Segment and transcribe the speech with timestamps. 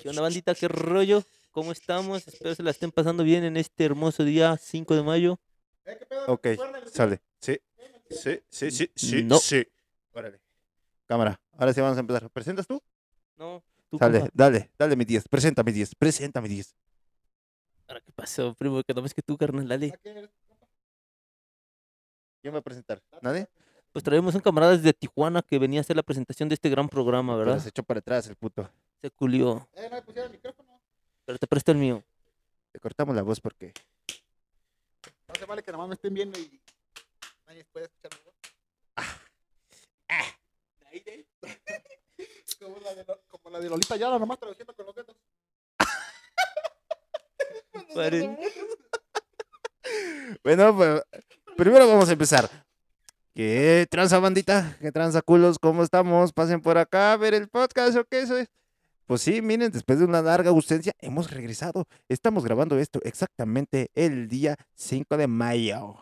[0.00, 0.52] ¿Qué onda, bandita?
[0.54, 1.22] ¿Qué rollo?
[1.52, 2.26] ¿Cómo estamos?
[2.26, 5.38] Espero se la estén pasando bien en este hermoso día 5 de mayo.
[6.26, 6.48] Ok,
[6.92, 7.22] sale.
[7.40, 7.60] Sí,
[8.10, 9.38] sí, sí, sí, sí, No.
[9.38, 9.64] sí.
[10.12, 10.40] Órale.
[11.06, 12.28] Cámara, ahora sí vamos a empezar.
[12.30, 12.82] ¿Presentas tú?
[13.36, 14.32] No, tú, Sale, compa.
[14.34, 15.28] dale, dale mi 10.
[15.28, 15.94] Presenta mi 10.
[15.94, 16.74] Presenta mi 10.
[17.86, 18.82] Ahora, ¿qué pasó, primo?
[18.82, 19.96] Que no ves que tú, carnal, dale.
[22.42, 23.00] ¿Quién va a presentar?
[23.22, 23.46] ¿Nadie?
[23.92, 26.88] Pues traemos un camarada desde Tijuana que venía a hacer la presentación de este gran
[26.88, 27.62] programa, Pero ¿verdad?
[27.62, 28.68] se echó para atrás el puto.
[29.04, 29.68] Se culió.
[29.74, 30.80] Eh, no me pusieron el micrófono.
[31.26, 32.02] Pero te presto el mío.
[32.72, 33.74] Le cortamos la voz porque.
[35.28, 36.58] No se vale que nomás me estén viendo y
[37.46, 38.34] nadie puede escuchar mi voz.
[42.58, 45.14] como, la de, Lo- como la de Lolita Yara, nomás traduciendo con los dedos.
[47.94, 48.38] Pare-
[50.42, 51.02] Bueno, pues,
[51.58, 52.48] primero vamos a empezar.
[53.34, 54.78] ¿Qué tranza, bandita?
[54.80, 55.58] ¿Qué tranza, culos?
[55.58, 56.32] ¿Cómo estamos?
[56.32, 58.48] Pasen por acá a ver el podcast o qué eso es.
[59.06, 61.86] Pues sí, miren, después de una larga ausencia, hemos regresado.
[62.08, 65.96] Estamos grabando esto exactamente el día 5 de mayo.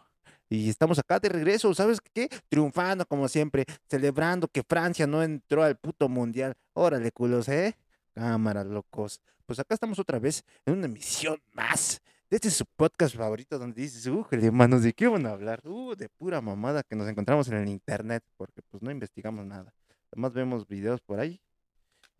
[0.48, 2.28] Y estamos acá de regreso, ¿sabes qué?
[2.48, 6.55] Triunfando como siempre, celebrando que Francia no entró al puto mundial.
[6.75, 7.77] Órale, culos, ¿eh?
[8.14, 9.20] Cámara, locos.
[9.47, 12.00] Pues acá estamos otra vez en una emisión más
[12.33, 15.61] este es su podcast favorito donde dices, uh, hermanos, ¿de qué van a hablar?
[15.69, 19.75] Uh, de pura mamada que nos encontramos en el internet, porque pues no investigamos nada.
[20.11, 21.42] Además vemos videos por ahí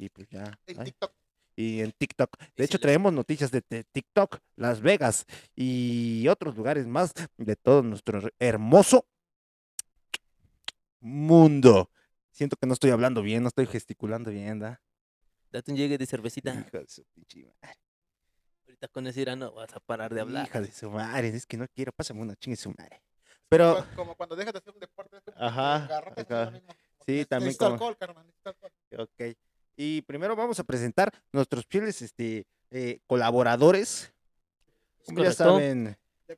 [0.05, 0.59] y pues ya.
[0.67, 1.13] En ay, TikTok.
[1.57, 2.37] y en TikTok.
[2.41, 7.13] Y De hecho, si traemos noticias de, de TikTok, Las Vegas y otros lugares más
[7.37, 9.07] de todo nuestro her- hermoso
[11.01, 11.91] mundo.
[12.31, 14.81] Siento que no estoy hablando bien, no estoy gesticulando bien, ¿da?
[15.51, 16.55] Date un llegue de cervecita.
[16.55, 17.79] Hija de su pinche madre.
[18.65, 20.47] Ahorita con ese irán no vas a parar de hablar.
[20.47, 23.03] Hija de su madre, es que no quiero, pásame una chingue su madre.
[23.49, 25.19] Pero, Como- Como cuando dejas de hacer un deporte.
[25.37, 25.89] Ajá.
[27.05, 28.73] Sí, también como- alcohol, carnal, alcohol.
[28.99, 29.37] Ok.
[29.77, 34.13] Y primero vamos a presentar nuestros fieles este, eh, colaboradores.
[35.01, 35.97] ¿Es Como ya saben,
[36.29, 36.37] el.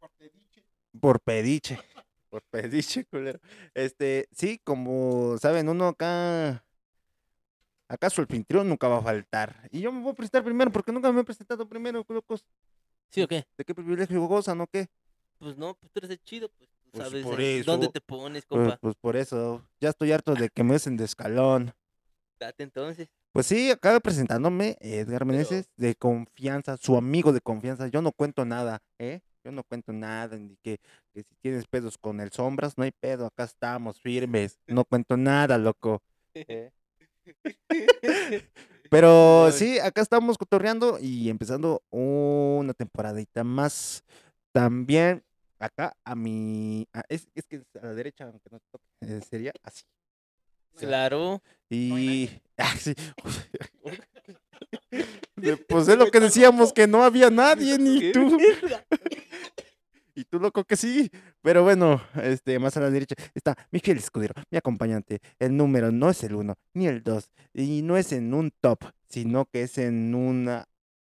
[0.00, 0.62] por- pediche.
[1.00, 1.78] por pediche.
[2.28, 3.38] Por pediche, culero.
[3.72, 6.62] Este, sí, como saben, uno acá.
[7.88, 9.68] Acá su anfitrión nunca va a faltar.
[9.70, 12.44] Y yo me voy a presentar primero porque nunca me he presentado primero, locos.
[13.10, 13.46] ¿Sí o qué?
[13.56, 14.88] ¿De qué privilegio gozan o qué?
[15.38, 17.92] Pues no, pues tú eres el chido, pues Pues sabes por dónde eso.
[17.92, 18.78] te pones, Pues, compa.
[18.80, 19.62] pues por eso.
[19.80, 21.72] Ya estoy harto de que me hacen de escalón.
[22.38, 23.08] Date entonces.
[23.32, 27.86] Pues sí, acaba presentándome Edgar Meneses, de confianza, su amigo de confianza.
[27.88, 29.20] Yo no cuento nada, ¿eh?
[29.44, 30.78] Yo no cuento nada, ni que,
[31.12, 34.58] que si tienes pedos con el sombras, no hay pedo, acá estamos firmes.
[34.66, 36.02] No cuento nada, loco.
[36.34, 36.72] ¿eh?
[38.90, 44.04] Pero sí, acá estamos cotorreando y empezando una temporadita más.
[44.52, 45.22] También
[45.58, 46.86] acá a mi...
[46.92, 49.84] a- es, es que a la derecha, aunque no toque, eh, sería así.
[50.76, 51.42] Claro.
[51.70, 52.28] Y.
[52.58, 52.94] Ah, sí.
[55.68, 58.38] Pues es lo que decíamos, que no había nadie, ni ¿Qué tú.
[60.14, 61.10] Y tú, loco, que sí.
[61.42, 65.20] Pero bueno, este, más a la derecha está mi fiel escudero, mi acompañante.
[65.38, 67.28] El número no es el uno, ni el dos.
[67.52, 68.78] Y no es en un top,
[69.10, 70.64] sino que es en una,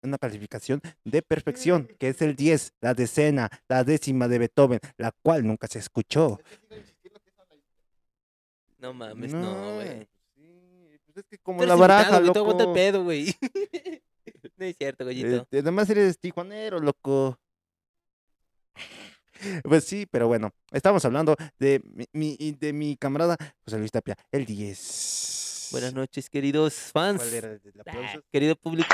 [0.04, 5.12] una calificación de perfección, que es el 10, la decena, la décima de Beethoven, la
[5.12, 6.40] cual nunca se escuchó.
[8.80, 10.08] No mames, no, güey.
[10.36, 12.74] sí, pues es que como la baraja, aguanta el loco.
[12.74, 13.36] pedo, güey.
[14.58, 15.48] no es cierto, gollito.
[15.52, 17.38] Eh, además eres tijuanero, loco.
[19.64, 23.36] Pues sí, pero bueno, estamos hablando de mi, mi- y de mi camarada
[23.66, 25.70] José Luis Tapia, el 10.
[25.72, 27.20] Buenas noches, queridos fans.
[27.24, 28.22] ¿Cuál era el aplauso?
[28.32, 28.94] Querido público.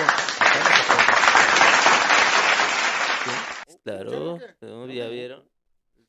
[3.68, 5.50] Sí, Claro, ¿Escucharon no, ya vieron.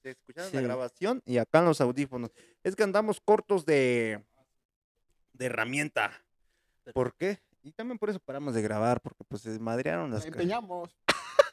[0.03, 0.56] Se escucharon Sí.
[0.56, 2.31] la grabación y acá en los audífonos.
[2.62, 4.25] Es que andamos cortos de,
[5.32, 6.12] de herramienta.
[6.92, 7.41] ¿Por qué?
[7.62, 10.97] Y también por eso paramos de grabar, porque pues se madrearon las empeñamos.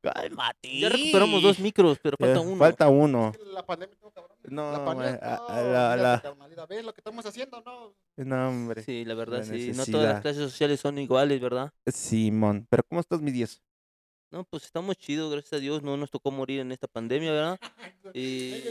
[0.00, 0.78] ¡Cálmate!
[0.78, 2.56] Ya recuperamos dos micros, pero falta uno.
[2.56, 3.32] Falta uno.
[3.52, 4.36] La pandemia estuvo cabrón.
[4.44, 5.18] No, la pandemia.
[5.20, 7.62] la- la- ¿Ves lo que estamos haciendo?
[7.64, 7.94] No.
[8.16, 8.82] No, hombre.
[8.82, 9.72] Sí, la verdad, la sí.
[9.74, 11.72] No todas las clases sociales son iguales, ¿verdad?
[11.86, 12.66] Simón.
[12.70, 13.62] ¿Pero cómo estás, mi 10?
[14.30, 15.82] No, pues estamos chidos, gracias a Dios.
[15.82, 17.58] No nos tocó morir en esta pandemia, ¿verdad?
[18.14, 18.62] Y,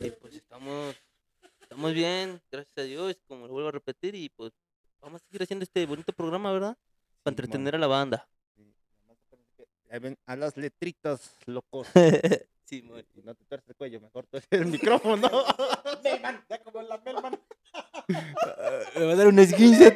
[0.00, 0.94] y, pues estamos,
[1.60, 4.14] estamos bien, gracias a Dios, como lo vuelvo a repetir.
[4.14, 4.52] Y pues
[5.00, 6.76] vamos a seguir haciendo este bonito programa, ¿verdad?
[7.22, 8.28] Para entretener a la banda.
[10.26, 11.88] A las letritas, locos.
[12.64, 13.00] sí, mon.
[13.14, 15.30] Y no te tuerces el cuello, mejor tú el micrófono.
[16.02, 17.38] Melman, ya como la Melman.
[18.96, 19.90] Me va a dar un esguince.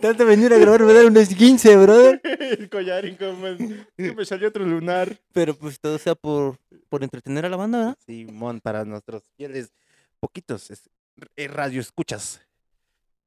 [0.00, 2.20] Tanto, venir a grabar me va a dar un esguince, brother.
[2.24, 5.16] el collarín como el- me salió otro lunar.
[5.32, 7.98] Pero pues todo sea por, por entretener a la banda, ¿verdad?
[8.04, 9.72] Simón, para nuestros fieles
[10.20, 10.90] poquitos es,
[11.36, 12.40] eh, radio escuchas.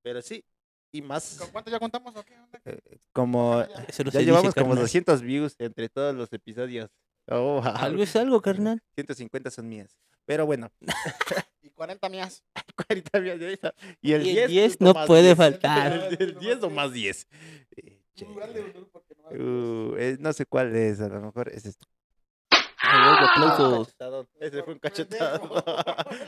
[0.01, 0.43] Pero sí,
[0.97, 2.33] y más, ¿Con cuánto ya contamos o qué?
[2.37, 2.59] onda?
[3.11, 4.83] como Eso no ya se dice, llevamos como carnal.
[4.83, 6.89] 200 views entre todos los episodios.
[7.27, 7.73] Oh, wow.
[7.75, 8.81] Algo es algo, carnal.
[8.95, 9.97] 150 son mías.
[10.25, 10.71] Pero bueno,
[11.61, 12.43] Y 40 mías.
[12.87, 13.73] 40 mías de esa.
[14.01, 15.37] Y el Y el 10, 10 justo no más puede 10.
[15.37, 15.91] faltar.
[16.19, 17.27] El, el 10 o más 10.
[17.77, 18.25] Eh, che.
[18.25, 21.87] Uh, eh, no sé cuál es, a lo mejor es esto.
[22.83, 23.33] Ah.
[23.35, 24.27] Cachetadón.
[24.39, 25.63] Ese fue un cachetado.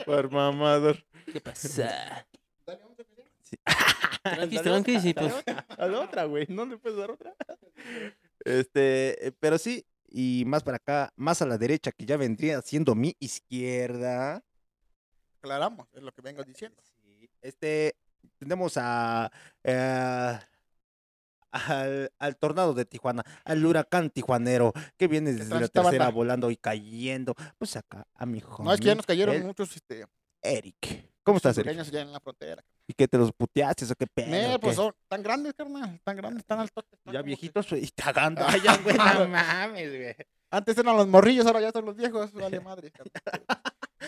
[0.06, 0.98] Por mamador.
[1.32, 2.26] ¿Qué pasa?
[2.66, 3.26] Dale, vamos a empezar.
[3.44, 3.58] Sí.
[4.36, 5.34] Tranquis, tranquis, y pues-
[5.78, 6.46] A la otra, güey.
[6.50, 7.36] No le puedes dar otra.
[8.46, 12.62] Este, eh, pero sí, y más para acá, más a la derecha, que ya vendría
[12.62, 14.44] siendo mi izquierda.
[15.40, 16.82] Aclaramos, es lo que vengo diciendo.
[16.84, 17.96] Sí, Este,
[18.40, 19.32] tenemos a,
[19.64, 20.40] eh,
[21.52, 26.10] al, al tornado de Tijuana, al huracán tijuanero, que viene desde la tercera banda.
[26.10, 27.34] volando y cayendo.
[27.58, 30.06] Pues acá, a mi No, es que ya nos cayeron el muchos este,
[30.42, 31.07] Eric.
[31.28, 32.64] ¿Cómo estás, hondureños ya en la frontera.
[32.88, 34.28] ¿Y qué te los puteaste o qué pedo?
[34.28, 34.76] Ne, o pues qué?
[34.78, 36.00] son tan grandes, carnal.
[36.02, 36.86] Tan grandes, tan altos.
[37.04, 38.44] Ya viejitos y cagando.
[38.48, 40.16] Ay, ya, güey, no mames, güey.
[40.50, 42.32] Antes eran los morrillos, ahora ya son los viejos.
[42.34, 42.94] Vale madre.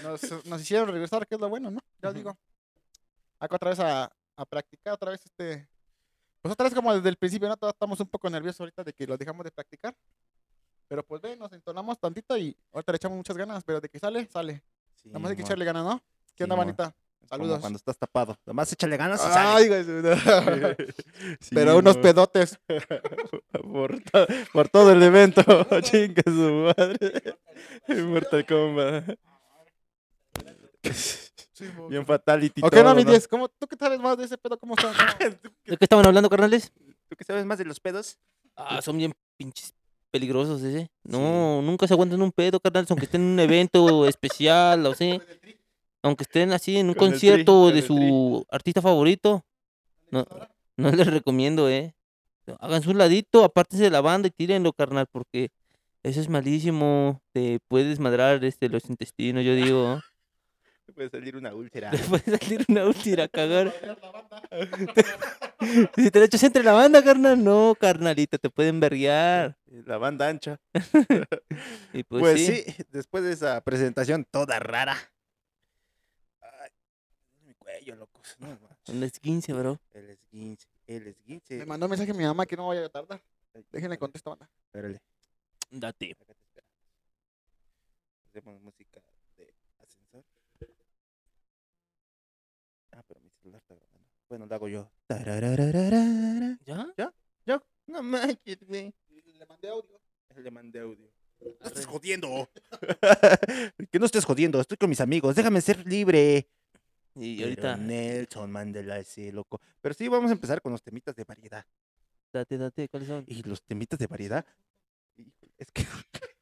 [0.02, 1.82] Nos, nos hicieron regresar, que es lo bueno, ¿no?
[2.02, 2.38] Ya os digo.
[3.38, 5.68] Acá otra vez a, a practicar, otra vez este.
[6.42, 7.58] Pues otra vez como desde el principio, ¿no?
[7.58, 9.94] Todos estamos un poco nerviosos ahorita de que lo dejamos de practicar.
[10.88, 14.00] Pero pues ve, nos entonamos tantito y ahorita le echamos muchas ganas, pero de que
[14.00, 14.64] sale, sale.
[15.04, 16.02] Nada más hay que echarle ganas, ¿no?
[16.34, 16.96] ¿Qué onda, manita?
[17.28, 17.60] Como Saludos.
[17.60, 18.38] cuando estás tapado.
[18.46, 19.50] Nomás échale ganas y sale.
[19.50, 20.76] Ay, güey,
[21.40, 22.58] Sí, pero unos pedotes.
[23.72, 25.42] por, to- por todo el evento.
[25.84, 27.36] Chinga su madre.
[28.04, 29.16] Mortal Kombat.
[31.90, 32.62] Bien fatality.
[32.64, 33.28] Ok, todo, no, mi 10.
[33.28, 34.58] ¿Cómo, ¿Tú qué sabes más de ese pedo?
[34.58, 34.76] ¿Cómo.
[34.76, 36.72] ¿De qué estaban hablando, carnales?
[37.10, 38.18] ¿Tú qué sabes más de los pedos?
[38.56, 39.74] Ah, son bien pinches
[40.12, 40.90] peligrosos ese.
[41.04, 45.20] No, nunca se aguantan un pedo, carnal, aunque estén en un evento especial, o sea,
[46.02, 49.46] aunque estén así en un Con el tri, concierto con de su artista favorito.
[50.12, 50.26] No,
[50.78, 51.94] no les recomiendo, eh.
[52.60, 55.50] Hagan su ladito, apártense de la banda y tírenlo, carnal, porque
[56.04, 57.22] eso es malísimo.
[57.32, 60.02] Te puede desmadrar este, los intestinos, yo digo.
[60.86, 61.92] Te puede salir una úlcera.
[61.92, 63.72] Te puede salir una úlcera cagar.
[65.96, 69.56] si te lo echas entre la banda, carnal, no, carnalita, te pueden verguiar.
[69.86, 70.58] La banda ancha.
[71.94, 72.64] Y pues, Pues, sí.
[72.66, 72.84] sí.
[72.92, 74.98] después de esa presentación toda rara.
[77.90, 78.38] Cuello, locos.
[78.40, 78.94] No.
[78.94, 79.80] Un esguince, bro.
[79.92, 81.58] el esguince, el esguince.
[81.58, 83.22] Me mandó un mensaje mi mamá que no vaya a tardar.
[83.72, 84.50] Déjenle contestar, banda.
[84.66, 85.02] Espérale,
[85.72, 86.16] Date.
[88.28, 89.02] Hacemos música
[89.38, 90.24] de ascensor.
[92.92, 94.08] Ah, pero mi celular está grabando.
[94.30, 94.92] Bueno, lo hago yo.
[95.08, 96.60] Tararararara.
[96.66, 96.94] ¿Ya?
[97.46, 98.94] Yo, no manches, güey.
[99.10, 100.00] Le mandé audio.
[100.36, 101.12] Le mandé audio.
[101.42, 102.50] No estés jodiendo.
[103.92, 104.60] que no estés jodiendo.
[104.60, 105.36] Estoy con mis amigos.
[105.36, 106.48] Déjame ser libre.
[107.16, 109.60] Y Pero ahorita, Nelson Mandela ese loco.
[109.82, 111.66] Pero sí, vamos a empezar con los temitas de variedad.
[112.32, 113.24] date, date, ¿cuáles son?
[113.28, 114.46] Y los temitas de variedad.
[115.58, 115.86] Es que.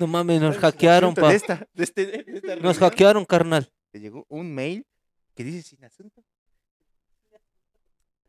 [0.00, 1.34] No mames, nos hackearon, De pa.
[1.34, 3.68] esta, de este, de esta Nos hackearon, carnal.
[3.90, 4.86] Te llegó un mail
[5.34, 6.22] que dice sin asunto.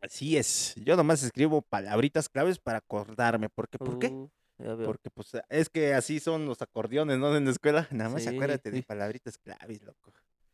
[0.01, 0.73] Así es.
[0.83, 3.49] Yo nomás escribo palabritas claves para acordarme.
[3.49, 3.77] ¿Por qué?
[3.77, 4.07] ¿Por qué?
[4.07, 4.31] Uh.
[4.83, 7.35] Porque pues es que así son los acordeones, ¿no?
[7.35, 7.87] En la escuela.
[7.91, 10.11] Nada más Sí, acuérdate de palabritas claves, loco.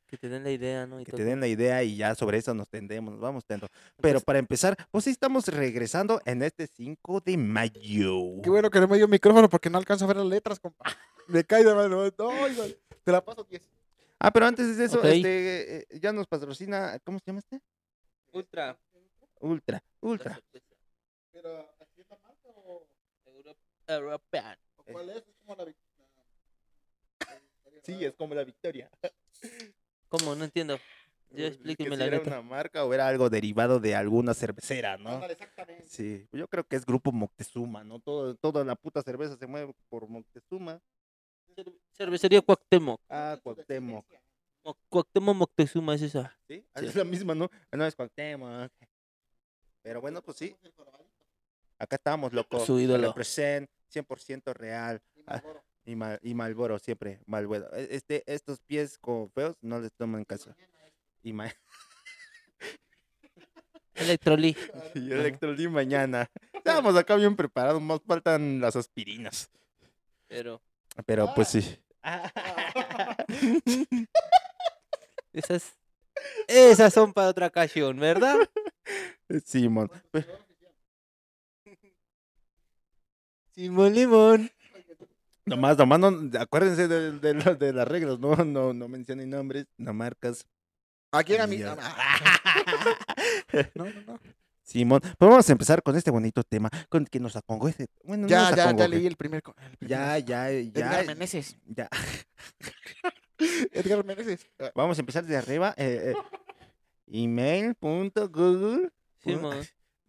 [0.08, 1.00] Que te den la idea, ¿no?
[1.02, 1.18] Y Que todo.
[1.18, 3.68] te den la idea y ya sobre eso nos tendemos, nos vamos tendo.
[3.98, 8.42] Pero para empezar, pues sí estamos regresando en este 5 de mayo.
[8.44, 10.86] Qué bueno que no me dio micrófono porque no alcanzo a ver las letras, compa.
[11.28, 12.04] Me cae de mano.
[12.18, 12.78] No, igual.
[13.04, 13.64] Te la paso 10.
[14.20, 17.62] Ah, pero antes de eso, este, eh, ya nos patrocina, ¿cómo se llama este?
[18.32, 18.78] Ultra.
[19.40, 20.40] Ultra, Ultra.
[21.32, 22.88] Pero, ¿así es la marca o,
[23.88, 24.58] European.
[24.78, 25.18] o cuál es?
[25.18, 25.76] Es como la vic-
[27.84, 28.90] Sí, es como la victoria.
[30.18, 30.36] ¿Cómo?
[30.36, 30.78] No entiendo.
[31.32, 34.98] Ya Que explíqueme si la era una marca o era algo derivado de alguna cervecera,
[34.98, 35.10] ¿no?
[35.10, 35.86] Ándale, exactamente.
[35.88, 38.00] Sí, yo creo que es Grupo Moctezuma, ¿no?
[38.00, 40.80] Todo, toda la puta cerveza se mueve por Moctezuma.
[41.94, 43.02] Cervecería Cuauhtémoc.
[43.10, 44.06] Ah, Cuauhtémoc.
[44.64, 46.38] Mo- Cuauhtémoc Moctezuma es esa.
[46.48, 46.66] ¿Sí?
[46.78, 46.86] Sí.
[46.86, 47.50] Es la misma, ¿no?
[47.72, 48.72] Ah, No, es Cuauhtémoc.
[49.82, 50.56] Pero bueno, pues sí.
[51.78, 52.60] Acá estamos, loco.
[52.60, 53.08] Su ídolo.
[53.10, 55.02] Represent, 100% real.
[55.28, 55.42] Ah,
[55.86, 57.72] Y, mal, y Malboro, siempre Malboro.
[57.76, 60.56] E- Este, estos pies como feos no les toman caso.
[61.22, 61.50] Y, ma
[63.96, 64.56] Electrolí.
[64.96, 66.30] y Electroly mañana.
[66.54, 69.50] Estamos acá bien preparados, más faltan las aspirinas.
[70.28, 70.62] Pero
[71.06, 71.80] Pero pues sí.
[75.34, 75.74] esas,
[76.48, 78.38] esas son para otra ocasión, ¿verdad?
[79.46, 79.90] Simón.
[83.54, 84.52] Simón Limón.
[85.46, 89.68] Nomás, nomás, no, acuérdense de, de, lo- de las reglas, no, no, no mencionen nombres,
[89.78, 90.46] no marcas.
[91.12, 91.58] Aquí en mi.
[91.58, 91.76] No,
[93.76, 94.20] no, no.
[94.64, 97.86] Simón, pues vamos a empezar con este bonito tema, con el que nos acongoje.
[98.04, 99.44] Bueno, no Ya, nos ya, ya leí el primer.
[99.44, 100.60] co- el primer- Ya, ya, ya.
[101.00, 101.56] Edgar Meneses.
[101.68, 101.88] ya.
[103.72, 104.48] Edgar Meneses.
[104.60, 105.76] Ah, Vamos a empezar de arriba.
[105.78, 106.16] Eh, eh,
[107.08, 108.90] email.google.
[109.20, 109.58] Simón.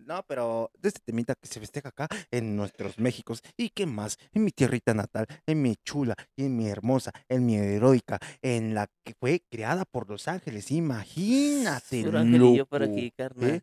[0.06, 3.42] No, pero de este temita que se festeja acá en nuestros Méxicos.
[3.56, 4.18] ¿Y qué más?
[4.32, 8.72] En mi tierrita natal, en mi chula, y en mi hermosa, en mi heroica, en
[8.72, 10.70] la que fue creada por los ángeles.
[10.70, 12.04] Imagínate.
[12.04, 13.50] Angelillo por loco, aquí, carnal.
[13.50, 13.62] ¿eh?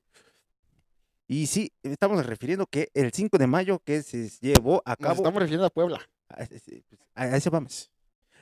[1.30, 5.16] Y sí, estamos refiriendo que el 5 de mayo que se llevó a Nos cabo.
[5.16, 6.02] estamos refiriendo a Puebla.
[6.28, 7.90] A, ese- pues, a- eso vamos.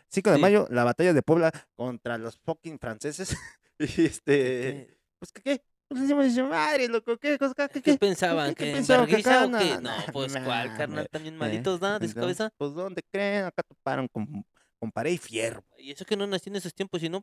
[0.08, 0.42] 5 de Sí.
[0.42, 3.38] mayo, la batalla de Puebla contra los fucking franceses.
[3.80, 4.24] y este.
[4.24, 5.42] ¿Qué, Pues, ¿qué?
[5.44, 5.64] qué?
[5.92, 7.38] Pues decimos, dice, madre, loco, ¿qué?
[7.38, 7.82] cosa, ¿Qué?
[7.82, 7.98] qué qué?
[7.98, 8.56] pensaban?
[8.56, 9.44] ¿Qué ¿Que en pensaban que acá?
[9.44, 9.50] o?
[9.50, 11.38] No, No, no, pues cuál, carnal, también ¿eh?
[11.38, 12.00] malitos, ¿no?
[12.00, 12.54] De su Entonces, cabeza.
[12.58, 13.44] Pues, ¿dónde creen?
[13.44, 14.46] Acá toparon con,
[14.80, 15.66] con pared y fierro.
[15.78, 17.22] Y eso que no nací en esos tiempos, si no.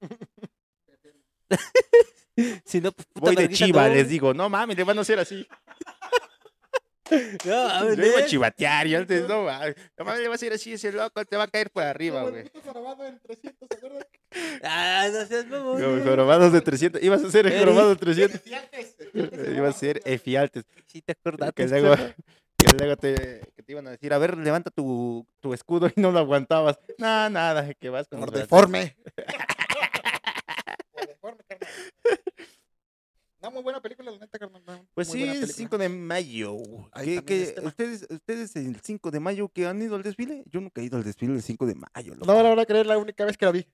[2.64, 3.06] si no, pues.
[3.12, 5.46] puta Voy de chiva, les digo, no mames, le van a hacer así.
[7.46, 9.76] No, a ver, Yo iba a chivatear y antes, no mames.
[9.98, 12.22] No mames, le vas a ir así, ese loco te va a caer por arriba,
[12.24, 12.42] güey.
[12.42, 14.02] el puto jorobado en 300, ¿se acuerdan?
[14.62, 15.80] Ah, no seas mamón.
[15.80, 16.04] No.
[16.04, 17.02] jorobados de 300.
[17.02, 18.36] Ibas a ser el jorobado de 300.
[18.40, 18.96] Efialtes,
[19.56, 20.64] Ibas a ser efialtes.
[20.86, 21.54] Sí, te acordaste.
[21.66, 21.94] Que luego,
[22.58, 26.00] que luego te, que te iban a decir, a ver, levanta tu, tu escudo y
[26.00, 26.78] no lo aguantabas.
[26.98, 28.96] Nada, nada, que vas con Por deforme.
[30.92, 31.68] Por deforme, carnal.
[33.40, 34.62] No, muy buena película, la neta, carnal.
[34.66, 35.54] no, Pues muy sí, el película.
[35.54, 36.56] 5 de mayo.
[36.92, 37.68] Ahí ¿Qué- también qué- es tema.
[37.68, 40.42] ustedes, ¿Ustedes el 5 de mayo que han ido al desfile?
[40.50, 42.14] Yo nunca he ido al desfile el 5 de mayo.
[42.16, 42.26] loco.
[42.26, 43.64] No, la verdad que es la única vez que la vi.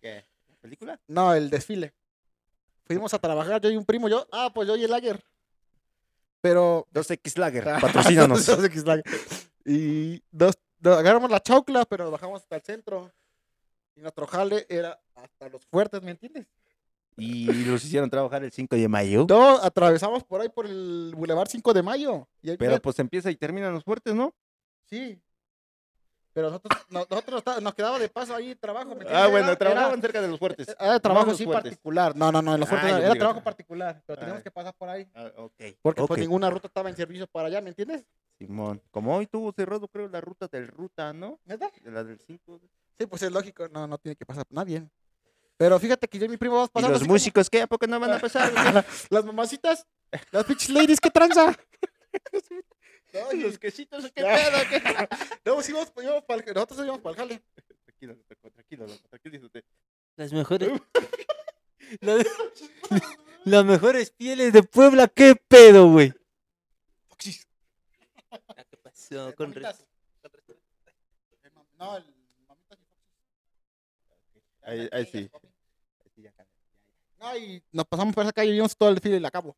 [0.00, 0.24] ¿Qué?
[0.60, 1.00] ¿Película?
[1.06, 1.94] No, el desfile.
[2.86, 4.26] Fuimos a trabajar, yo y un primo, yo.
[4.32, 5.22] Ah, pues yo y el Lager.
[6.40, 6.86] Pero.
[6.92, 8.46] 2X Lager, patrocínanos.
[8.46, 9.04] Dos X Lager.
[9.64, 13.12] y dos, dos- agarramos la chaucla, pero nos bajamos hasta el centro.
[13.96, 16.46] Y nuestro jale era hasta los fuertes, ¿me entiendes?
[17.20, 19.26] y los hicieron trabajar el 5 de mayo.
[19.28, 22.28] No, atravesamos por ahí por el Boulevard 5 de Mayo.
[22.42, 24.32] Y ahí Pero pues empieza y terminan los fuertes, ¿no?
[24.84, 25.20] Sí.
[26.38, 28.94] Pero nosotros, nos quedaba de paso ahí trabajo.
[28.94, 30.68] ¿me Ah, bueno, Era- trabajaban cerca de los fuertes.
[30.68, 31.70] Era, era trabajo no los sí fuertes.
[31.72, 32.14] particular.
[32.14, 34.00] No, no, no, en los Ah, fuertes era trabajo particular.
[34.06, 34.44] Pero teníamos Ah.
[34.44, 35.08] que pasar por ahí.
[35.16, 35.32] Ah.
[35.82, 38.04] Porque pues ninguna ruta estaba en servicio para allá, ¿me entiendes?
[38.38, 38.80] Simón.
[38.92, 41.40] Como hoy tuvo cerrado, creo, la ruta del ruta, ¿no?
[41.44, 41.72] ¿Neta?
[41.82, 42.60] De la del 5.
[42.96, 43.66] Sí, pues es lógico.
[43.68, 44.88] No, no tiene que pasar nadie.
[45.56, 46.92] Pero fíjate que yo y mi primo vamos ¿Y pasando.
[46.92, 47.62] los así como- músicos qué?
[47.62, 48.52] ¿A poco no van a pasar?
[49.10, 49.84] Las mamacitas.
[50.30, 51.52] Las bitch ladies, ¿qué tranza?
[53.12, 54.58] No, y- los quesitos, ¿qué pedo?
[54.70, 54.80] ¿Qué?
[55.44, 57.42] no, sí, íbamos- íbamos pa'l- nosotros íbamos para el jale.
[57.84, 59.64] Tranquilo, loco, tranquilo, loco, tranquilízate.
[60.16, 60.70] Las mejores.
[62.00, 62.24] la-
[63.44, 66.12] Las mejores pieles de Puebla, ¿qué pedo, güey?
[68.30, 69.28] Ah, ¿Qué pasó?
[69.30, 69.80] Eh, Con mamitas.
[70.22, 72.04] Eh, No, el.
[74.62, 75.30] Ahí, ahí sí.
[77.18, 79.56] No, y nos pasamos por esa calle y vimos todo el desfile y la acabo.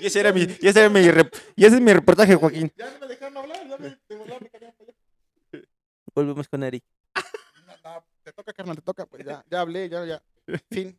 [0.00, 2.72] Y ese era mi, y ese era mi, rep- y ese es mi reportaje, Joaquín.
[2.76, 4.90] Ya no me dejaron hablar, ya me, de volar me cambiaron para
[5.52, 5.66] allá.
[6.14, 6.84] Volvemos con Eric.
[7.14, 9.06] No, no, te toca, carnal, te toca.
[9.06, 10.22] Pues ya, ya hablé, ya, ya.
[10.70, 10.96] Fin.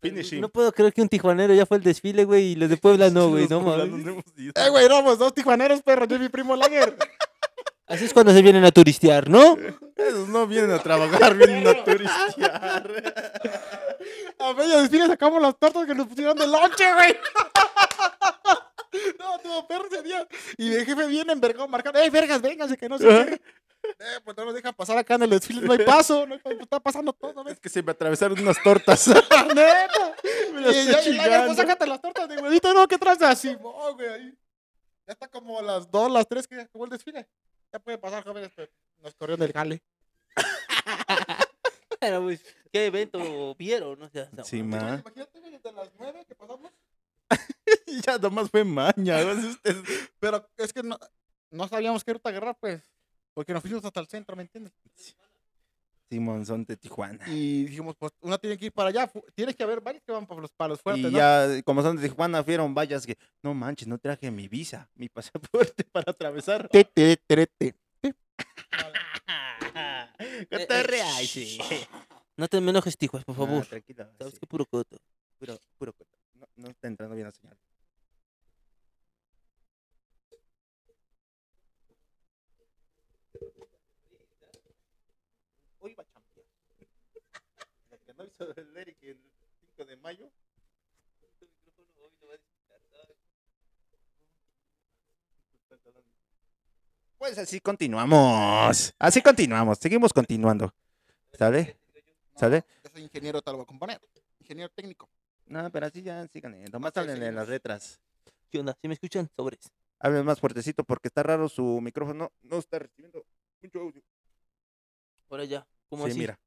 [0.00, 0.40] Finishing.
[0.40, 3.10] No puedo creer que un tijuanero ya fue el desfile, güey, y los de Puebla
[3.10, 4.16] no, güey, no mames.
[4.54, 6.04] Eh, güey, éramos dos tijuaneros, perro.
[6.04, 6.96] Yo y mi primo Lager.
[7.88, 9.56] Así es cuando se vienen a turistear, ¿no?
[9.96, 13.14] Esos no vienen a trabajar, vienen a turistear.
[14.38, 17.16] A medio desfile sacamos las tortas que nos pusieron de lonche, güey.
[19.18, 20.26] No, tuvo perro ese día.
[20.56, 21.98] Y mi jefe viene envergado marcando.
[21.98, 23.40] ¡Ey, vergas, vénganse, que no sé qué!
[23.84, 26.26] Eh, pues no nos dejan pasar acá en el desfile, no hay paso.
[26.26, 27.54] No hay paso, está pasando todo, ¿ves?
[27.54, 29.08] Es que se me atravesaron unas tortas.
[29.54, 30.14] ¡Neta!
[30.52, 32.86] Me Y ya, estoy y Lager, pues sácate las tortas de huevito, ¿no?
[32.86, 33.56] ¿Qué traes así?
[33.62, 34.38] Oh, güey, ahí.
[35.06, 37.28] Ya está como a las 2, las 3 que acabó el desfile.
[37.72, 38.70] Ya puede pasar, jóvenes, pero
[39.00, 39.82] nos corrieron del jale.
[42.00, 44.00] Pero, pues, ¿qué evento vieron?
[44.00, 45.02] O sea, no, Sí, ma.
[45.04, 46.72] Imagínate, güey, desde las 9 que pasamos.
[48.06, 49.18] Ya nomás fue maña.
[50.20, 50.98] Pero es que no,
[51.50, 52.82] no sabíamos qué ruta agarrar, pues.
[53.34, 54.72] Porque nos fuimos hasta el centro, ¿me entiendes?
[56.08, 57.24] Simón, son de Tijuana.
[57.28, 59.10] Y dijimos, pues, una tiene que ir para allá.
[59.34, 61.18] Tienes que haber varios que van para los, para los fuertes, Y ¿no?
[61.18, 65.08] ya, como son de Tijuana, fueron vallas que, no manches, no traje mi visa, mi
[65.08, 66.68] pasaporte para atravesar.
[66.68, 67.74] Te, te, te, te.
[70.50, 71.58] Cotorrea, ay, sí.
[72.36, 73.62] No te enojes, tijuas, por favor.
[73.64, 74.96] Ah, tranquilo, Sabes sí, que puro coto.
[75.38, 76.16] puro, puro coto.
[76.34, 77.56] No, no está entrando bien la señal.
[85.80, 88.27] Hoy va a chambear.
[88.38, 89.20] Lo que no hizo el Eric el
[89.76, 90.30] 5 de mayo.
[97.18, 98.94] Pues así continuamos.
[98.98, 99.78] Así continuamos.
[99.78, 100.72] Seguimos continuando.
[101.32, 101.76] ¿Sale?
[102.36, 102.64] ¿Sale?
[102.84, 104.00] Yo soy ingeniero, tal voy a componer.
[104.40, 105.10] Ingeniero técnico.
[105.46, 106.64] No, pero así ya síganle.
[106.70, 108.00] Nomás Ok, hablen en las letras.
[108.50, 108.76] ¿Qué onda?
[108.80, 109.28] ¿Sí me escuchan?
[109.34, 109.72] Sobres.
[109.98, 112.30] Hablen más fuertecito porque está raro su micrófono.
[112.42, 113.24] No está recibiendo
[113.60, 114.02] mucho audio.
[115.28, 115.66] Ahora ya.
[115.88, 116.18] ¿Cómo Sí, así?
[116.20, 116.38] mira.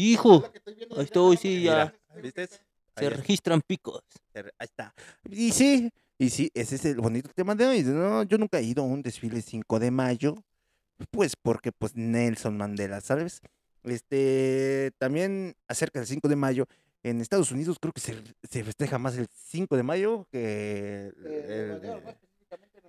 [0.00, 0.44] ¡Hijo!
[0.44, 1.94] Ahí es estoy, sí, ya.
[2.22, 2.48] ¿Viste?
[2.96, 4.02] Se registran picos.
[4.34, 4.94] Ahí está.
[5.30, 7.82] Y sí, y sí, ese es el bonito tema de hoy.
[7.82, 10.34] No, yo nunca he ido a un desfile 5 de mayo,
[11.10, 13.40] pues porque pues Nelson Mandela, ¿sabes?
[13.84, 16.66] Este, también acerca del 5 de mayo,
[17.02, 21.26] en Estados Unidos creo que se, se festeja más el 5 de mayo que el,
[21.26, 22.29] Eh, el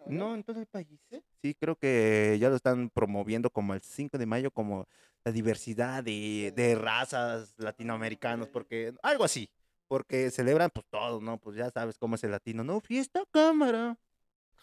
[0.07, 0.35] ¿no?
[0.35, 0.99] En todo el país.
[1.41, 4.87] Sí, creo que ya lo están promoviendo como el 5 de mayo, como
[5.23, 9.49] la diversidad de, de razas latinoamericanos, porque algo así,
[9.87, 11.37] porque celebran pues todo, ¿no?
[11.37, 12.79] Pues ya sabes cómo es el latino, ¿no?
[12.81, 13.97] Fiesta cámara.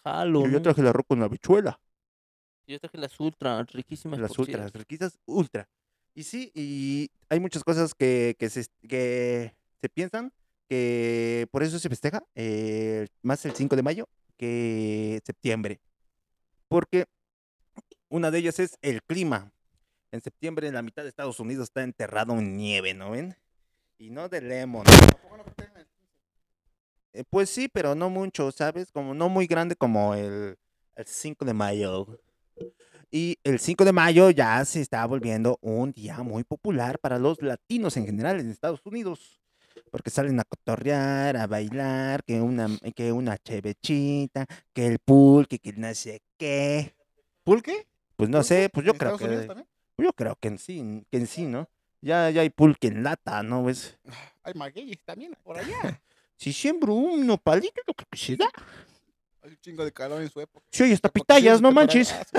[0.03, 1.79] Jalo, yo traje el arroz con la habichuela,
[2.67, 4.19] Yo traje las ultra riquísimas.
[4.19, 4.79] las ultras, cierto.
[4.79, 5.67] riquitas ultra.
[6.15, 10.31] Y sí, y hay muchas cosas que, que, se, que se piensan
[10.67, 14.07] que por eso se festeja eh, más el 5 de mayo
[14.39, 15.81] que septiembre.
[16.69, 17.05] Porque
[18.07, 19.51] una de ellas es el clima.
[20.11, 23.35] En septiembre en la mitad de Estados Unidos está enterrado en nieve, ¿no ven?
[23.99, 24.85] Y no de lemon.
[24.85, 26.07] Tampoco no festejan el 15.
[27.13, 28.91] Eh, pues sí, pero no mucho, ¿sabes?
[28.91, 30.57] Como no muy grande como el,
[30.95, 32.19] el 5 de mayo.
[33.11, 37.41] Y el 5 de mayo ya se está volviendo un día muy popular para los
[37.41, 39.38] latinos en general en Estados Unidos.
[39.91, 45.73] Porque salen a cotorrear, a bailar, que una, que una chevechita, que el pulque, que
[45.73, 46.95] no sé qué.
[47.43, 47.87] ¿Pulque?
[48.15, 48.47] Pues no ¿Pulque?
[48.47, 49.67] sé, pues yo ¿En creo que, también?
[49.97, 51.69] yo creo que en sí, que en sí, ¿no?
[52.01, 53.97] Ya, ya hay pulque en lata, ¿no ves?
[54.43, 55.77] Hay magueyes también por allá.
[56.39, 58.49] Si siembro un nopalito, yo creo que se da.
[59.41, 60.65] Hay un chingo de calor en su época.
[60.71, 62.15] Si oye, hasta sí, pitayas, no manches.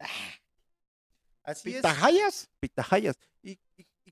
[0.00, 0.08] ah.
[1.42, 1.76] Así es.
[1.76, 2.48] ¿Pitajayas?
[2.58, 3.16] Pitahayas.
[3.42, 3.58] ¿Y, y, y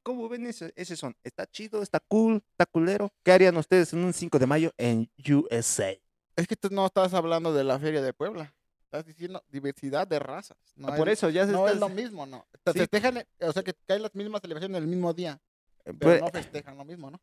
[0.07, 1.17] cómo ven ese, ese son?
[1.25, 1.83] ¿Está chido?
[1.83, 2.41] ¿Está cool?
[2.53, 3.13] ¿Está culero?
[3.25, 5.91] ¿Qué harían ustedes en un 5 de mayo en USA?
[6.37, 8.55] Es que tú no estás hablando de la feria de Puebla.
[8.85, 10.59] Estás diciendo diversidad de razas.
[10.77, 12.47] No, Ah, Por es, eso ya se no es lo mismo, ¿no?
[12.63, 12.79] Te Sí.
[12.79, 15.41] festejan, eh, o sea, que caen las mismas celebraciones el mismo día,
[15.83, 17.21] pero Pues, no festejan lo mismo, ¿no?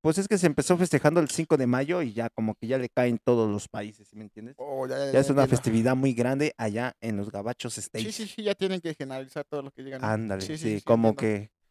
[0.00, 2.78] pues es que se empezó festejando el 5 de mayo y ya como que ya
[2.78, 4.54] le caen todos los países, ¿sí me entiendes?
[4.58, 8.14] Oh, ya, ya, Ya ya es una festividad muy grande allá en los Gabachos States.
[8.14, 10.00] Sí, sí, sí, ya tienen que generalizar todo lo que digan.
[10.00, 10.06] ¿no?
[10.06, 11.20] Ándale, sí, Sí, sí, sí, como entiendo.
[11.48, 11.61] que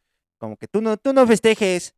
[0.42, 1.94] como que tú no tú no festejes.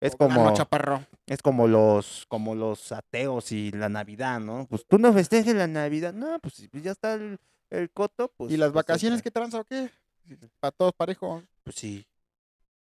[0.00, 1.04] Es como chaparro.
[1.26, 4.66] es como los como los ateos y la Navidad, ¿no?
[4.70, 6.12] Pues tú no festejes la Navidad.
[6.12, 8.78] No, pues si ya está el, el coto, pues ¿Y las festeja.
[8.92, 9.90] vacaciones qué tranza o qué?
[10.60, 11.42] Para todos parejo.
[11.64, 12.06] Pues sí.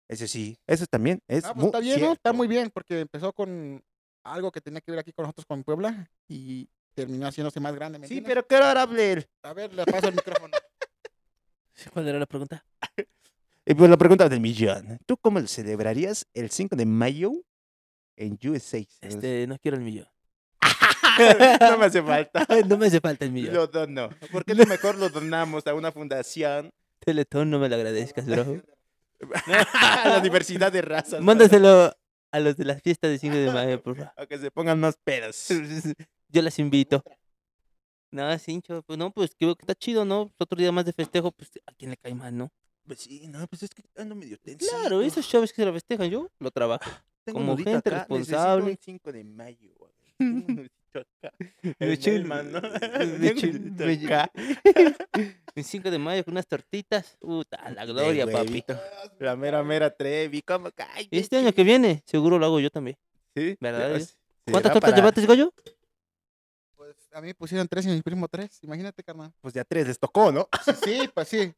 [0.07, 0.59] Ese sí.
[0.67, 2.13] Eso también es Ah, pues muy está bien, ¿no?
[2.13, 3.83] Está muy bien, porque empezó con
[4.23, 7.99] algo que tenía que ver aquí con nosotros con Puebla y terminó haciéndose más grande,
[7.99, 8.29] ¿me Sí, entiendes?
[8.45, 9.27] pero qué hora hable él.
[9.43, 10.53] A ver, le paso el micrófono.
[11.95, 12.63] ¿Cuál era la pregunta?
[13.67, 14.99] Y pues la pregunta del millón.
[15.07, 17.33] ¿Tú cómo celebrarías el 5 de mayo
[18.17, 18.79] en USA?
[19.01, 20.09] Este, no quiero el millón.
[21.61, 22.47] no me hace falta.
[22.67, 23.55] no me hace falta el millón.
[23.55, 24.09] Lo dono.
[24.33, 26.71] Porque lo mejor lo donamos a una fundación.
[27.01, 28.63] Teletón, no me lo agradezcas, bro.
[29.47, 31.21] la diversidad de razas.
[31.21, 31.95] Mándaselo
[32.33, 34.13] a los de las fiestas de 5 de mayo, por favor.
[34.17, 35.49] A que se pongan más pedos.
[36.29, 37.03] Yo las invito.
[38.13, 40.33] No, cincho, pues no, pues creo que está chido, ¿no?
[40.39, 42.51] Otro día más de festejo, pues a quién le cae mal, ¿no?
[42.91, 44.67] Pues sí, no, pues es que ando medio tenso.
[44.69, 46.91] Claro, esos chavos que se lo festejan, yo lo trabajo.
[47.31, 48.77] como gente responsable.
[48.83, 49.71] 5 de mayo.
[49.79, 49.93] güey.
[50.19, 51.33] Tengo un nudito acá.
[51.39, 52.61] Un- ¿no?
[53.21, 54.33] Tengo un nudito me- acá.
[55.55, 57.17] El 5 de mayo con unas tortitas.
[57.21, 58.37] Puta, la De gloria, papi.
[58.49, 58.77] huevito.
[59.21, 60.43] La mera, mera Trevi.
[60.43, 61.07] ¿Cómo cae?
[61.13, 62.99] Este año que viene, seguro lo hago yo también.
[63.37, 63.57] ¿Sí?
[63.61, 64.01] ¿Verdad?
[64.51, 65.55] ¿Cuántas tortas para- llevaste, Goyo?
[66.75, 68.59] Pues a mí me pusieron tres y mi primo tres.
[68.65, 69.33] Imagínate, carnal.
[69.41, 70.49] Pues de a tres les tocó, ¿no?
[70.65, 71.55] Sí, sí, pues sí.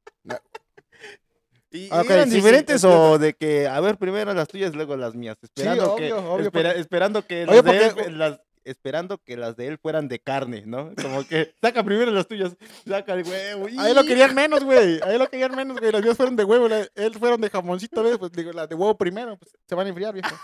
[1.73, 1.91] ¿Y sí,
[2.29, 5.37] sí, diferentes o de que, a ver, primero las tuyas, luego las mías?
[5.43, 9.37] Esperando que, obvio, obvio, espera- porque- esperando que las de porque- él, las, esperando que
[9.39, 10.93] las de él fueran de carne, ¿no?
[11.01, 12.55] Como que saca primero las tuyas,
[12.87, 13.67] saca el huevo.
[13.79, 14.07] Ahí lo ¡y!
[14.07, 15.01] querían menos, güey.
[15.03, 15.91] Ahí lo querían menos, güey.
[15.93, 16.69] Las mías fueron de huevo.
[16.69, 18.19] la- Él fueron de jamoncito, ¿ves?
[18.19, 19.37] Pues digo, las de huevo primero.
[19.39, 20.37] Pues se van a enfriar, viejo.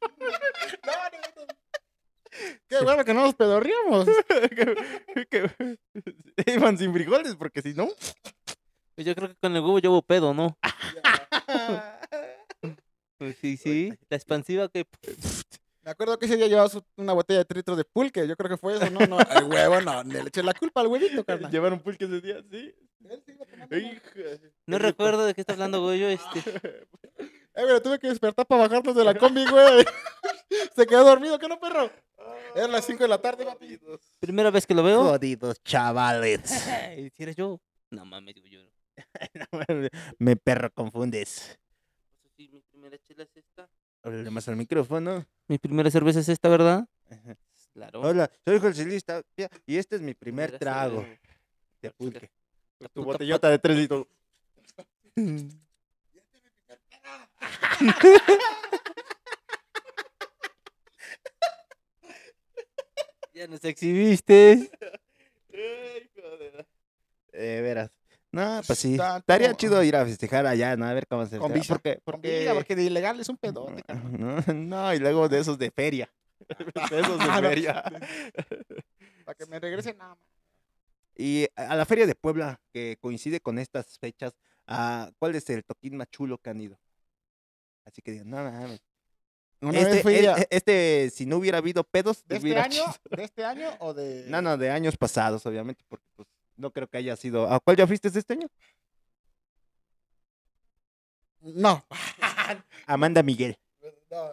[2.68, 4.06] Qué bueno que no nos pedorríamos.
[6.46, 7.88] iban sin frijoles, porque si no.
[8.94, 10.56] Pues Yo creo que con el huevo llevo pedo, ¿no?
[13.16, 13.92] Pues sí, sí.
[14.10, 14.86] La expansiva que...
[15.82, 18.26] Me acuerdo que ese día llevabas una botella de 3 litros de pulque.
[18.26, 19.00] Yo creo que fue eso, ¿no?
[19.06, 20.02] no el huevo, no.
[20.02, 21.50] Le eché la culpa al huevito, carnal.
[21.50, 22.74] Llevaron pulque ese día, sí.
[24.66, 26.08] No recuerdo de qué está hablando Goyo.
[26.08, 26.40] Este...
[26.40, 26.86] Eh,
[27.54, 29.84] pero tuve que despertar para bajarnos de la combi, güey.
[30.74, 31.90] Se quedó dormido, ¿qué no, perro?
[32.56, 33.78] Eran las 5 de la tarde, papi.
[34.20, 35.04] Primera vez que lo veo.
[35.04, 36.66] Jodidos chavales.
[36.66, 37.60] Ay, Si eres yo.
[37.90, 38.73] No mames, digo yo.
[40.18, 41.58] Me perro confundes.
[42.70, 43.68] primera chela es esta.
[44.02, 45.26] Háblale más al micrófono.
[45.48, 46.86] Mi primera cerveza es esta, ¿verdad?
[47.10, 47.36] Ajá.
[47.72, 48.02] Claro.
[48.02, 51.20] Hola, soy José Luis Tapia y este es mi primer trago cerveza.
[51.82, 52.30] de pulque.
[52.78, 54.06] La Tu botellota de tres litros.
[63.32, 64.70] Ya nos exhibiste.
[67.36, 67.90] Eh, verás.
[68.34, 68.92] No, pues sí.
[68.92, 70.86] Está Estaría chido ir a festejar allá, ¿no?
[70.86, 71.58] A ver cómo se Con está.
[71.60, 71.74] visa.
[71.74, 72.00] Porque,
[72.52, 72.74] porque...
[72.76, 73.82] de ilegal es un pedote.
[74.18, 76.12] No, no, y luego de esos de feria.
[76.90, 77.48] De esos de Ah, no.
[77.48, 77.82] feria.
[79.24, 80.24] Para que me regrese nada más.
[81.16, 84.34] Y a la feria de Puebla, que coincide con estas fechas,
[84.66, 86.78] ah, ¿cuál es el toquín más chulo que han ido?
[87.84, 88.80] Así que digan, no mames.
[89.60, 92.82] Una Este, a- e- este, si no hubiera habido pedos, ¿De este año?
[93.16, 94.24] ¿De este año o de...?
[94.28, 97.50] No, no, de años pasados, obviamente, porque pues no creo que haya sido.
[97.50, 98.48] ¿A cuál ya fuiste este año?
[101.40, 101.84] No.
[102.86, 103.58] Amanda Miguel.
[104.10, 104.32] No,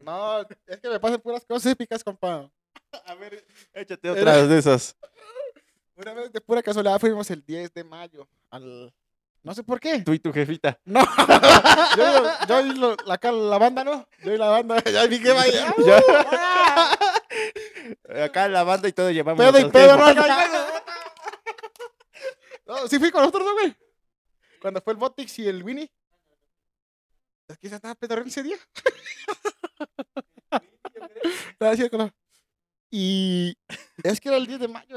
[0.00, 2.50] no, es que me pasan puras cosas épicas, compa.
[3.06, 4.96] A ver, échate Era- otras de esas.
[5.94, 8.92] Una vez de pura casualidad fuimos el 10 de mayo al...
[9.42, 10.00] No sé por qué.
[10.02, 10.78] Tú y tu jefita.
[10.84, 11.00] No.
[11.96, 14.08] yo, yo y lo- la, banda, ¿no?
[14.22, 14.82] Yo y la banda.
[14.84, 15.74] Ya vi que vaya.
[15.84, 16.00] Ya.
[18.24, 19.44] Acá la banda y todo llevamos.
[19.44, 20.71] Pedo y pedo, no, no, no,
[22.72, 22.88] no.
[22.88, 23.76] Sí fui con nosotros, ¿no, güey?
[24.60, 25.90] Cuando fue el Botix y el Winnie.
[27.48, 28.56] Es que ya estaba pedorreando ese día.
[32.90, 33.56] Y
[34.02, 34.96] es que era el 10 de mayo.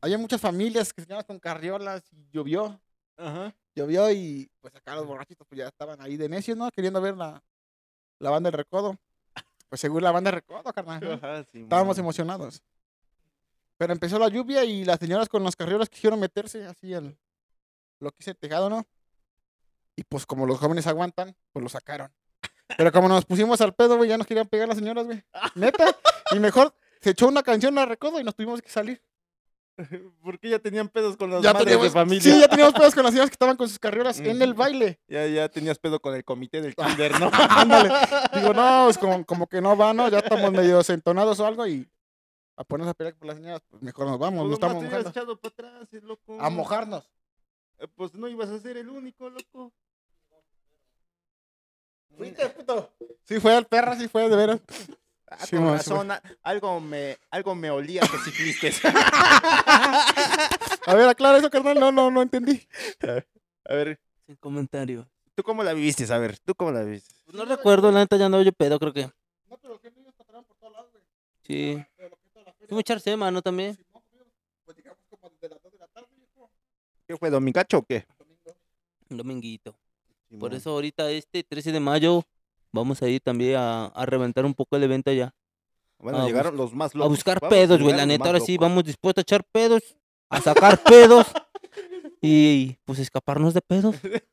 [0.00, 2.80] Había muchas familias que se llevaban con carriolas y llovió.
[3.16, 3.54] Ajá.
[3.74, 6.70] Llovió y pues acá los borrachitos pues ya estaban ahí de necios, ¿no?
[6.70, 7.42] Queriendo ver la,
[8.18, 8.96] la banda del recodo.
[9.68, 11.00] Pues según la banda del recodo, carnal.
[11.00, 11.12] ¿no?
[11.12, 12.62] Ajá, sí, Estábamos emocionados.
[13.78, 17.16] Pero empezó la lluvia y las señoras con las carriolas quisieron meterse así al
[18.00, 18.86] lo que hice tejado, ¿no?
[19.96, 22.12] Y pues como los jóvenes aguantan, pues lo sacaron.
[22.76, 25.22] Pero como nos pusimos al pedo, güey, ya nos querían pegar las señoras, güey.
[25.54, 25.96] Neta.
[26.32, 29.02] Y mejor se echó una canción a recodo y nos tuvimos que salir.
[30.22, 32.22] Porque ya tenían pedos con las Ya madres teníamos, de familia.
[32.22, 35.00] sí, ya teníamos pedos con las señoras que estaban con sus carriolas en el baile.
[35.08, 37.30] Ya, ya tenías pedo con el comité del kinder, ¿no?
[37.32, 37.90] Ándale.
[38.34, 40.08] Digo, no, es como, como que no va, ¿no?
[40.08, 41.88] Ya estamos medio entonados o algo y
[42.60, 45.10] a ponernos a pelear por las señoras, pues mejor nos vamos, Pues nos estamos mojando.
[45.10, 46.40] echado para atrás, eh, loco.
[46.40, 47.08] A mojarnos.
[47.78, 49.72] Eh, Pues no ibas a ser el único, loco.
[52.16, 52.92] Fuiste, puto.
[53.24, 54.60] Sí fue el perra, sí fue, de veras.
[55.30, 58.72] Ah, Sí, con sí, a- algo me, algo me olía que sí fuiste.
[60.86, 61.78] A ver, aclara eso, carnal.
[61.78, 62.66] No, no, no entendí.
[63.68, 65.06] a ver, Sin comentario.
[65.34, 66.10] ¿tú cómo la viviste?
[66.12, 67.14] A ver, ¿tú cómo la viviste?
[67.26, 69.10] Pues no recuerdo, la neta ya no yo pedo, creo que.
[69.48, 71.04] No, pero que ellos pasaron por todos lados, güey.
[71.42, 71.84] Sí.
[71.96, 72.17] Pero
[72.68, 73.42] Fuimos a echar sema, ¿no?
[73.42, 73.76] También.
[74.64, 76.50] Pues llegamos como desde las 2 de la tarde, viejo.
[77.06, 78.06] ¿Qué fue, domingacho o qué?
[78.18, 78.54] Domingo.
[79.08, 79.74] Dominguito.
[80.38, 82.22] Por eso ahorita este 13 de mayo
[82.70, 85.34] vamos a ir también a, a reventar un poco el evento allá.
[85.98, 87.06] Bueno, a llegaron los más locos.
[87.06, 87.96] A buscar Vamos pedos, güey.
[87.96, 89.96] La neta, ahora sí, vamos dispuestos a echar pedos,
[90.28, 91.26] a sacar pedos
[92.20, 93.96] y pues escaparnos de pedos.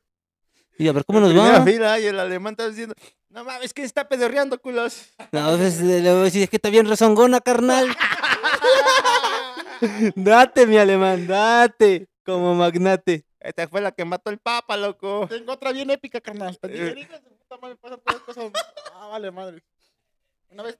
[0.78, 1.64] Y a ver cómo En nos va.
[1.64, 2.94] fila y el alemán está diciendo,
[3.36, 5.12] no mames, ¿quién está pedorreando, culos?
[5.32, 7.94] No, pues, le voy a decir, es que está bien rezongona, carnal.
[10.16, 12.08] date, mi alemán, date.
[12.24, 13.26] Como magnate.
[13.38, 15.26] Esta fue la que mató el papa, loco.
[15.28, 16.58] Tengo otra bien épica, carnal.
[16.62, 17.06] Eh.
[18.94, 19.62] Ah, vale, madre.
[20.48, 20.78] Una vez.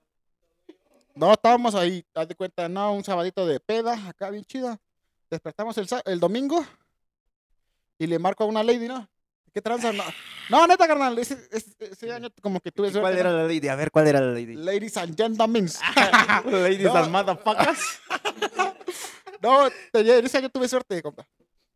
[1.14, 4.80] No, estábamos ahí, haz de cuenta, no, un sabadito de peda, acá bien chida.
[5.30, 6.64] Despertamos el domingo
[7.98, 9.06] y le marco a una lady, ¿no?
[9.56, 9.90] ¿Qué tranza?
[9.90, 10.04] No,
[10.50, 13.00] no neta, carnal, ese, ese- ese año como que tuve ¿Y suerte.
[13.08, 13.68] ¿Cuál era la lady?
[13.68, 14.54] A ver, ¿cuál era la lady?
[14.54, 15.66] Ladies and gentlemen.
[16.44, 16.94] Ladies No.
[16.96, 17.80] and motherfuckers.
[19.40, 21.26] no, te- ese año tuve suerte, compa.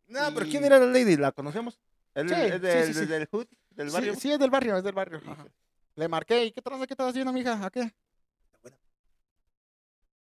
[0.09, 1.17] No, pero ¿quién era la lady?
[1.17, 1.81] ¿La conocemos?
[2.15, 3.07] ¿El, Sí, es del, sí, sí.
[3.07, 3.47] del hood?
[3.71, 4.15] ¿Del barrio?
[4.15, 5.23] Sí, es del barrio, es del barrio.
[5.27, 5.47] ajá.
[5.95, 6.87] Le marqué, ¿y qué tranza?
[6.87, 7.65] ¿Qué estás haciendo, mija?
[7.65, 7.95] ¿A qué?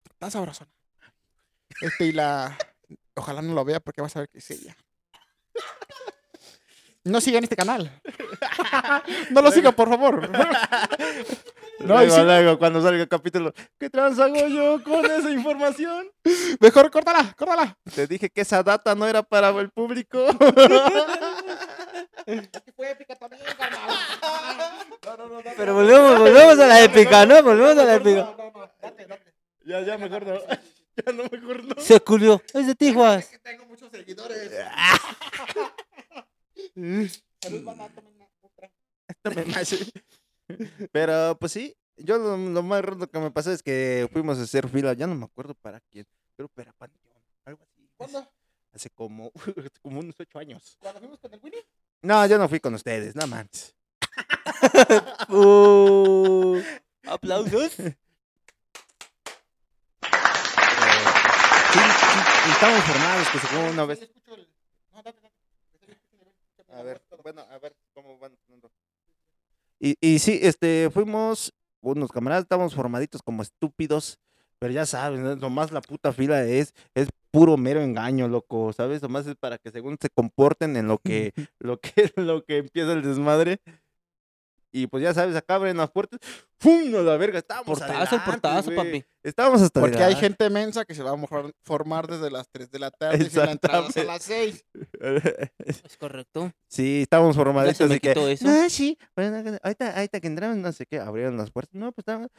[0.10, 0.72] Está sabrosona.
[1.82, 2.58] Este, y la...
[3.16, 4.74] Ojalá no lo vea porque vas a ver que es ella.
[7.04, 8.00] No sigan este canal.
[9.32, 10.30] No lo sigan, por favor.
[11.80, 16.08] No, luego, sí- luego, cuando salga el capítulo, ¿qué trans hago yo con esa información?
[16.60, 17.76] Mejor córtala, córtala.
[17.96, 20.28] Te dije que esa data no era para el público.
[22.76, 23.90] Fue épica también, carnal.
[25.08, 27.42] No, no, no, Pero volvemos, volvemos a la épica, ¿no?
[27.42, 28.22] Volvemos a la épica.
[28.22, 29.34] No, no, no, date, date.
[29.66, 30.34] ya, ya, mejor no.
[31.06, 31.76] Ya no, mejor no.
[31.82, 32.42] Se culió.
[32.54, 33.24] Es de Tijuas.
[33.24, 34.52] Es que tengo muchos seguidores.
[37.42, 37.68] Salud,
[38.42, 38.72] otra.
[39.48, 39.76] Más.
[40.92, 44.44] Pero, pues sí, yo lo, lo más roto que me pasó es que fuimos a
[44.44, 46.06] hacer fila, ya no me acuerdo para quién,
[46.36, 47.90] creo que era Panteón, algo así.
[47.98, 48.28] ¿Cuándo?
[48.74, 49.32] Hace como,
[49.82, 50.78] como unos ocho años.
[50.80, 51.66] ¿Cuando fuimos con el Winnie?
[52.02, 53.76] No, yo no fui con ustedes, no manches.
[55.30, 56.62] Uh,
[57.08, 57.72] Aplausos.
[57.72, 57.96] Sí,
[61.74, 64.10] sí, estamos formados, que se una vez.
[66.74, 68.38] A ver, bueno, a ver cómo van.
[69.80, 74.20] Y, y sí, este, fuimos unos camaradas, estábamos formaditos como estúpidos,
[74.60, 75.36] pero ya sabes, ¿no?
[75.36, 79.02] nomás la puta fila es, es puro mero engaño, loco, ¿sabes?
[79.02, 82.94] Nomás es para que según se comporten en lo que, lo que, lo que empieza
[82.94, 83.60] el desmadre.
[84.74, 86.20] Y pues ya sabes, acá abren las puertas,
[86.58, 86.96] ¡pum!
[86.96, 88.78] A la verga, estábamos Portazo, adelante, portazo, güey.
[88.78, 89.06] papi.
[89.24, 90.26] Estábamos hasta Porque hay adelante.
[90.28, 91.28] gente mensa que se va a
[91.66, 94.66] formar desde las 3 de la tarde y la entrada es a las 6.
[95.66, 96.52] Es correcto.
[96.68, 98.46] Sí, estábamos Ya se formaditos me de que, quitó eso.
[98.46, 102.04] no, sí, bueno, ahorita, ahorita que entraron, no sé qué, abrieron las puertas, no, pues
[102.04, 102.30] estamos,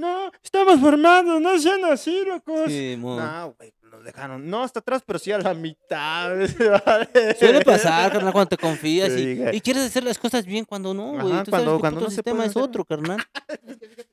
[0.00, 2.70] no, estamos formados, no sean así, locos.
[2.70, 2.96] Sí.
[2.98, 6.30] No, güey, nos dejaron, no hasta atrás, pero sí a la mitad.
[7.38, 11.20] Suele pasar, carnal, cuando te confías y, quieres hacer las cosas bien cuando no, güey.
[11.20, 13.18] Cuando- sabes que cuando no se sistema puede es otro, carnal.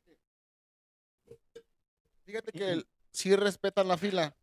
[2.25, 4.35] Fíjate que el- sí respetan la fila.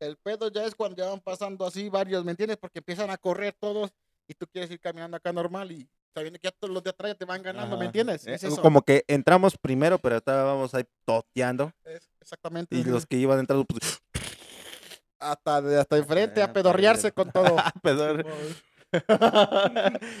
[0.00, 2.56] El pedo ya es cuando ya van pasando así varios, ¿me entiendes?
[2.56, 3.90] Porque empiezan a correr todos
[4.26, 7.12] y tú quieres ir caminando acá normal y sabiendo que ya todos los de atrás
[7.12, 8.26] ya te van ganando, ¿me entiendes?
[8.26, 8.60] Eh, Es eso.
[8.62, 11.70] Como que entramos primero, pero estábamos ahí toteando.
[11.84, 12.74] Es exactamente.
[12.74, 14.00] Y los que iban entrando, pues,
[15.18, 17.56] Hasta de hasta enfrente Ah, a pedorrearse con todo.
[17.82, 18.24] pedor-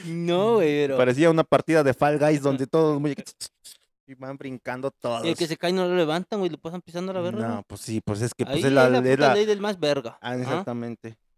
[0.04, 0.96] No, güey, pero.
[0.96, 3.14] parecía una partida de Fall Guys donde todos muy...
[4.08, 5.24] Y van brincando todos.
[5.24, 7.48] Y el que se cae no lo levantan, güey, lo pasan pisando a la verga.
[7.48, 9.34] No, pues sí, pues es que pues Ahí es la, es la es puta la-
[9.34, 10.18] ley del más verga.
[10.22, 10.62] Ah, ¿ah?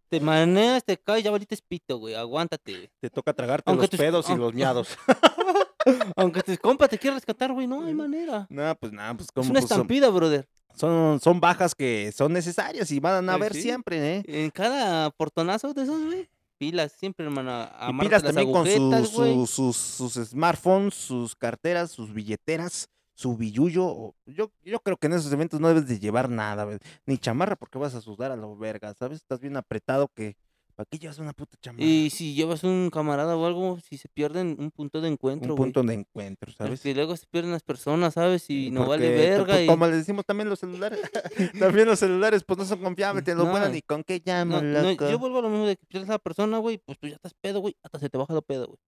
[0.08, 2.14] Te maneas, te caes, ya valiste pito, güey.
[2.14, 2.90] Aguántate.
[3.00, 4.88] Te toca tragarte Aunque los tus- pedos y los miados.
[6.16, 8.46] Aunque tus compas te quieran rescatar, güey, no hay manera.
[8.50, 10.48] no, pues nada, pues Es como una pues, son, estampida, brother.
[10.74, 13.62] son, son bajas que son necesarias y van a Pues haber sí.
[13.62, 14.24] siempre, ¿eh?
[14.26, 16.28] En cada portonazo de esos, güey.
[16.58, 17.68] Pilas, siempre, hermano.
[17.88, 19.34] Y pilas las también con agujetas, sus, güey.
[19.46, 22.88] sus, sus, sus smartphones, sus carteras, sus billeteras,
[23.18, 23.84] su billuyo.
[23.84, 26.66] o- Yo, yo creo que en esos eventos no debes de llevar nada,
[27.04, 29.18] ni chamarra porque vas a sudar a lo verga, ¿sabes?
[29.18, 30.36] Estás bien apretado que...
[30.76, 31.84] ¿Para qué llevas una puta chamarra?
[31.84, 35.56] Y si llevas un camarada o algo, si se pierden un punto de encuentro, Un
[35.56, 35.72] güey.
[35.72, 36.78] punto de encuentro, ¿sabes?
[36.78, 38.48] Porque luego se pierden las personas, ¿sabes?
[38.48, 39.46] Y no vale verga.
[39.46, 39.66] pues, y...
[39.66, 41.00] Como les decimos también los celulares.
[41.58, 43.74] también los celulares, pues no son confiables, te lo No.
[43.74, 46.18] y con qué llamo, No, yo vuelvo a lo mismo de que pierdes a la
[46.20, 48.78] persona, güey, pues tú ya estás pedo, güey, hasta se te baja la peda, güey.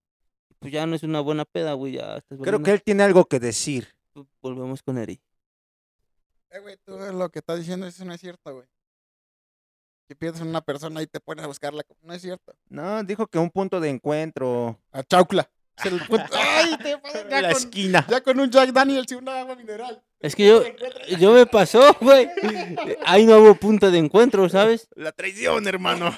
[0.61, 3.25] Pues ya no es una buena peda, güey, ya estás Creo que él tiene algo
[3.25, 3.88] que decir.
[4.42, 5.20] Volvemos con Eri.
[6.51, 8.66] Eh, güey, tú lo que estás diciendo eso no es cierto, güey.
[10.09, 11.85] Que pierdes a una persona y te pones a buscarla.
[12.03, 12.53] No es cierto.
[12.68, 14.77] No, dijo que un punto de encuentro.
[14.90, 15.49] A Chaucla.
[15.79, 16.77] Es el punto- ¡Ay!
[16.79, 18.07] Te pasas ya, la con, esquina.
[18.11, 20.03] ya con un Jack Daniels y una agua mineral.
[20.18, 20.62] Es que yo,
[21.18, 22.29] yo me pasó, güey.
[23.07, 24.88] Ahí no hubo punto de encuentro, ¿sabes?
[24.96, 26.11] La traición, hermano.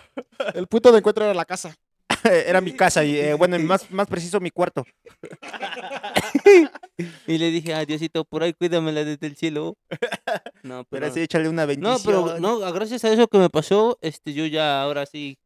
[0.55, 1.77] El punto de encuentro era la casa.
[2.47, 4.85] Era mi casa y, eh, bueno, más, más preciso, mi cuarto.
[7.27, 9.77] Y le dije, ah, Diosito, por ahí cuídamela desde el cielo.
[10.63, 11.07] No, Pero pero...
[11.07, 11.93] así, échale una bendición.
[12.15, 15.37] No, pero no, gracias a eso que me pasó, este, yo ya ahora sí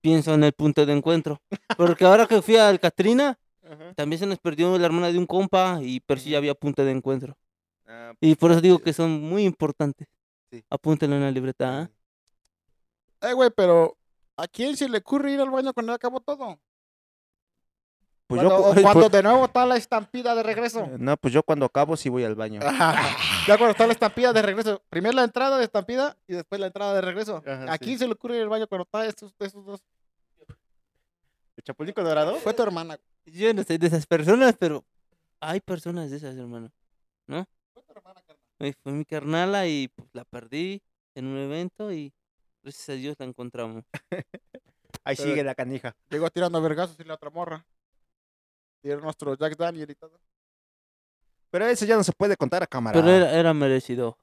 [0.00, 1.40] pienso en el punto de encuentro.
[1.76, 3.94] Porque ahora que fui al Catrina, Ajá.
[3.94, 6.84] también se nos perdió la hermana de un compa y pero sí ya había punto
[6.84, 7.36] de encuentro.
[7.86, 10.08] Ah, Y por eso digo que son muy importantes.
[10.50, 10.64] Sí.
[10.68, 11.90] Apúntenlo en la libreta, ¿ah?
[13.28, 13.96] Eh, güey, pero
[14.36, 16.58] ¿a quién se le ocurre ir al baño cuando ya acabó todo?
[18.26, 20.86] Pues cuando, yo, o cu- cuando pues- de nuevo está la estampida de regreso.
[20.98, 22.60] no, pues yo cuando acabo sí voy al baño.
[23.46, 24.82] ya cuando está la estampida de regreso.
[24.88, 27.42] Primero la entrada de estampida y después la entrada de regreso.
[27.46, 27.78] Ajá, ¿A sí.
[27.84, 29.84] quién se le ocurre ir al baño cuando está esos, esos dos?
[31.56, 32.34] ¿El Chapulín Colorado?
[32.36, 32.98] Fue tu hermana.
[33.26, 34.84] Yo no soy de esas personas, pero
[35.40, 36.70] hay personas de esas, hermano.
[37.26, 38.74] Fue tu hermana, carnal.
[38.82, 40.82] Fue mi carnala y pues, la perdí
[41.14, 42.12] en un evento y
[42.64, 43.84] gracias a Dios la encontramos.
[45.04, 45.94] Ahí Pero- sigue la canija.
[46.10, 47.64] Llegó tirando vergazos y la otra morra.
[48.82, 50.18] Y era nuestro Jack Daniel y todo.
[51.50, 52.98] Pero eso ya no se puede contar a cámara.
[53.00, 54.18] Pero era, era merecido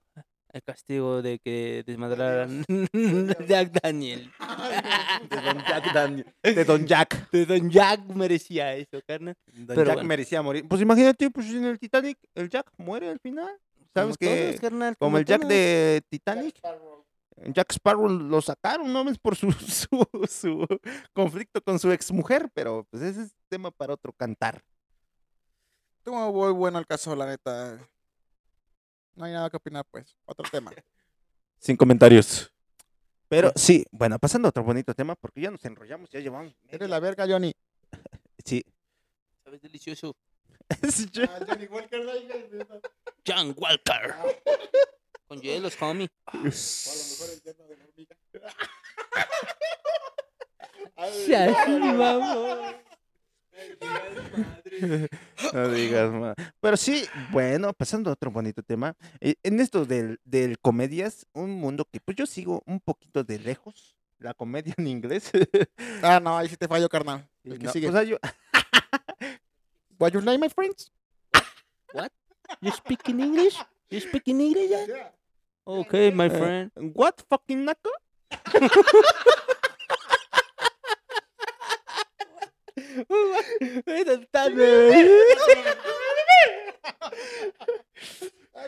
[0.53, 2.65] el castigo de que desmadraran
[3.47, 4.29] Jack Daniel.
[5.29, 6.33] De Don Jack Daniel.
[6.43, 7.29] De Don Jack.
[7.31, 9.35] De Don Jack merecía eso, carnal.
[9.53, 10.07] Don Pero Jack bueno.
[10.09, 10.67] merecía morir.
[10.67, 13.55] Pues imagínate, pues en el Titanic, el Jack muere al final.
[13.93, 16.55] ¿Sabes Como que todos, carnal, Como el Jack de Titanic.
[16.61, 16.75] Jack
[17.71, 19.09] Sparrow lo sacaron, ¿no?
[19.09, 20.67] Es por su, su, su
[21.13, 24.63] conflicto con su exmujer, pero pues ese es tema para otro cantar.
[25.97, 27.77] Estuvo muy bueno el caso, la neta.
[29.15, 30.17] No hay nada que opinar, pues.
[30.25, 30.71] Otro tema.
[31.59, 32.51] Sin comentarios.
[33.29, 36.53] Pero sí, bueno, pasando a otro bonito tema, porque ya nos enrollamos, ya llevamos.
[36.67, 37.53] Eres la verga, Johnny.
[38.43, 38.65] Sí.
[39.43, 39.61] ¿Sabes?
[39.61, 40.15] Delicioso.
[40.67, 42.01] Ah, Johnny Walker,
[43.23, 44.15] John Walker.
[45.31, 46.09] Con hielos, homie.
[46.25, 48.15] O a lo mejor el yerno de la hormiga.
[51.25, 52.75] Ya, sí, vamos.
[55.53, 56.35] No digas más.
[56.59, 58.93] Pero sí, bueno, pasando a otro bonito tema.
[59.21, 63.39] eh, En esto del, del comedias, un mundo que pues yo sigo un poquito de
[63.39, 63.95] lejos.
[64.19, 65.31] La comedia en inglés.
[66.03, 67.25] Ah, no, ahí sí te fallo, carnal.
[67.45, 67.89] El que No, sigue.
[67.89, 68.17] sea, yo-
[69.97, 70.91] What's your name, my friends?
[72.59, 73.55] You speak in English?
[73.89, 74.69] You speak in English?
[74.69, 75.13] yeah?
[75.65, 76.71] Okay, my Eh, friend.
[76.95, 77.89] What fucking naco?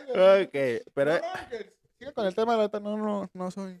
[0.08, 1.20] Ok, pero
[1.98, 3.80] sigue con el tema, la no, no, no soy.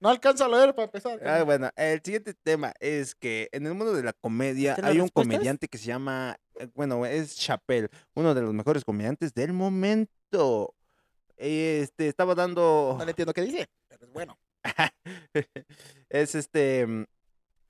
[0.00, 1.20] No alcanzo a leer para empezar.
[1.24, 4.94] Ah, bueno, el siguiente tema es que en el mundo de la comedia ¿Están las
[4.94, 9.32] hay un comediante que se llama, eh, bueno, es Chappelle, uno de los mejores comediantes
[9.34, 10.74] del momento.
[11.44, 14.38] Este, estaba dando, No le entiendo qué dice, pero es bueno.
[16.08, 17.04] es este, mm,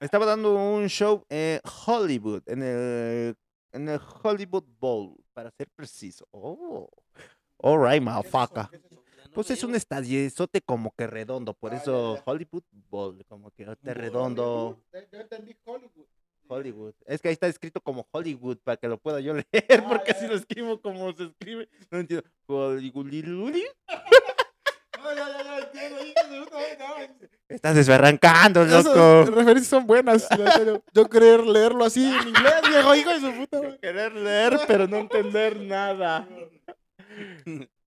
[0.01, 3.35] estaba dando un show en Hollywood, en el,
[3.73, 6.27] en el Hollywood Bowl, para ser preciso.
[6.33, 6.87] Oh,
[7.63, 8.69] alright, motherfucker.
[9.33, 12.23] Pues es un estadiezote como que redondo, por Ah, eso.
[12.27, 14.79] Hollywood Bowl, como que redondo.
[15.11, 16.07] Yo entendí Hollywood.
[16.48, 16.94] Hollywood.
[17.07, 20.12] Es que ahí está escrito como Hollywood para que lo pueda yo leer, Ah, porque
[20.12, 22.26] ya, si lo escribo como se escribe, no entiendo.
[22.46, 23.07] Hollywood.
[25.02, 25.98] No, ya, ya, ya, entiendo.
[27.48, 29.24] Estás desbarrancando, Esas loco.
[29.26, 30.26] referencias son buenas.
[30.94, 33.76] Yo, querer leerlo así en inglés, viejo, hijo de su puta.
[33.78, 36.26] Querer leer, pero no entender nada.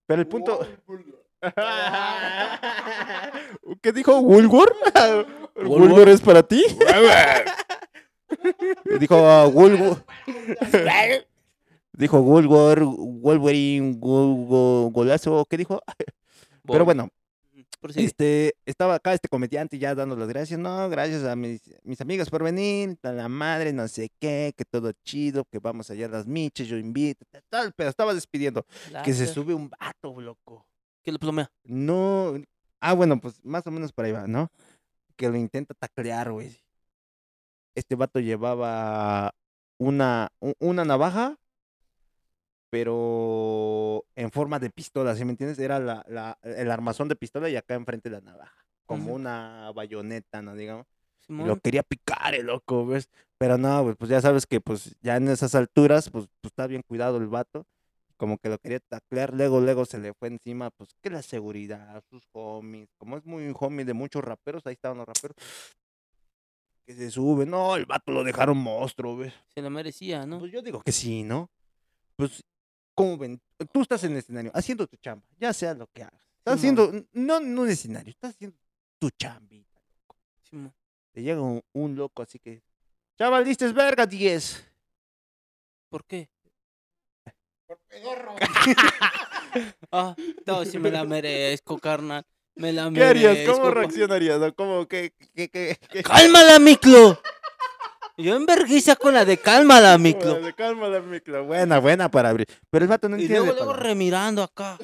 [0.05, 0.59] Pero el punto.
[3.81, 4.75] ¿Qué dijo Woolworth?
[5.55, 6.63] ¿Woolworth es para ti?
[8.99, 10.05] dijo uh, Woolworth.
[11.93, 15.45] dijo Woolworth, Wolverine, gol- golazo.
[15.49, 15.81] ¿Qué dijo?
[16.67, 17.09] Pero bueno,
[17.95, 20.59] este, estaba acá este comediante ya dando las gracias.
[20.59, 24.65] No, gracias a mis, mis amigas por venir, a la madre, no sé qué, que
[24.65, 28.65] todo chido, que vamos allá a las miches, yo invito, tal, pero estaba despidiendo.
[29.03, 30.65] Que se sube un vato, loco.
[31.03, 31.51] Que lo plomea.
[31.63, 32.33] No,
[32.79, 34.51] ah, bueno, pues más o menos por ahí va, ¿no?
[35.15, 36.57] Que lo intenta taclear, güey.
[37.75, 39.35] Este vato llevaba
[39.77, 41.37] una, una navaja,
[42.69, 45.59] pero en forma de pistola, ¿sí me entiendes?
[45.59, 50.41] Era la, la, el armazón de pistola y acá enfrente la navaja, como una bayoneta,
[50.41, 50.55] ¿no?
[50.55, 50.85] Digamos.
[51.27, 53.09] Y lo quería picar el loco, ¿ves?
[53.37, 56.67] Pero no, güey, pues ya sabes que pues ya en esas alturas, pues, pues está
[56.67, 57.65] bien cuidado el vato.
[58.17, 62.01] Como que lo quería taclear, luego, luego se le fue encima, pues que la seguridad,
[62.09, 65.35] sus homies, como es muy homie de muchos raperos, ahí estaban los raperos,
[66.85, 69.33] que se sube, no, el vato lo dejaron monstruo, ¿ves?
[69.53, 70.39] Se lo merecía, ¿no?
[70.39, 71.49] Pues yo digo que sí, ¿no?
[72.15, 72.43] Pues,
[72.93, 73.41] ¿cómo ven?
[73.73, 76.21] Tú estás en el escenario, haciendo tu chamba, ya sea lo que hagas.
[76.37, 78.57] Estás haciendo, no en un escenario, estás haciendo
[78.99, 79.81] tu chambita.
[80.43, 80.73] Simón.
[81.11, 82.61] Te llega un, un loco así que.
[83.17, 84.71] Chaval, diste verga 10.
[85.89, 86.29] ¿Por qué?
[87.65, 88.35] Por pedorro.
[89.89, 90.13] Ah,
[90.45, 92.25] no, si me la merezco, carnal.
[92.55, 93.37] Me la ¿Qué harías?
[93.49, 94.39] ¿Cómo reaccionarías?
[94.39, 94.53] ¿No?
[94.55, 95.13] ¿Cómo que-
[96.03, 97.19] ¡Cálmala, Miclo!
[98.17, 100.35] Yo en vergüenza con la de cálmala, Miclo.
[100.35, 101.43] Órale, Cálmala, micro.
[101.45, 102.47] Buena, buena para abrir.
[102.69, 103.45] Pero el vato no Y entiende.
[103.47, 104.77] luego, de luego remirando acá.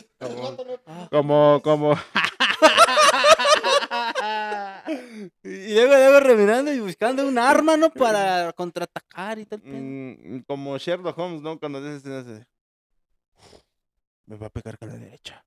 [1.10, 1.96] Como, como.
[5.44, 7.90] Y luego, luego remirando y buscando un arma, ¿no?
[7.92, 9.62] Para contraatacar y tal.
[9.64, 11.58] mm, como Sherlock Holmes, ¿no?
[11.60, 12.46] Cuando dices.
[14.26, 15.44] Me va a pegar con la derecha.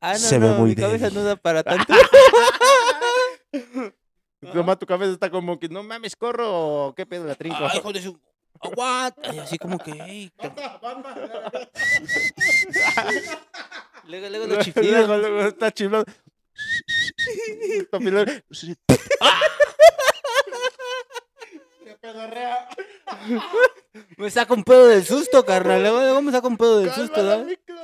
[0.00, 1.18] Ah, no, se ve no, muy mi cabeza débil.
[1.18, 1.92] no da para tanto.
[4.52, 6.86] Toma, tu cabeza está como que no mames, corro.
[6.88, 7.58] o ¿Qué pedo la trinco?
[7.60, 8.18] Ay, hijo de su...
[8.60, 9.34] Aguanta.
[9.34, 10.32] Y así como que, ey.
[10.80, 11.14] banda.
[14.04, 15.06] Luego, luego lo luego, chiflido.
[15.18, 16.04] luego está chiflado.
[17.90, 18.26] Papilón.
[21.84, 22.68] Se pedorrea.
[24.16, 25.82] Me saca un pedo del susto, carnal.
[25.82, 27.76] Luego, luego me saca un pedo del susto, micro.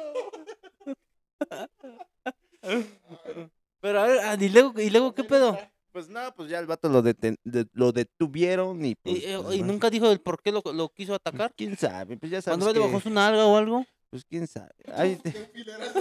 [3.81, 5.59] Pero a ver, ah, y luego, y luego ¿qué pedo?
[5.91, 9.39] Pues nada, pues ya el vato lo, deten- de- lo detuvieron y pues, Y, eh,
[9.43, 11.53] pues, y nunca dijo el por qué lo, lo quiso atacar.
[11.55, 12.17] ¿Quién sabe?
[12.17, 13.85] Pues ya sabes Cuando le que- bajó su nalga o algo.
[14.09, 14.73] Pues quién sabe.
[14.95, 16.01] Ahí te- filerazo.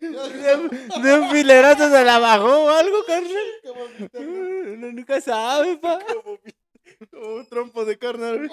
[0.00, 3.32] De un filerazo se la bajó o algo, carnal.
[3.62, 3.80] Como
[4.72, 5.98] Uno nunca sabe, pa.
[7.10, 8.48] Como un trompo de carne.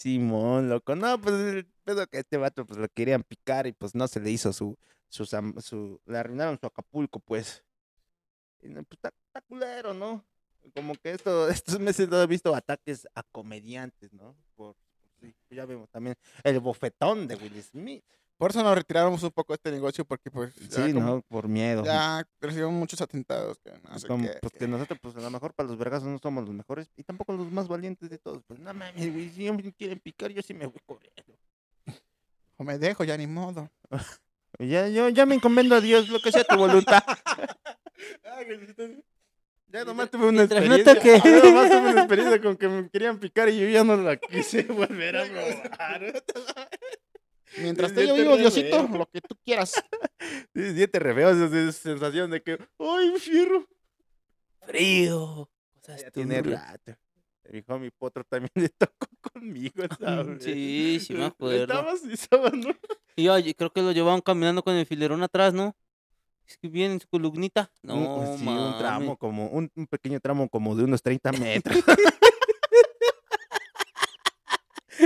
[0.00, 0.96] Simón, loco.
[0.96, 4.18] No, pues el pedo que este vato pues lo querían picar y pues no se
[4.20, 4.78] le hizo su,
[5.10, 7.62] su, zam- su le arruinaron su Acapulco, pues.
[8.62, 9.12] Y, pues está,
[9.46, 10.24] culero, ¿no?
[10.74, 14.34] Como que esto, estos meses no he visto ataques a comediantes, ¿no?
[14.56, 14.74] Por,
[15.20, 18.04] sí, ya vemos también el bofetón de Will Smith.
[18.40, 21.20] Por eso nos retiramos un poco de este negocio, porque pues Sí, como- ¿no?
[21.28, 21.84] Por miedo.
[21.84, 23.58] ya recibimos muchos atentados.
[23.58, 26.08] Que no sé Como, qué, pues que nosotros, pues a lo mejor para los vergazos
[26.08, 28.42] no somos los mejores y tampoco los más valientes de todos.
[28.46, 31.36] Pues no mames, güey, si me quieren picar, yo sí me voy corriendo.
[32.56, 33.70] O me dejo, ya ni modo.
[34.58, 37.02] Ya, yo ya me encomiendo a Dios, lo que sea tu voluntad.
[39.72, 40.94] Ya nomás tuve una no experiencia.
[41.22, 44.16] ya nomás tuve una experiencia con que me querían picar y yo ya no la
[44.16, 46.24] quise volver a probar.
[47.58, 49.74] Mientras esté yo te vivo, Diosito, lo que tú quieras.
[50.54, 53.66] Sí, siente re feo esa sensación de que, ¡ay, fierro!
[54.66, 55.48] Frío.
[55.80, 56.92] Cosas Ya tiene rato.
[57.50, 60.44] Mi hijo, mi potro también le tocó conmigo, ¿sabes?
[60.44, 61.62] Sí, sí me acuerdo.
[61.62, 62.70] Estabas, estabas, ¿no?
[63.16, 65.74] Y oye, creo que lo llevaban caminando con el filerón atrás, ¿no?
[66.46, 67.70] Es que bien en su columnita.
[67.82, 71.82] No, sí, un tramo, como, un, un pequeño tramo como de unos 30 metros.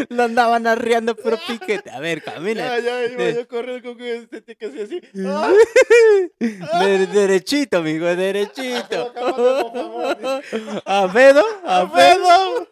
[0.09, 1.90] Lo andaban arreando pero piquete.
[1.90, 2.78] A ver, camina.
[2.78, 5.01] ya, ya, iba yo corriendo con que sentí que así.
[6.40, 9.12] De- derechito, amigo, derechito.
[9.12, 10.42] Por.
[10.84, 11.45] ¿A pedo?
[11.64, 12.68] ¿A pedo?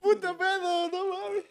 [0.00, 0.90] ¡Puta pedo!
[0.90, 1.44] ¡No mames!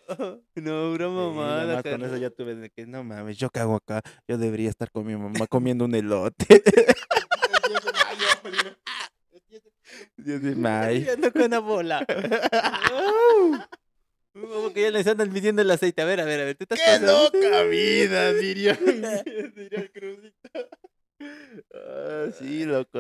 [0.56, 1.74] No, una Sí, mamada.
[1.74, 4.02] más con eso ya tuve de que, no mames, ¿yo qué hago acá?
[4.28, 6.46] Yo debería estar con mi mamá comiendo un elote.
[6.50, 8.78] El 10 de mayo, Felipe.
[9.32, 9.72] El 10 de-
[10.18, 11.00] Dios de mayo.
[11.00, 12.06] Y ando con una bola.
[14.34, 16.02] Como que ya les andan midiendo el aceite.
[16.02, 16.56] A ver, a ver, a ver.
[16.58, 17.30] ¿tú estás ¡Qué pasando?
[17.32, 18.34] loca vida!
[18.34, 18.74] Diría,
[19.56, 20.70] diría el Cruzito.
[21.74, 23.00] Ah, sí, loco.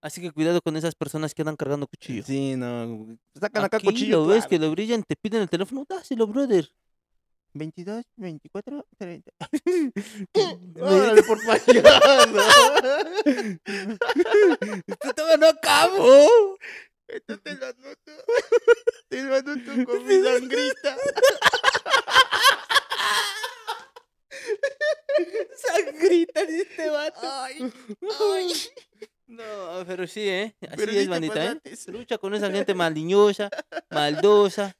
[0.00, 2.26] Así que cuidado con esas personas que andan cargando cuchillos.
[2.26, 3.16] Sí, no.
[3.38, 4.22] Sacan acá Aquí cuchillo.
[4.22, 4.50] lo ves claro.
[4.50, 6.68] que lo brillan, te piden el teléfono, dáselo, brother.
[7.54, 9.30] 22, 24, 30.
[10.80, 11.66] Órale, por payaso.
[14.86, 16.56] Esto todavía no acabo.
[17.12, 18.12] Esto te lo anoto.
[19.08, 20.96] Te lo anoto con mi sangrita.
[25.56, 27.20] Sangrita de este vato.
[29.26, 30.54] No, pero sí, ¿eh?
[30.60, 31.60] Así Pero es, bandita, ¿eh?
[31.86, 33.48] Lucha con esa gente malignosa,
[33.90, 34.76] maldosa,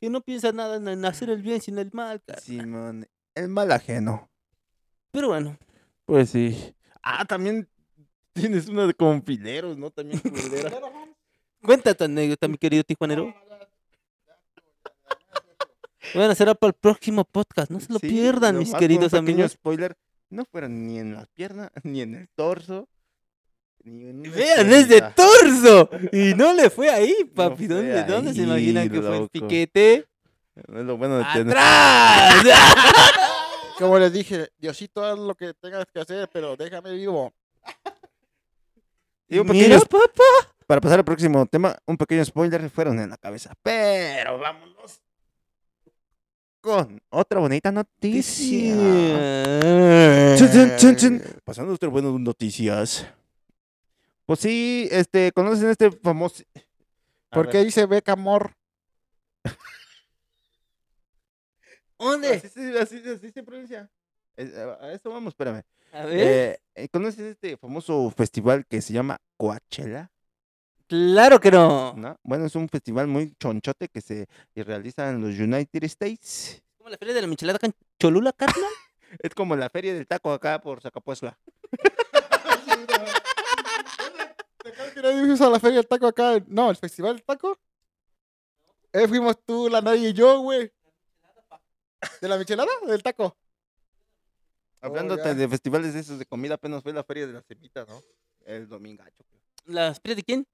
[0.00, 2.40] que no piensa nada en- hacer el bien sino el mal, cara.
[2.40, 4.30] Simón, el mal ajeno.
[5.10, 5.58] Pero bueno,
[6.06, 6.74] Pues sí.
[7.02, 7.68] Ah, también
[8.32, 9.90] tienes una de con fileros, ¿no?
[9.90, 10.70] También culera.
[11.68, 13.34] Cuenta tu anécdota, mi querido tijuanero.
[16.14, 17.70] Bueno, será para el próximo podcast.
[17.70, 19.52] No se lo Sí, pierdan, mis queridos un pequeño amigos.
[19.52, 19.94] spoiler,
[20.30, 22.88] no fueron ni en las piernas, ni en el torso,
[23.84, 25.90] ni en Vean, es de torso.
[26.10, 27.66] Y no le fue ahí, papi.
[27.66, 30.06] ¿Dónde, ¿Dónde se imaginan que fue el piquete?
[30.56, 31.54] Es lo bueno de tener.
[31.58, 32.44] ¡Atrás!
[33.78, 37.32] Como les dije, Diosito, haz lo que tengas que hacer, pero déjame vivo.
[39.28, 40.54] Y un Mira, pequeño papá.
[40.68, 43.54] Para pasar al próximo tema, un pequeño spoiler fueron en la cabeza.
[43.62, 45.00] Pero vámonos
[46.60, 48.74] con otra bonita noticia.
[50.36, 51.22] Chun, chun, chun, chun.
[51.42, 53.06] Pasando a otras buenas noticias.
[54.26, 56.42] Pues sí, este, ¿conocen este famoso?
[57.30, 58.52] A ¿Por ver, qué dice Beca Amor?
[61.98, 62.28] ¿Dónde?
[62.34, 63.90] Así, se- así, se- así se pronuncia.
[64.36, 65.62] Eh, A esto vamos, espérame.
[65.92, 66.18] A ver.
[66.20, 70.10] Eh, eh, ¿Conoces este famoso festival que se llama Coachella?
[70.88, 71.94] Claro que no.
[71.94, 72.18] ¿No?
[72.22, 74.26] Bueno, es un festival muy chonchote que se
[74.56, 76.62] realiza en los United States.
[76.76, 78.70] ¿Como la feria de la michelada acá en Cholula, carnal?
[79.20, 81.38] Es como la feria del taco acá por Zacapuesla.
[84.58, 86.42] ¿Te acuerdas que nadie fuimos a la feria del taco acá?
[86.46, 87.58] No, el festival del taco.
[88.92, 90.72] Eh, fuimos tú, la nadie y yo, güey.
[92.20, 92.70] ¿De la michelada?
[92.86, 93.36] ¿Del taco?
[94.80, 95.34] Hablando ya.
[95.34, 98.00] de festivales de esos de comida, apenas fue la feria de la semita, ¿no?
[98.44, 99.24] El domingacho.
[99.64, 100.46] ¿Las ferias de quién?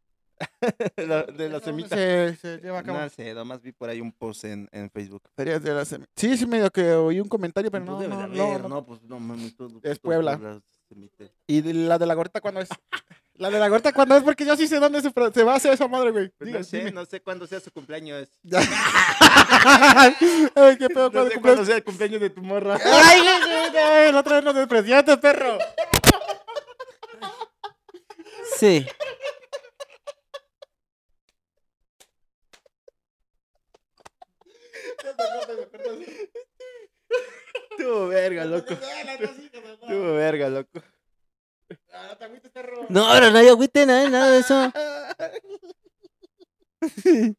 [0.97, 1.97] La- de la ¿Dónde semita.
[1.97, 2.99] Se, se lleva a cabo.
[2.99, 5.23] No sé, nomás vi por ahí un post en, en Facebook.
[5.37, 6.11] Ferias de la semita.
[6.17, 8.69] Sí, sí, medio que oí un comentario, pero Pues no, no, no, no.
[8.69, 9.81] no, pues no mames, todo.
[9.83, 10.61] Es Puebla.
[11.47, 12.69] ¿Y de la de la gorrita cuándo es?
[13.37, 15.11] La de la gorrita cuándo es, porque yo sí sé dónde se,
[15.43, 16.29] va a hacer esa madre, güey.
[16.39, 16.93] Pues Diga, no sé, dime.
[16.93, 18.29] no sé cuándo sea su cumpleaños.
[20.55, 21.41] Ay, qué pedo, No ¿cuándo sé cumpleaños?
[21.43, 22.79] cuándo sea el cumpleaños de tu morra.
[22.85, 25.59] Ay, güey, güey, güey, la otra vez nos despreciaste, perro.
[28.59, 28.87] Sí.
[37.77, 38.75] Tuvo verga, loco.
[39.87, 40.83] Tuvo verga, loco.
[42.89, 44.73] No, ahora no hay agüite, nada, nada de eso.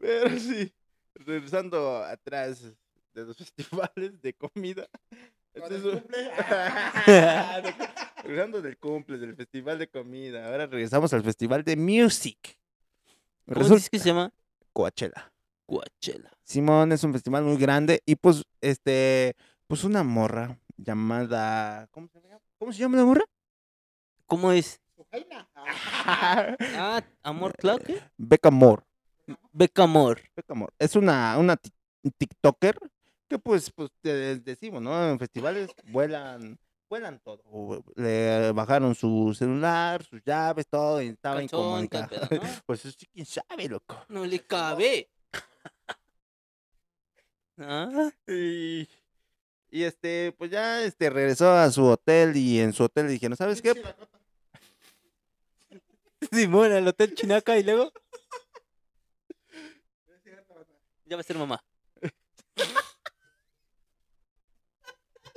[0.00, 0.72] Pero sí,
[1.14, 2.62] regresando atrás
[3.14, 4.86] de los festivales de comida.
[5.54, 6.04] este es un-
[8.24, 10.46] regresando del cumple, del festival de comida.
[10.46, 12.58] Ahora regresamos al festival de music.
[13.46, 14.32] ¿Cómo Resulta dices que se llama?
[14.72, 15.32] Coachella.
[15.66, 16.30] Coachella.
[16.42, 19.34] Simón es un festival muy grande y pues, este,
[19.66, 22.40] pues una morra llamada, ¿cómo se llama?
[22.58, 23.24] ¿Cómo se llama la morra?
[24.26, 24.80] ¿Cómo es?
[25.10, 25.48] Jaina.
[26.06, 27.54] Ah, Amor
[27.84, 28.00] ¿qué?
[28.18, 28.82] Becca Moore.
[29.52, 30.20] Beca Amor.
[30.36, 30.74] Becca Moore.
[30.78, 31.70] Es una, una ti-
[32.18, 32.78] TikToker
[33.28, 35.10] que pues, pues te decimos, ¿no?
[35.10, 36.58] En festivales vuelan,
[36.90, 37.82] vuelan todo.
[37.96, 41.48] Le bajaron su celular, sus llaves, todo, y estaba ¿no?
[42.66, 43.96] Pues sí, quién sabe, loco.
[44.08, 45.08] No le cabe.
[47.58, 48.88] Ah, Y,
[49.70, 53.36] y este, pues ya este, regresó a su hotel y en su hotel le dijeron,
[53.36, 53.72] ¿sabes qué?
[56.32, 57.92] Simón, al Hotel Chinaca y luego.
[61.06, 61.62] Ya va a ser mamá.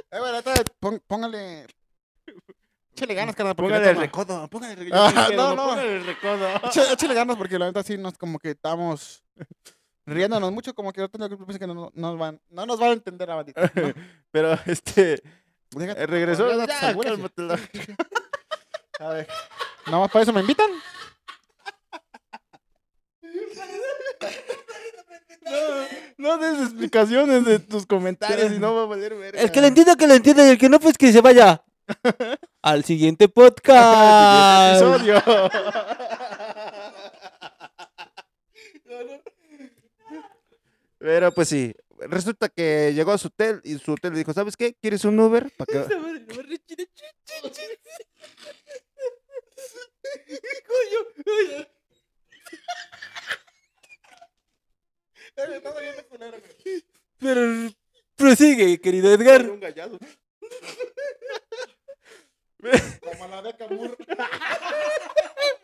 [0.09, 0.39] Eh, bueno,
[0.79, 1.67] pon- póngale.
[2.93, 3.55] Échale ganas, carnal.
[3.55, 5.35] porque Póngale la el recodo, póngale el Ah, recodo.
[5.35, 5.65] no, no.
[5.67, 6.47] Póngale el recodo.
[6.69, 9.23] Échale, échale ganas porque la neta sí nos como que estamos
[10.07, 12.89] riéndonos mucho, como que ahorita yo pienso que no, no nos van, no nos van
[12.89, 13.71] a entender la bandita.
[13.75, 13.93] ¿no?
[14.31, 15.21] Pero este,
[15.71, 16.49] Déjate, eh, regresó.
[16.49, 16.95] ya Ya,
[17.35, 17.59] la-
[18.99, 19.27] A ver.
[19.85, 20.69] Nada más para eso me invitan.
[26.17, 29.39] No des explicaciones de tus comentarios y no va a valer verga.
[29.39, 30.45] El que le entienda, que le entienda.
[30.45, 31.63] Y el que no, pues que se vaya.
[32.61, 34.79] Al siguiente podcast.
[34.79, 35.49] Siguiente episodio.
[40.99, 44.55] Pero pues sí, resulta que llegó a su hotel y su hotel le dijo, ¿sabes
[44.57, 44.73] qué?
[44.73, 45.51] ¿Quieres un Uber?
[45.57, 45.73] ¿Para
[56.63, 56.83] que...
[57.19, 57.71] Pero
[58.15, 59.47] prosigue, querido Edgar.
[59.49, 59.59] Un.
[63.01, 63.43] Como la.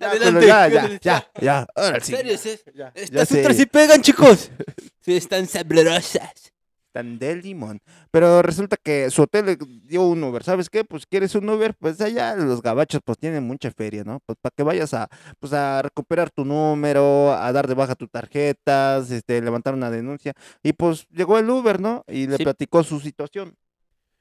[0.00, 2.12] Ya, Adelante, ya, ya, ya, ya, ahora En sí.
[2.14, 3.38] serio, es- Ya, estas sé.
[3.38, 4.50] ultras sí pegan, chicos.
[5.00, 6.52] Sí, están sabrosas.
[6.92, 7.80] Tan de limón.
[8.10, 10.42] Pero resulta que su hotel le dio un Uber.
[10.44, 10.84] ¿Sabes qué?
[10.84, 14.20] Pues quieres un Uber, pues allá los gabachos pues tienen mucha feria, ¿no?
[14.26, 15.08] Pues para que vayas a,
[15.40, 20.32] pues a recuperar tu número, a dar de baja tus tarjetas, este, levantar una denuncia.
[20.62, 22.04] Y pues llegó el Uber, ¿no?
[22.06, 22.44] Y le Sí.
[22.44, 23.54] platicó su situación.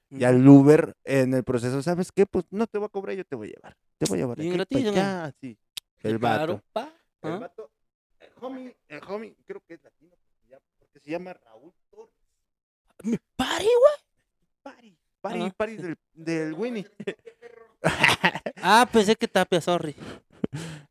[0.09, 2.25] Y al Uber en el proceso, ¿sabes qué?
[2.25, 3.77] Pues no te voy a cobrar, yo te voy a llevar.
[3.97, 4.39] Te voy a llevar.
[6.03, 6.61] El vato.
[6.71, 6.93] Claro.
[7.23, 7.39] El ¿Ah?
[7.39, 7.71] vato,
[8.19, 10.15] el homie, el homie, creo que es latino,
[10.77, 12.13] porque se llama, Raúl Torres.
[13.35, 13.95] Pare, güey.
[14.61, 15.53] Pari, Pari, Ajá.
[15.57, 16.87] Pari del, del Winnie.
[18.59, 19.95] Ah, pensé que Tapia, sorry.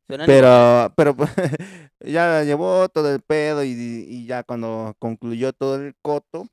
[0.06, 1.30] Suenan Pero, pero pues,
[2.00, 6.46] ya llevó todo el pedo y, y ya cuando concluyó todo el coto,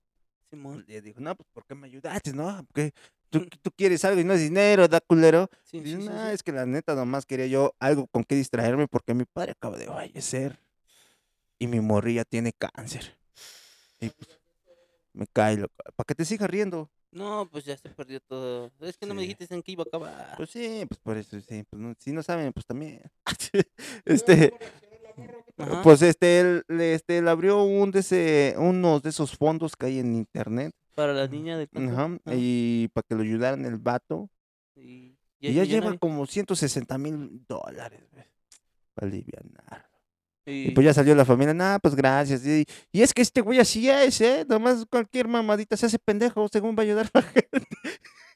[0.58, 0.86] Simón.
[0.88, 2.64] le dijo, no, pues ¿por qué me ayudaste, no?
[2.68, 2.94] Porque
[3.30, 5.50] tú, tú quieres algo y no es dinero, da culero.
[5.64, 6.34] Sí, Y sí, dice, sí, "Nah, sí.
[6.36, 9.78] es que la neta nomás quería yo algo con que distraerme porque mi padre acaba
[9.78, 10.60] de fallecer
[11.60, 13.18] y mi morrilla tiene cáncer.
[14.00, 14.30] Y pues,
[15.14, 15.74] me cae loco.
[15.96, 16.90] ¿Para que te sigas riendo?
[17.12, 18.72] No, pues ya se perdió todo.
[18.82, 20.36] Es que no me dijiste en qué iba a acabar.
[20.36, 21.64] Pues sí, pues por eso sí.
[21.70, 23.02] Pues no- si no saben, pues también.
[24.06, 24.54] este,
[25.58, 25.82] Ajá.
[25.84, 29.86] pues este, él, le- este, él abrió un de ese, unos de esos fondos que
[29.88, 30.74] hay en internet.
[30.96, 31.68] Para la niña de?
[31.74, 34.30] Ajá, Ah, y para que lo ayudaran el vato.
[34.76, 38.26] y, ya lleva como 160 mil dólares, güey,
[38.94, 39.90] Para alivianar.
[40.46, 42.46] Y Y- pues ya salió la familia, nah, pues gracias.
[42.46, 44.46] Y, y es que este güey así es, ¿eh?
[44.48, 47.50] Nomás cualquier mamadita se hace pendejo, según va a ayudar a la gente.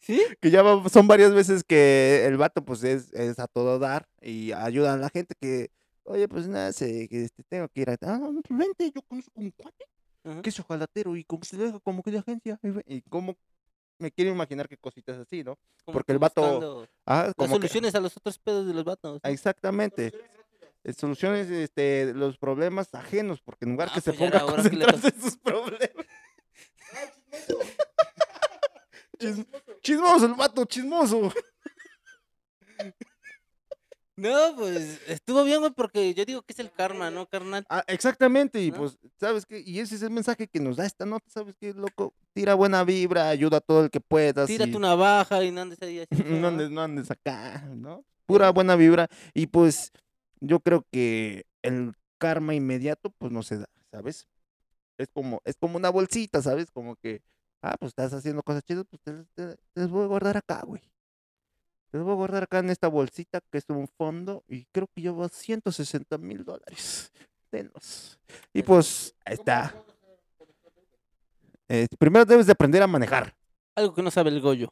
[0.02, 0.22] ¿Sí?
[0.42, 4.08] Que ya va- son varias veces que el vato, pues, es, es a todo dar
[4.22, 5.70] y ayuda a la gente que,
[6.08, 7.98] oye, pues nada, sé que este, tengo que ir a.
[8.02, 9.86] Ah, pues vente, yo conozco un cuate
[10.24, 10.42] Ajá.
[10.42, 12.60] que es ojalatero y como se deja como que de agencia.
[12.86, 13.36] Y, como
[14.00, 15.58] me quiero imaginar que cositas así, ¿no?
[15.86, 18.74] Como porque que el vato- Ah, Las como que- soluciones a los otros pedos de
[18.74, 19.20] los vatos.
[19.24, 19.30] ¿no?
[19.30, 20.12] Exactamente.
[20.84, 24.44] Eh, Soluciones, este, los problemas ajenos, porque en lugar Ah, que se pues ya ponga
[24.44, 26.06] a que concentrarse en sus problemas.
[29.20, 29.48] Chis-
[29.82, 31.32] chismoso el vato, chismoso.
[34.18, 37.66] No, pues estuvo bien, güey, porque yo digo que es el karma, ¿no, carnal?
[37.70, 38.78] Ah, exactamente, y ¿No?
[38.78, 39.62] pues, ¿sabes qué?
[39.64, 42.16] Y ese es el mensaje que nos da esta nota, ¿sabes qué, loco?
[42.34, 44.48] Tira buena vibra, ayuda a todo el que puedas.
[44.48, 46.24] Tírate y una baja y no andes ahí así.
[46.24, 48.04] no, andes, no andes acá, ¿no?
[48.26, 49.08] Pura buena vibra.
[49.36, 49.92] Y pues,
[50.40, 54.28] yo creo que el karma inmediato, pues no se da, ¿sabes?
[54.98, 56.72] Es como, es como una bolsita, ¿sabes?
[56.72, 57.22] Como que,
[57.62, 60.64] ah, pues estás haciendo cosas chidas, pues te, te- te las voy a guardar acá,
[60.66, 60.82] güey.
[61.92, 65.02] Las voy a guardar acá en esta bolsita que es un fondo y creo que
[65.02, 67.12] lleva 160 mil dólares.
[67.50, 68.20] Tenlos.
[68.54, 69.74] Y pues, ahí está.
[71.70, 73.36] Eh, primero debes de aprender a manejar.
[73.76, 74.72] Algo que no sabe el Goyo.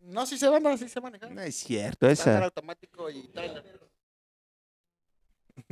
[0.00, 1.34] No, sí se van, sí se manejan.
[1.34, 2.42] No es cierto, esa.
[2.44, 3.62] automático y trailer.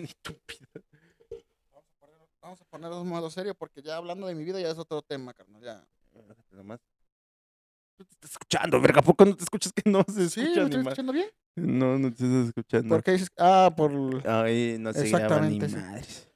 [1.72, 4.60] Vamos a poner- Vamos a poner un modo serio porque ya hablando de mi vida
[4.60, 5.62] ya es otro tema, carnal.
[5.62, 5.86] Ya.
[6.50, 6.80] Nomás.
[7.98, 10.46] Tú te estás escuchando, verga, ¿a poco no te escuchas que no se Sí, ¿me
[10.46, 10.86] escucha estoy ni más?
[10.92, 11.28] escuchando bien?
[11.56, 12.88] No, no te estás escuchando.
[12.88, 13.28] ¿Por qué dices?
[13.36, 13.90] Ah, por...
[14.26, 15.74] Ay, no se graba ni Exactamente, sí.
[15.76, 16.28] madres.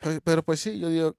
[0.00, 1.16] pues- pero pues sí, yo digo...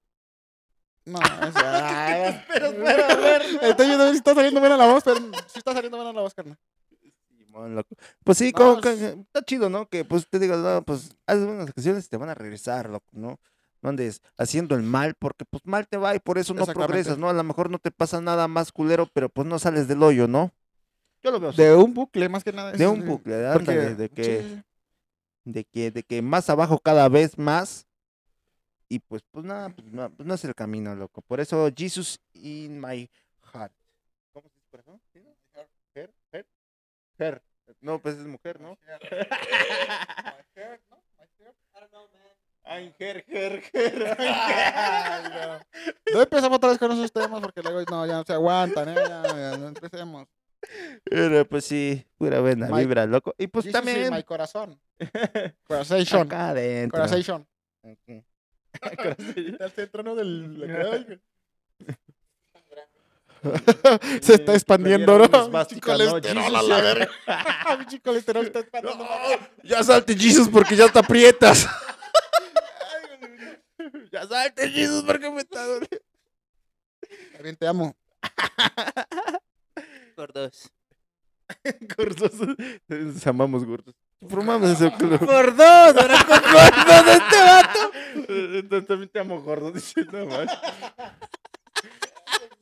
[1.04, 1.54] No, es...
[1.56, 5.16] Ah, Pero, espera, a ver, Estoy viendo si está saliendo buena la voz, pero
[5.48, 6.56] sí está saliendo buena la voz, carnal.
[8.24, 9.88] Pues sí, No, como es- que está chido, ¿no?
[9.88, 13.08] Que pues te digas, no, pues haces unas acciones y te van a regresar, loco,
[13.12, 13.40] ¿no?
[13.82, 17.18] No andes haciendo el mal, porque pues mal te va y por eso no progresas,
[17.18, 17.28] ¿no?
[17.28, 20.28] A lo mejor no te pasa nada más culero, pero pues no sales del hoyo,
[20.28, 20.52] ¿no?
[21.22, 21.60] Yo lo veo así.
[21.62, 22.72] De un bucle, más que nada.
[22.72, 24.62] De un bucle, Porque- ándale, de sí, que, sí,
[25.44, 27.86] de que, de que más abajo cada vez más.
[28.88, 31.22] Y pues, pues nada, pues no, pues no es el camino, loco.
[31.22, 33.10] Por eso, Jesus in my
[33.52, 33.72] heart.
[34.32, 35.00] ¿Cómo se dice por eso?
[35.12, 35.34] ¿Sí, no?
[35.94, 36.46] Her, her,
[37.18, 37.42] her.
[37.80, 38.76] No, pues es mujer, ¿no?
[39.10, 40.78] Ay,
[42.64, 44.16] her, her, her.
[44.18, 46.14] Ay, no.
[46.14, 48.94] No empezamos otra vez con esos temas porque luego no, ya no se aguantan, ¿eh?
[48.96, 50.28] Ya, ya, no empecemos.
[51.04, 53.34] Pero pues sí, pura buena My- vibra, loco.
[53.36, 54.12] Y pues también.
[54.12, 54.80] my corazón.
[55.66, 56.06] Corazón.
[56.20, 57.02] Acá adentro.
[57.02, 57.46] Corazón.
[57.82, 58.24] Aquí.
[59.52, 60.60] Está el.
[60.60, 61.20] Del...
[64.22, 65.26] Se está expandiendo, ¿no?
[65.26, 65.66] ¿no?
[65.80, 67.08] colesterol a la verga.
[67.78, 69.04] Pinche colesterol está expandiendo.
[69.64, 71.68] Ya salte, Jesus, porque ya te aprietas.
[74.12, 75.98] Ya salte, Jesus, porque me está doliendo.
[77.42, 77.96] Bien, te amo.
[80.16, 80.70] Gordos.
[81.96, 82.32] Gordos.
[82.88, 83.94] Nos amamos gordos.
[84.28, 85.18] Formamos ese club.
[85.18, 87.90] Por dos, ahora con gordos este vato.
[88.28, 90.28] Entonces también te amo gordo, dice no.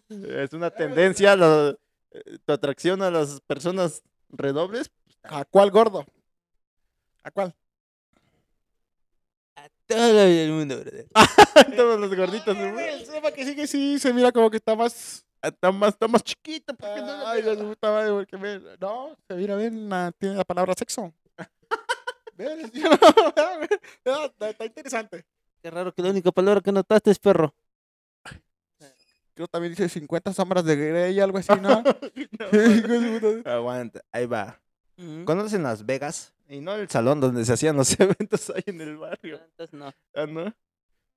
[0.08, 4.90] Es una tendencia eh, tu atracción a las personas redobles.
[5.22, 6.06] ¿A cuál gordo?
[7.22, 7.54] ¿A cuál?
[9.96, 11.06] Todo el mundo, brother.
[11.76, 12.56] Todos los gorditos.
[12.56, 12.78] ¿no?
[12.80, 15.24] El Seba que sigue, sí, se mira como que está más.
[15.42, 16.74] Está más, está más chiquito.
[16.74, 17.42] porque no Ay.
[17.42, 21.12] Dios, puta madre, porque me- No, se mira bien, la- tiene la palabra sexo.
[22.38, 22.46] No,
[24.06, 25.26] no, Está está interesante.
[25.62, 27.54] Qué raro que la única palabra que notaste es perro.
[29.34, 31.82] Creo que también dice 50 sombras de Grey, algo así, ¿no?
[33.44, 34.58] Aguanta, ahí va.
[34.96, 35.24] Mm.
[35.24, 36.32] ¿Conocen Las Vegas?
[36.50, 39.40] Y no el salón donde se hacían los eventos ahí en el barrio.
[39.44, 39.92] Entonces, no.
[40.14, 40.52] Ah, ¿no?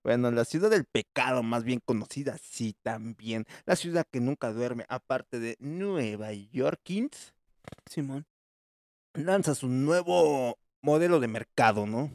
[0.03, 3.45] Bueno, la ciudad del pecado, más bien conocida, sí, también.
[3.65, 7.33] La ciudad que nunca duerme, aparte de Nueva Yorkins,
[7.89, 8.25] Simón.
[9.13, 12.11] lanza su nuevo modelo de mercado, ¿no?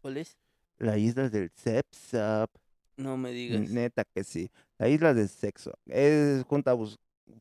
[0.00, 0.36] ¿Cuál es?
[0.78, 2.50] La isla del Sepsap.
[2.96, 3.68] No me digas.
[3.70, 4.50] Neta que sí.
[4.78, 5.72] La isla del sexo.
[5.86, 6.98] Es junta, bus-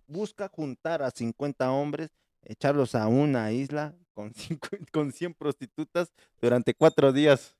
[0.07, 2.09] busca juntar a 50 hombres,
[2.43, 6.11] echarlos a una isla con, cinco- con 100 prostitutas
[6.41, 7.55] durante cuatro días.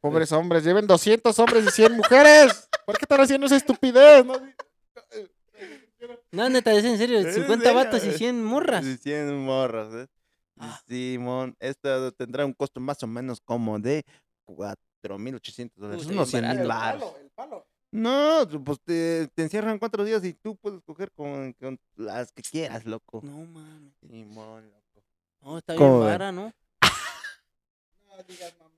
[0.00, 2.68] Pobres hombres, lleven 200 hombres y 100 mujeres.
[2.84, 4.24] ¿Por qué están haciendo esa estupidez?
[4.26, 4.34] no?
[6.30, 7.18] No, neta, es en serio.
[7.20, 7.74] ¿En 50 serio?
[7.74, 8.84] vatos y 100 morras.
[8.84, 9.88] Sí, 100 morras.
[9.94, 10.06] ¿eh?
[10.58, 10.80] Ah.
[10.86, 14.04] Simón, esto tendrá un costo más o menos como de
[14.46, 16.06] 4.800 dólares.
[16.06, 17.14] Unos bien 100 mil baros.
[17.90, 22.42] No, pues te, te encierran cuatro días y tú puedes coger con, con las que
[22.42, 23.20] quieras, loco.
[23.22, 23.94] No mames.
[24.00, 24.83] Simón, loco.
[25.44, 26.52] No, está bien vara, ¿no?
[28.08, 28.70] No digas mamá.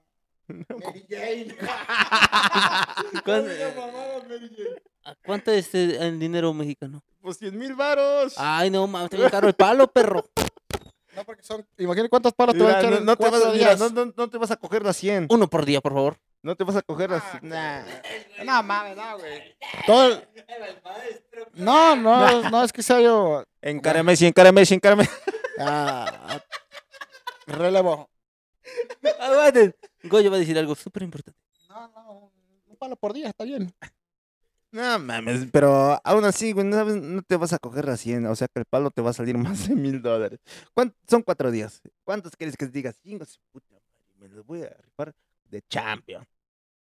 [0.85, 1.57] Mary Jane.
[3.25, 3.93] ¿Cuán- No digas mamá,
[4.29, 4.83] Mary Jane.
[5.05, 7.03] ¿A ¿Cuánto es el dinero mexicano?
[7.21, 8.35] Pues 100 mil varos.
[8.37, 10.25] Ay, no mames, está bien caro el palo, perro.
[11.15, 11.65] No, porque son.
[11.79, 14.29] Imagínate cuántos palos te va a Mira, echar no, te vas, mira, no, no- no
[14.29, 15.29] te vas a coger las 100.
[15.31, 16.17] Uno por día, por favor.
[16.43, 17.23] No te vas a coger las...
[17.23, 17.83] Ah, Nah.
[18.45, 19.57] No mames, no, güey.
[19.87, 20.29] Todo el-
[21.55, 23.45] No, no, no, es que sea yo.
[23.63, 25.09] Encárame, sí, encárame, sí, encárame.
[25.59, 26.41] Ah,
[27.47, 28.09] relevo.
[29.21, 29.75] Aguanten.
[30.05, 31.39] Goyo va a decir algo súper importante.
[31.69, 32.33] No, no,
[32.67, 33.73] un palo por día, está bien.
[34.73, 38.27] No mames, pero aún así, güey, no, sabes- no te vas a coger las 100.
[38.27, 40.41] O sea que el palo te va a salir más de mil dólares.
[40.75, 41.81] ¿Cuán- Son cuatro días.
[42.05, 42.99] ¿Cuántos quieres que digas?
[43.01, 46.27] Chingo su puta madre, me los voy a rifar de champion.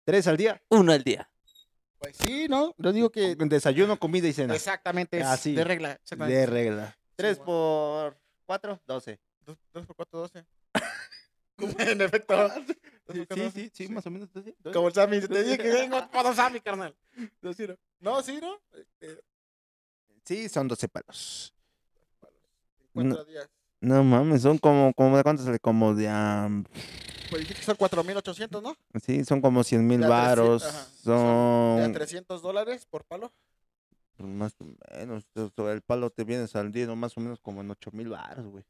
[0.04, 0.60] ¿Tres al día?
[0.70, 1.30] Uno al día.
[1.98, 2.74] Pues sí, ¿no?
[2.78, 3.34] Yo digo que.
[3.36, 4.54] Desayuno, comida y cena.
[4.54, 5.54] Exactamente, es Ah, sí.
[5.54, 5.92] de regla.
[5.92, 6.38] exactamente.
[6.40, 6.98] De regla.
[7.16, 7.46] ¿Tres bueno.
[7.46, 8.80] por cuatro?
[8.86, 9.18] Doce.
[9.44, 10.44] Dos, dos por cuatro, doce.
[11.78, 12.50] en efecto.
[13.12, 14.28] Sí, sí, sí, sí, más o menos.
[14.72, 16.94] Como el Sammy, te dije que vengo para Sammy, carnal.
[17.42, 17.76] No, sí, no.
[18.00, 18.60] No, sí, ¿no?
[18.72, 19.22] Este,
[20.24, 21.52] Sí, son doce palos.
[22.92, 23.48] cuatro días.
[23.80, 25.58] No mames, son como, como ¿de cuánto sale?
[25.58, 26.64] Como de, am,
[27.28, 28.74] Pues dijiste que son 4.800, ¿no?
[29.04, 30.62] sí, son como cien mil De a 300, varos.
[30.62, 33.30] De Son, 300 dólares por palo.
[34.16, 34.64] Pues más o
[34.96, 35.24] menos.
[35.34, 38.64] sea, el palo te viene saliendo más o menos como en 8 mil baros, güey.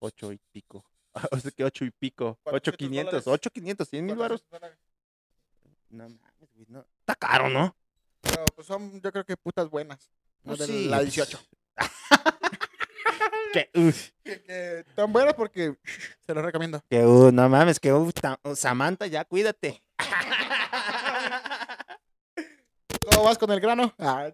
[0.00, 0.84] 8 y pico.
[1.32, 2.38] O sea que 8 y pico.
[2.44, 3.24] 8 400 500.
[3.24, 3.26] dólares.
[3.26, 4.42] 8 500, 100 mil baros.
[4.50, 4.78] 400 dólares.
[5.88, 6.66] No mames, güey.
[6.68, 6.86] No.
[7.00, 7.74] Está caro, ¿no?
[8.20, 10.10] Pero pues son, yo creo que putas buenas.
[10.42, 11.14] No Pues de sí, la pues.
[11.14, 11.38] 18.
[13.52, 13.90] Que, uh,
[14.22, 15.76] Que, que tan buenas porque
[16.26, 16.82] se los recomiendo.
[16.90, 18.10] que, uh, no mames, que uh,
[18.54, 19.82] Samantha, ya cuídate.
[23.16, 23.94] ¿Cómo vas con el grano?
[23.98, 24.30] Ah,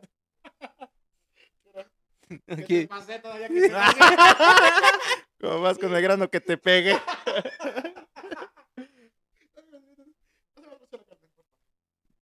[2.49, 2.81] Aquí.
[2.81, 3.71] te pasé todavía que te-
[5.41, 6.97] ¿Cómo vas con el grano que te pegue?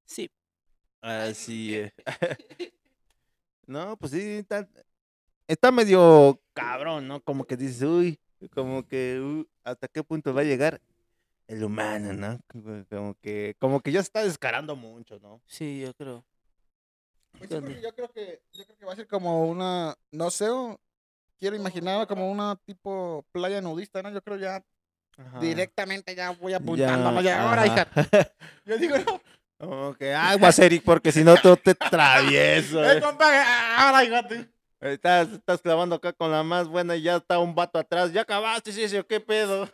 [0.05, 0.29] Sí.
[1.01, 1.93] Así es.
[3.67, 4.69] No, pues sí, está,
[5.47, 7.21] está medio cabrón, ¿no?
[7.23, 8.19] Como que dices, uy,
[8.53, 10.81] como que uh, hasta qué punto va a llegar
[11.47, 12.41] el humano, ¿no?
[12.49, 15.41] Como- Como que, como que ya se está descarando mucho, ¿no?
[15.47, 16.25] Sí, yo creo.
[17.41, 20.31] Pues sí, porque yo creo que yo creo que va a ser como una, no
[20.31, 20.79] sé, o-
[21.39, 24.11] quiero imaginar como una tipo playa nudista, ¿no?
[24.11, 24.63] Yo creo ya
[25.41, 27.21] directamente ya voy apuntando.
[27.23, 27.89] Ya, ahora, hija.
[28.67, 29.21] Yo digo, no,
[29.59, 32.85] Como que aguas, Eric, porque si no tú te travieso.
[32.85, 33.01] eh, eh.
[33.01, 33.39] compadre,
[33.77, 34.35] ahora, hijo, tú.
[34.81, 38.13] Estás, estás clavando acá con la más buena y ya está un vato atrás.
[38.13, 39.69] ¿Ya acabaste, sí, sí, qué pedo?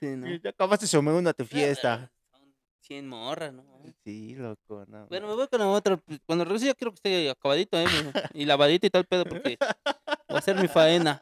[0.00, 0.26] Sí, ¿no?
[0.42, 2.10] Ya acabaste, se me une a tu fiesta.
[2.30, 3.62] Son 100 morras, ¿no?
[4.04, 5.06] Sí, loco, no.
[5.06, 5.96] Bueno, me voy con la otra.
[5.96, 7.86] pues, Cuando regrese ya quiero que esté acabadito, ¿eh?
[7.86, 11.18] mijo, Y lavadito y tal pedo, porque va a ser mi faena.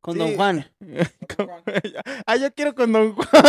[0.00, 0.36] Con Don Sí.
[0.36, 0.70] Juan.
[2.26, 3.28] ah, yo quiero con Don Juan.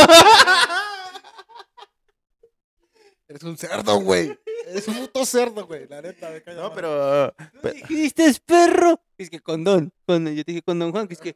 [3.27, 4.37] Eres un cerdo, güey.
[4.67, 5.87] Eres un puto cerdo, güey.
[5.87, 6.75] La neta, me cae No, madre.
[6.75, 7.33] pero.
[7.53, 9.01] ¿No pe- dijiste es perro?
[9.17, 9.91] Es que con Don.
[10.05, 11.35] Con, yo te dije con Don Juan, que es que.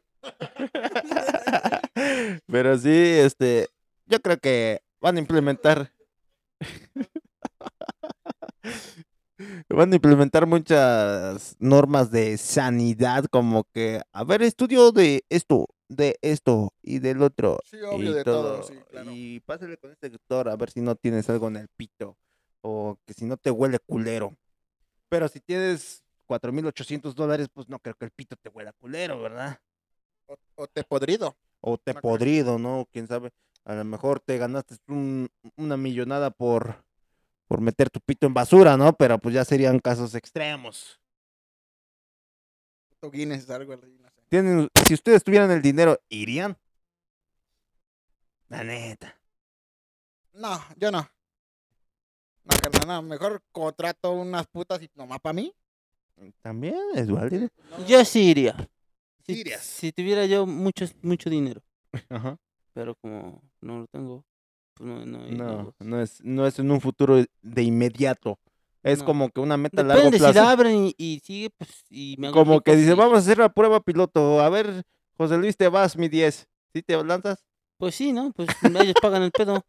[2.46, 3.68] Pero sí, este.
[4.10, 5.92] Yo creo que van a implementar.
[9.70, 16.18] Van a implementar muchas normas de sanidad, como que, a ver, estudio de esto, de
[16.20, 17.58] esto y del otro.
[17.64, 19.10] Sí, obvio, y de todo, sí, claro.
[19.12, 22.18] Y pásale con este doctor a ver si no tienes algo en el pito
[22.60, 24.36] o que si no te huele culero.
[25.08, 29.58] Pero si tienes 4.800 dólares, pues no creo que el pito te huela culero, ¿verdad?
[30.26, 31.34] O, o te podrido.
[31.60, 32.12] O te No creo.
[32.12, 32.86] podrido, ¿no?
[32.92, 33.30] Quién sabe.
[33.64, 36.84] A lo mejor te ganaste un- una millonada por,
[37.46, 38.92] por meter tu pito en basura, ¿no?
[38.94, 40.98] Pero pues ya serían casos extremos.
[43.02, 44.08] Guinness, algo no.
[44.28, 46.56] Tienen, si ustedes tuvieran el dinero, ¿irían?
[48.48, 49.16] La neta.
[50.34, 51.08] No, yo no.
[52.44, 53.02] No, carnal, no.
[53.02, 55.54] Mejor contrato unas putas y nomás para mí.
[56.42, 57.48] También es válido.
[57.70, 58.54] No, Yo sí iría.
[59.24, 59.62] Si, irías.
[59.64, 61.62] si tuviera yo mucho, mucho dinero.
[62.10, 62.36] Ajá.
[62.80, 64.24] Pero como no lo tengo,
[64.72, 65.74] pues no, no, hay No, negocios.
[65.80, 68.38] no es, no es en un futuro de inmediato.
[68.82, 69.04] Es No.
[69.04, 70.40] como que una meta a largo Depende, si plazo.
[70.42, 73.36] la abren y, y sigue, pues, y me hago Como que dice, vamos a hacer
[73.36, 74.40] la prueba piloto.
[74.40, 74.82] A ver,
[75.18, 76.48] José Luis, te vas, mi 10.
[76.72, 77.44] ¿Sí te lanzas?
[77.76, 78.32] Pues sí, ¿no?
[78.32, 79.62] Pues ellos pagan el pedo.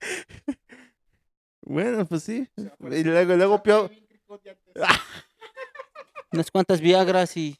[1.62, 2.48] Bueno, pues sí.
[2.56, 3.90] Y luego, luego Pio-.
[6.32, 7.56] Unas cuantas Viagras y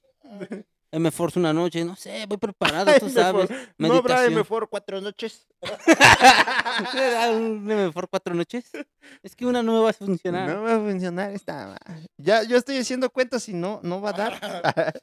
[0.90, 1.84] M Force una noche.
[1.84, 3.50] No sé, voy preparado, tú sabes.
[3.76, 4.34] No habrá Meditación.
[4.34, 5.46] mejor cuatro noches.
[7.32, 8.70] ¿Un M for cuatro noches?
[9.22, 10.48] Es que una no me va a funcionar.
[10.48, 11.66] No va a funcionar esta.
[11.68, 11.78] ma-
[12.16, 15.02] Ya, yo estoy haciendo cuentas y no, no va a dar.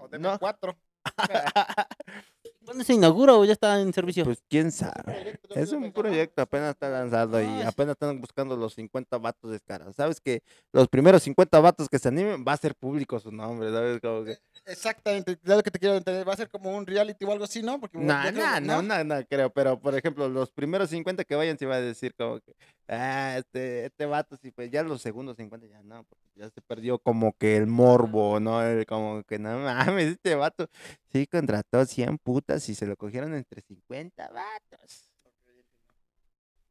[0.00, 0.38] O de No.
[0.38, 0.76] cuatro.
[2.68, 4.24] ¿Cuándo se inaugura o ya está en servicio?
[4.26, 5.40] pues quién sabe.
[5.54, 9.96] Es un proyecto, apenas está lanzado y apenas están buscando los 50 vatos descarados.
[9.96, 13.72] Sabes que los primeros 50 vatos que se animen va a ser público su nombre,
[13.72, 13.98] ¿sabes?
[14.02, 14.36] Como que...
[14.66, 16.28] Exactamente, es lo que te quiero entender.
[16.28, 17.80] Va a ser como un reality o algo así, ¿no?
[17.80, 21.56] Porque No, creo no, no, no creo, pero por ejemplo, los primeros 50 que vayan
[21.56, 22.54] se va a decir como que,
[22.88, 26.60] ah, este, este vato, sí, pues ya los segundos 50 ya no, porque ya se
[26.62, 28.62] perdió como que el morbo, ¿no?
[28.62, 30.68] El como que no mames, este vato
[31.12, 35.10] sí contrató 100 putas y se lo cogieron entre 50 vatos.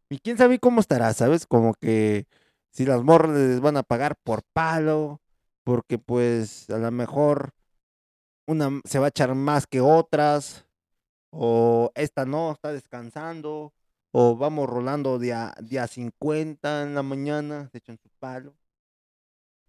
[0.09, 1.45] Y quién sabe cómo estará, ¿sabes?
[1.45, 2.27] Como que
[2.71, 5.21] si las morras les van a pagar por palo,
[5.63, 7.51] porque pues a lo mejor
[8.45, 10.65] una se va a echar más que otras,
[11.29, 13.73] o esta no, está descansando,
[14.19, 18.55] o vamos rolando de a, de a 50 en la mañana, se echan su palo,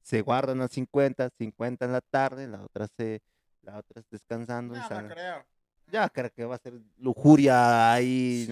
[0.00, 3.20] se guardan a 50, 50 en la tarde, la otra se,
[3.60, 4.74] la otra es descansando.
[4.74, 5.44] y No, creo.
[5.88, 8.48] Ya creo que va a ser lujuria ahí.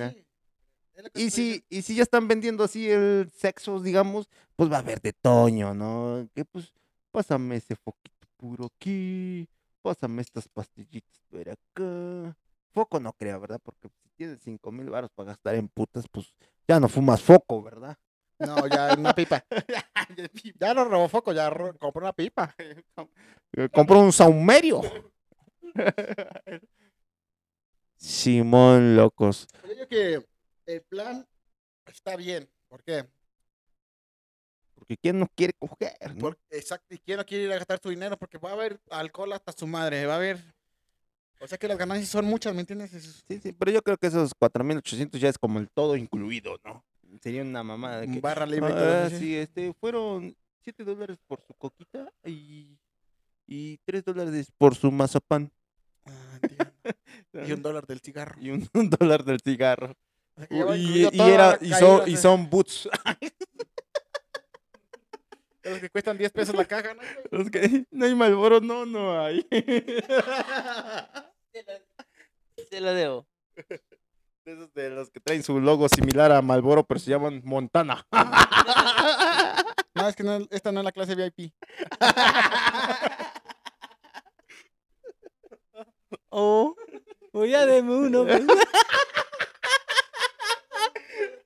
[1.14, 5.00] Y si, y si ya están vendiendo así el sexo, digamos, pues va a haber
[5.00, 6.28] de Toño, ¿no?
[6.34, 6.74] Que pues,
[7.10, 9.48] pásame ese foquito puro aquí,
[9.80, 12.36] pásame estas pastillitas por acá.
[12.74, 13.60] Foco no creo, ¿verdad?
[13.64, 16.34] Porque tienes cinco mil baros para gastar en putas, pues
[16.66, 17.96] ya no fumas foco, ¿verdad?
[18.38, 19.42] No, ya una pipa.
[20.60, 22.54] Ya no robó foco, ya ro- compró una pipa.
[23.56, 24.82] Eh, Compró un saumerio.
[27.96, 29.46] Simón, locos.
[29.62, 30.26] Yo digo que
[30.66, 31.26] el plan
[31.86, 32.48] está bien.
[32.68, 33.06] ¿Por qué?
[34.74, 35.96] Porque ¿quién no quiere coger?
[36.14, 36.18] no?
[36.18, 36.94] Por- exacto.
[36.94, 38.18] ¿Y quién no quiere ir a gastar su dinero?
[38.18, 40.04] Porque va a haber alcohol hasta su madre.
[40.06, 40.44] Va a haber.
[41.40, 42.92] O sea que las ganancias son muchas, ¿me entiendes?
[42.94, 46.58] Es- Sí, sí, pero yo creo que esos 4.800 ya es como el todo incluido,
[46.64, 46.84] ¿no?
[47.22, 48.20] Sería una mamada de que...
[48.20, 49.18] Barra libre Ah, ¿sí?
[49.18, 52.78] sí, este, fueron 7 dólares por su coquita y,
[53.46, 55.50] y 3 dólares por su mazapán.
[56.04, 56.38] Ah.
[57.46, 58.40] Y un dólar del cigarro.
[58.40, 59.94] Y un, un dólar del cigarro.
[60.36, 62.88] O sea y, y era, y, son, y son boots.
[65.68, 67.02] Los que cuestan 10 pesos la caja, ¿no?
[67.30, 69.46] Los que, no hay Malboro, no, no hay.
[72.70, 73.26] Se la debo.
[74.44, 78.06] De esos de los que traen su logo similar a Malboro, pero se llaman Montana.
[79.94, 81.52] No, es que no, esta no es la clase VIP.
[86.38, 86.76] Oh,
[87.32, 88.26] o ya deme uno.
[88.26, 88.42] pues.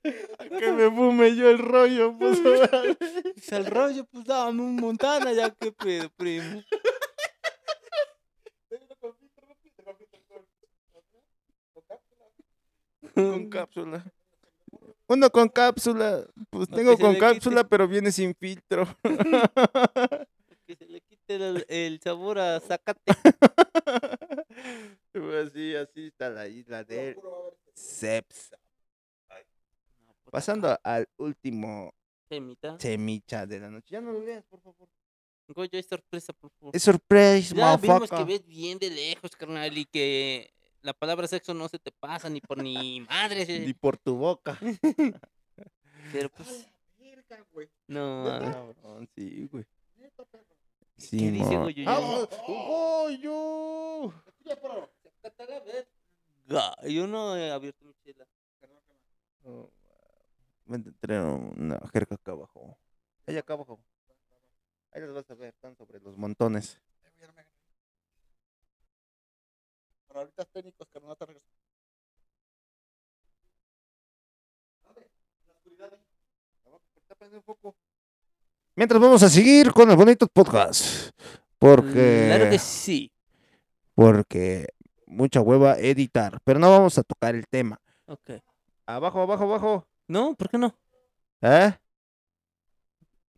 [0.02, 2.38] Que me fume yo el rollo, pues.
[3.34, 6.62] Pues al rollo, pues dame un montana, ya que pedo, primo.
[13.14, 14.04] con cápsula.
[15.08, 16.24] Uno con cápsula.
[16.50, 17.20] Pues No, tengo con quite.
[17.20, 18.86] cápsula, pero viene sin filtro.
[20.66, 23.00] Que se le quite el, el sabor a zacate.
[25.12, 27.16] Pues así, así está la isla de
[27.74, 28.59] Cepsa.
[30.30, 31.92] Pasando al último
[32.28, 32.78] Temita.
[32.78, 33.88] semicha de la noche.
[33.90, 34.88] Ya no lo leas, por favor.
[35.48, 36.76] Goyo, es sorpresa, por favor.
[36.76, 41.52] Es surprise, Ya vimos que ves bien de lejos, carnal, y que la palabra sexo
[41.54, 43.44] no se te pasa ni por ni madre.
[43.66, 44.56] Ni por tu boca.
[46.12, 46.30] Pero
[47.52, 48.28] pues, no.
[48.28, 49.64] Ah, ah, cabrón, sí, güey.
[50.96, 51.84] Sí, ¿Qué dice Goyo?
[51.86, 54.14] ¡Ah, Goyo!
[56.88, 58.26] Yo no he abierto mi chela.
[59.44, 59.70] Oh,
[60.70, 62.78] Vente a traer una jerga acá abajo.
[63.26, 63.80] Allá acá abajo.
[64.92, 66.80] Ahí las vas a ver, están sobre los montones.
[70.14, 71.48] Ahorita técnicos, carnal, no te regreso.
[78.76, 81.10] Mientras vamos a seguir con el bonito podcast.
[81.58, 83.12] Porque, Claro que sí.
[83.94, 84.68] porque
[85.06, 86.38] mucha hueva editar.
[86.44, 87.78] Pero no vamos a tocar el tema.
[88.06, 88.30] Ok.
[88.86, 89.86] Abajo, abajo, abajo.
[90.10, 90.76] No, ¿por qué no?
[91.40, 91.72] ¿Eh?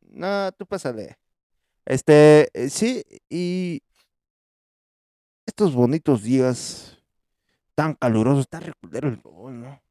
[0.01, 1.19] No, tú pásale.
[1.85, 3.83] Este, eh, sí, y
[5.45, 6.99] estos bonitos días
[7.75, 9.83] tan calurosos, está reculero el sol, ¿no?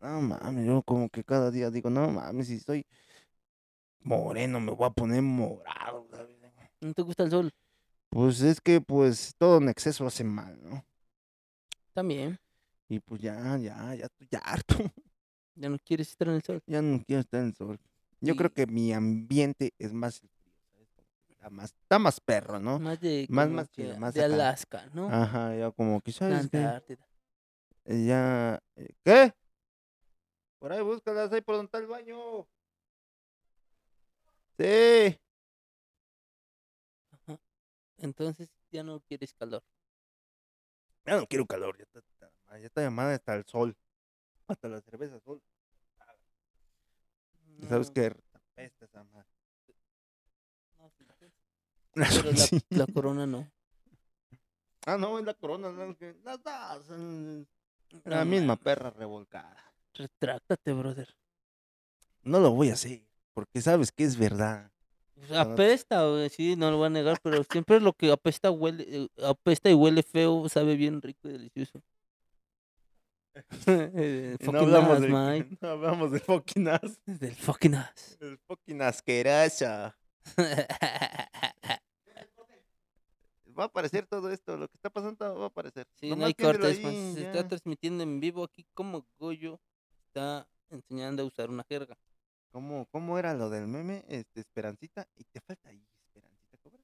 [0.00, 2.84] No mames, yo como que cada día digo, no mames, si estoy
[4.00, 6.36] moreno me voy a poner morado, ¿sabes?
[6.80, 7.52] ¿No te gusta el sol?
[8.08, 10.84] Pues es que pues todo en exceso hace mal, ¿no?
[11.92, 12.40] También.
[12.88, 14.74] Y pues ya, ya, ya estoy harto,
[15.56, 16.62] Ya no quieres estar en el sol.
[16.66, 17.78] ya no quiero estar en el sol.
[18.20, 20.20] Yo creo que mi ambiente es más
[21.28, 22.78] Está más, está más perro, ¿no?
[22.78, 24.34] Más de, Más- como más que chido, más de acá.
[24.34, 25.08] Alaska, ¿no?
[25.10, 26.00] Ajá, ya como.
[26.20, 27.06] Antártida.
[27.84, 29.34] Eh, Ya, eh, ¿qué?
[30.58, 32.46] Por ahí búscalas, ahí por donde está el baño.
[34.58, 35.20] Sí.
[37.98, 39.62] Entonces ya no quieres calor.
[41.04, 43.76] Ya no quiero calor, ya está- ya está llamada hasta el sol.
[44.48, 45.40] Hasta la cerveza sol.
[47.58, 48.14] ¿Y ¿Sabes qué?
[48.32, 49.28] Apesta esa madre.
[50.78, 51.04] no, sí,
[52.50, 52.60] sí.
[52.70, 53.50] La corona no.
[54.86, 55.70] Ah, no, es la corona.
[55.72, 56.90] no, que- Las dos.
[56.90, 57.40] mm,
[57.92, 59.56] No La misma perra revolcada.
[59.94, 61.08] Retráctate, brother.
[62.22, 64.70] No lo voy a hacer, porque sabes que es verdad.
[65.14, 69.08] Pues Apesta, sí, no lo voy a negar, pero siempre lo que apesta huele, eh,
[69.24, 71.80] apesta y huele feo, sabe bien rico y delicioso.
[73.66, 75.58] Eh, no hablamos, ass, del, Mike.
[75.60, 77.00] no hablamos del fucking ass.
[77.04, 78.16] Del fucking ass.
[78.20, 79.92] El fucking asqueroso.
[83.56, 85.86] Va a aparecer todo esto, lo que está pasando va a aparecer.
[85.94, 89.60] Sí, no hay cortes, ahí, pues, se está transmitiendo en vivo aquí como Goyo
[90.08, 91.96] está enseñando a usar una jerga.
[92.50, 94.04] ¿Cómo, ¿Cómo era lo del meme?
[94.08, 96.78] Este, Esperancita, y te falta ahí, Esperancita, cobra.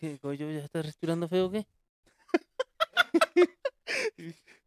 [0.00, 1.66] ¿Qué, Goyo, ya está respirando feo o qué?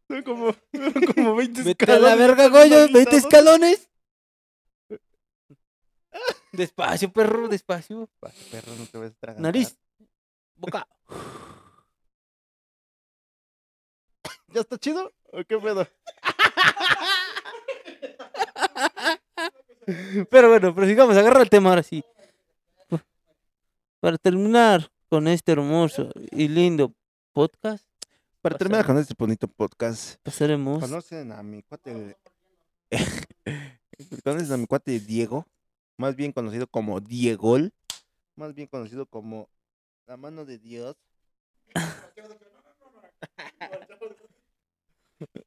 [0.06, 3.90] Son como, son como 20 Vete a la verga, Goyo, 20 escalones.
[6.52, 8.08] Despacio, perro, despacio.
[8.50, 9.42] Perro, no te vas a tragar.
[9.42, 9.76] Nariz.
[10.54, 10.86] Boca.
[14.48, 15.12] ¿Ya está chido?
[15.32, 15.88] ¿O qué pedo?
[20.30, 22.04] Pero bueno, prosigamos, agarra el tema ahora sí.
[24.00, 26.94] Para terminar con este hermoso y lindo
[27.32, 27.86] podcast,
[28.40, 30.80] Para terminar con este bonito podcast, pasaremos.
[30.80, 32.16] ¿conocen a mi cuate?
[34.24, 35.46] ¿Conocen a mi cuate Diego?
[35.96, 37.72] Más bien conocido como Diegol.
[38.36, 39.48] Más bien conocido como
[40.06, 40.96] la mano de Dios.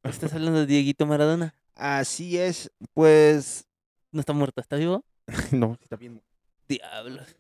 [0.04, 1.54] ¿Estás hablando de Dieguito Maradona?
[1.76, 3.68] Así es, pues.
[4.12, 5.04] No está muerto, ¿está vivo?
[5.52, 6.24] No, está bien.
[6.68, 7.36] Diablos.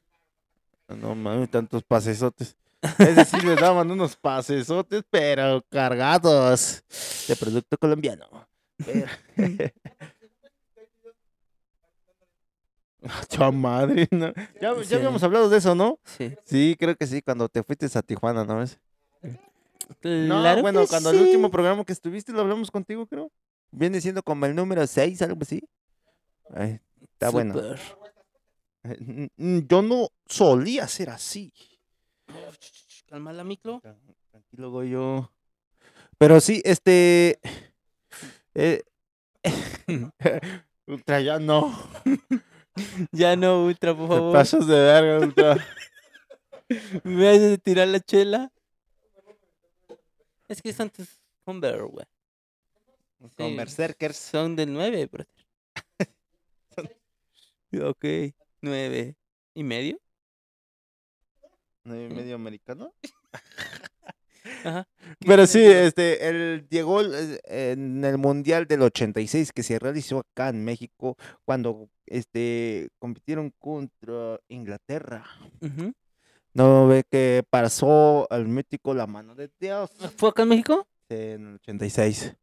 [0.88, 2.56] No mames, tantos pasesotes.
[3.00, 6.84] Es decir, le daban unos pasesotes, pero cargados
[7.28, 8.26] de producto colombiano.
[13.30, 14.08] ¡Cha madre!
[14.12, 14.34] no.
[14.62, 14.96] Ya, ya Sí.
[14.96, 16.00] habíamos hablado de eso, ¿no?
[16.04, 16.36] Sí.
[16.46, 18.80] Sí, creo que sí, cuando te fuiste a Tijuana, ¿no ves?
[20.04, 23.32] No, Claro bueno, que cuando el último programa que estuviste lo hablamos contigo, creo.
[23.72, 25.62] Viene siendo como el número 6, algo así.
[26.54, 26.80] Ay,
[27.14, 27.54] está bueno.
[28.90, 29.30] Eh,
[29.68, 31.54] Yo no solía ser así.
[33.08, 33.80] Calma la micro.
[33.82, 33.98] Tran-
[34.32, 35.32] Tranquilo, Goyo.
[36.18, 37.40] Pero sí, este.
[38.56, 38.84] eh,
[40.88, 41.74] Ultra, ya no.
[43.12, 44.34] Ya no, Ultra, por Te favor.
[44.34, 45.58] pasas de verga, Ultra.
[47.04, 48.52] ¿Me haces tirar la chela?
[50.48, 51.08] Es que son tus
[51.44, 52.06] Converse, güey.
[53.20, 53.32] Con
[53.68, 54.14] Sí.
[54.14, 55.28] Son del 9, brother.
[57.82, 58.06] ok,
[58.62, 59.16] 9
[59.54, 60.00] y medio.
[61.84, 62.94] ¿No hay medio americano?
[64.64, 64.88] Ajá.
[65.26, 70.50] Pero sí, este, el llegó el- en el Mundial del 86 que se realizó acá
[70.50, 75.26] en México cuando este compitieron contra Inglaterra.
[76.54, 79.92] No ve que pasó al mítico la mano de Dios.
[80.18, 80.88] ¿Fue acá en México?
[81.10, 82.34] en el 86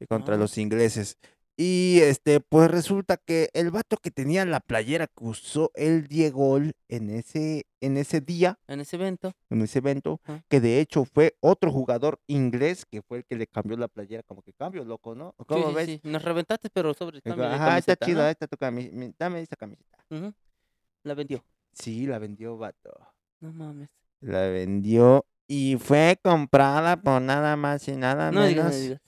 [0.00, 0.38] y contra Ah.
[0.38, 1.16] los ingleses.
[1.62, 6.56] Y este, pues resulta que el vato que tenía la playera que usó el Diego
[6.88, 9.34] en ese, en ese día, En ese evento.
[9.50, 13.46] en ese evento, que de hecho fue otro jugador inglés que fue el que le
[13.46, 15.34] cambió la playera, como que cambio, loco, ¿no?
[15.38, 15.86] Sí, ¿Cómo sí, ves?
[15.86, 16.00] sí.
[16.04, 18.28] Nos reventaste, pero sobre de Ajá, está chido, ¿no?
[18.30, 19.98] está tu camiseta, dame esa camiseta.
[21.02, 21.44] La vendió.
[21.74, 22.90] Sí, la vendió, vato.
[23.40, 23.90] No mames.
[24.20, 28.76] La vendió y fue comprada por nada más y nada No digas, menos.
[28.78, 29.00] no digas.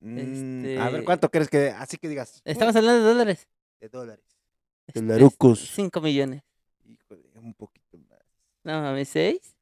[0.00, 1.70] Mm, A ver, Este- ¿cuánto crees que?
[1.70, 2.40] Así que digas.
[2.44, 3.48] Estamos hablando de dólares.
[3.80, 4.24] de dólares.
[4.86, 5.60] Este, Dolarucos.
[5.74, 6.42] 5 millones.
[6.84, 8.18] Híjole, un poquito más.
[8.64, 9.54] No mames, 6.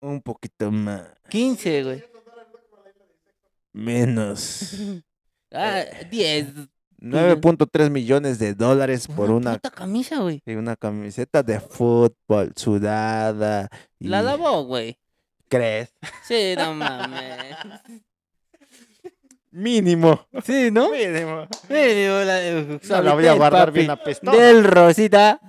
[0.00, 1.04] Un poquito más.
[1.28, 2.04] 15, güey.
[3.72, 4.74] Menos.
[5.50, 6.46] Ah, 10.
[7.00, 10.42] 9.3 millones de dólares por una, puta camisa, güey.
[10.44, 13.70] y una camiseta de fútbol sudada.
[13.98, 14.08] Y...
[14.08, 14.98] La lavó, güey.
[15.48, 15.94] ¿Crees?
[16.26, 17.56] Sí, no mames.
[19.50, 20.26] Mínimo.
[20.44, 20.90] Sí, ¿no?
[20.90, 21.46] Mínimo.
[21.68, 23.78] Mínimo, la, No la voy a guardar papi.
[23.80, 24.36] bien apestosa.
[24.36, 25.40] Del Rosita.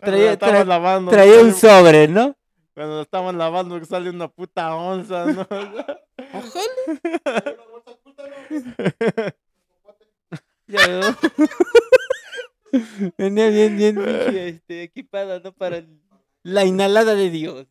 [0.00, 1.10] Traía- tra- lavando.
[1.10, 2.36] Traía un sobre, ¿no?
[2.74, 5.46] Cuando la estamos lavando que sale una puta onza, ¿no?
[10.66, 11.14] Ya veo.
[13.18, 15.52] Venía bien, bien pinche, este, equipada, ¿no?
[15.52, 15.84] Para
[16.42, 17.66] la inhalada de Dios.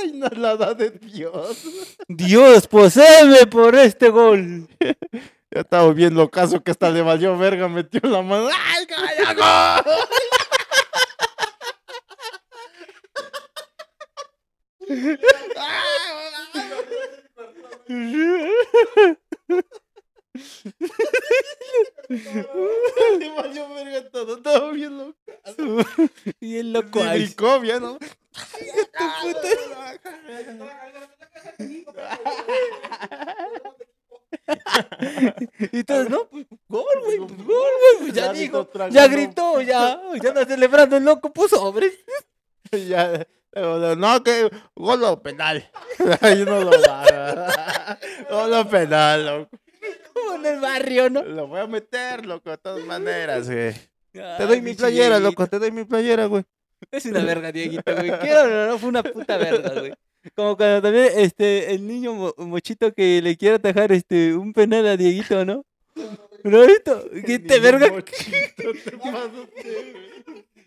[0.00, 1.64] La inhalada de Dios.
[2.08, 4.68] Dios, poséeme por este gol.
[4.80, 8.48] Ya estaba bien locazo que hasta le valió verga, metió la mano.
[8.48, 9.84] ¡Ay, calla, gol!
[22.08, 25.16] Le valió verga todo, estaba bien loco.
[26.40, 27.34] Y el loco ahí.
[27.80, 27.98] ¿no?
[35.72, 36.28] Y todos, ¿no?
[36.28, 37.98] Pues, gol, güey, pues, gol, güey.
[38.00, 38.94] Pues ya tragando.
[38.94, 40.00] ya gritó, ya.
[40.20, 41.92] Ya está celebrando el loco, puso sobre.
[42.72, 45.70] Ya, no, que gol o penal.
[46.46, 46.70] No lo.
[48.30, 49.61] Gol o penal, loco.
[50.42, 51.22] Como en el barrio, ¿no?
[51.22, 53.72] Lo voy a meter, loco, de todas maneras, güey.
[54.12, 56.42] Te doy mi playera, loco, te doy mi playera, güey.
[56.90, 58.10] Es una verga, Dieguito, güey.
[58.18, 59.92] Quiero no, no, fue una puta verga, güey.
[60.34, 64.86] Como cuando también este, el niño mo- mochito que le quiere atajar este, un penal
[64.86, 65.64] a Dieguito, ¿no?
[66.44, 67.04] ¿No visto?
[67.24, 67.86] ¿Qué te verga?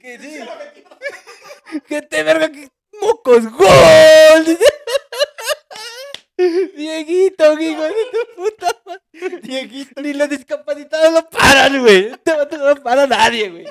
[0.01, 0.39] Que sí.
[1.87, 2.51] ¿Qué te verga?
[2.51, 2.69] ¿Qué
[3.01, 3.43] mocos?
[3.51, 4.57] ¡Gol!
[6.37, 9.39] Dieguito, hijo de tu puta madre.
[9.41, 10.01] Dieguito.
[10.01, 12.07] Ni los discapacitados lo paran, güey.
[12.07, 13.65] Este no lo para nadie, güey.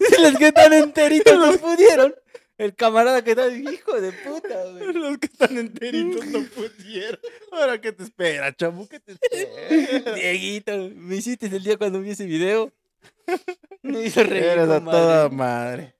[0.00, 2.14] Si los que están enteritos los pudieron.
[2.58, 4.92] El camarada que está, hijo de puta, güey.
[4.94, 7.20] Los que están enteritos no pusieron.
[7.52, 8.88] Ahora, ¿qué te espera, chamo?
[8.88, 10.14] ¿Qué te espera?
[10.14, 12.72] Dieguito, me hiciste el día cuando vi ese video.
[13.82, 14.44] Me hizo reír.
[14.44, 15.94] Eres a con toda madre.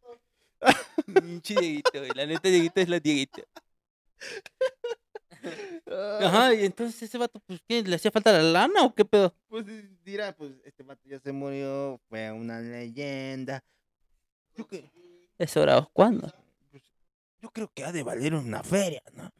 [0.63, 0.75] madre.
[1.21, 2.11] Pinche Dieguito, güey.
[2.15, 3.43] La neta, Dieguito es la Dieguito.
[6.21, 7.83] Ajá, y entonces ese vato, pues, ¿qué?
[7.83, 9.35] ¿Le hacía falta la lana o qué pedo?
[9.49, 9.65] Pues
[10.05, 13.63] dirá, pues este vato ya se murió, fue una leyenda.
[14.57, 14.91] Yo, que-
[15.39, 16.33] Es hora, ¿cuándo?
[16.71, 16.83] pues,
[17.41, 19.31] yo creo que ha de valer una feria, ¿no?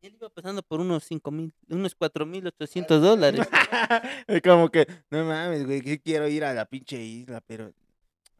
[0.00, 3.40] Él iba pasando por unos 5 mil, unos 4 mil 800 dólares.
[4.28, 7.72] Es como que, no mames, güey, que quiero ir a la pinche isla, pero.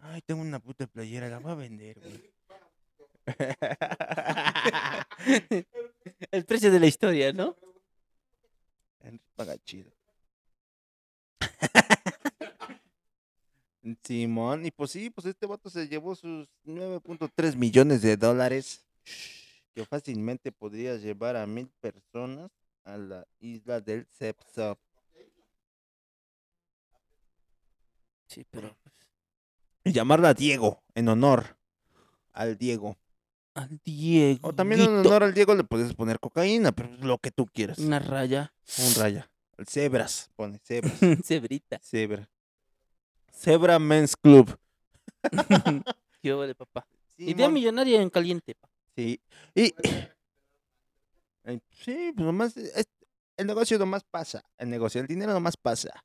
[0.00, 2.30] Ay, tengo una puta playera, la voy a vender, güey.
[6.30, 7.56] El precio de la historia, ¿no?
[9.36, 9.92] Paga chido.
[14.02, 18.84] Simón, y pues sí, pues este vato se llevó sus 9.3 millones de dólares
[19.74, 22.50] que fácilmente podría llevar a mil personas
[22.84, 24.78] a la isla del Sepsop.
[28.26, 28.94] Sí, pero pues,
[29.84, 31.56] Y llamarla Diego, en honor
[32.32, 32.96] al Diego.
[33.58, 34.48] Al Diego.
[34.48, 37.78] O también en honor al Diego le puedes poner cocaína, pero lo que tú quieras.
[37.78, 38.52] Una raya.
[38.78, 39.30] Un raya.
[39.56, 40.94] El Zebras, pone Zebras.
[41.24, 41.80] Cebrita.
[41.82, 42.28] Zebra.
[43.32, 44.56] Zebra Men's Club.
[46.22, 46.86] Qué de papá.
[47.16, 47.52] Idea Simón.
[47.54, 48.68] millonaria en caliente, pa.
[48.94, 49.20] Sí.
[49.54, 49.74] Y.
[51.44, 52.56] Ay, Sí, pues nomás.
[52.56, 52.88] es-
[53.36, 54.42] el negocio nomás pasa.
[54.58, 56.04] El negocio, el dinero nomás pasa.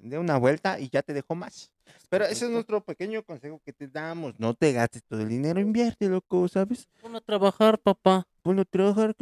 [0.00, 1.70] De una vuelta y ya te dejo más.
[2.10, 4.34] Pero ese es nuestro pequeño consejo que te damos.
[4.38, 6.88] No te gastes todo el dinero, invierte, loco, ¿sabes?
[7.00, 8.26] Pon a trabajar, papá.
[8.42, 9.14] Ponlo a trabajar,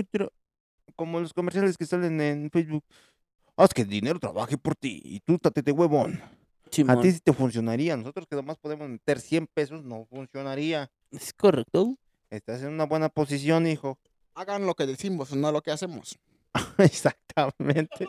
[0.97, 2.83] como los comerciales que salen en Facebook.
[3.57, 6.15] Haz que el dinero trabaje por ti y tú tate de huevón.
[6.15, 6.31] A
[6.71, 7.03] Simón.
[7.03, 7.97] ti sí te funcionaría.
[7.97, 10.91] Nosotros que nomás podemos meter 100 pesos, no funcionaría.
[11.11, 11.97] Es correcto.
[12.31, 13.99] Estás en una buena posición, hijo.
[14.35, 16.19] Hagan lo que decimos, no lo que hacemos.
[16.79, 18.09] Exactamente.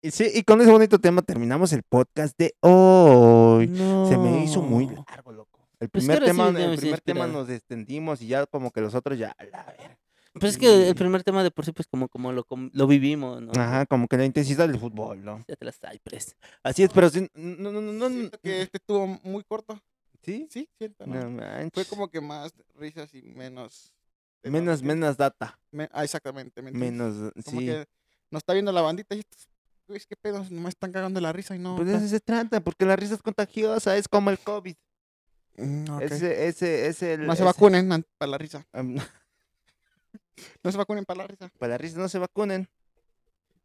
[0.00, 3.66] Y sí, y con ese bonito tema terminamos el podcast de hoy.
[4.08, 5.58] Se me hizo muy largo, loco.
[5.80, 8.94] El Pues primer sí tema, el primer tema nos extendimos y ya como que los
[8.94, 9.74] otros ya, la.
[10.34, 12.86] Pues es que el primer tema de por sí, pues como, como lo, com- lo
[12.86, 13.50] vivimos, ¿no?
[13.60, 15.44] Ajá, como que la intensidad del fútbol, ¿no?
[15.48, 16.36] Ya te las Cypress.
[16.62, 19.80] Así es, pero sí, no, no, no, no, Siento que este estuvo muy corto.
[20.22, 20.46] ¿Sí?
[20.50, 20.68] Sí.
[21.06, 23.92] No Fue como que más risas y menos...
[24.44, 25.58] Menos, menos data.
[25.72, 26.62] me- ah, exactamente.
[26.62, 27.66] Menos, Como sí.
[27.66, 27.86] que
[28.30, 29.48] nos está viendo la bandita y estos,
[29.88, 31.76] güeyes, qué pedo, no me están cagando la risa y no.
[31.76, 34.76] Pues de eso se trata, porque la risa es contagiosa, es como el COVID.
[35.56, 36.02] Mm, ok.
[36.02, 38.64] Ese, ese, ese, el- no se ese- vacunen para la risa.
[38.72, 38.96] am,
[40.62, 41.50] No se vacunen para la risa.
[41.58, 42.68] para la risa no se vacunen.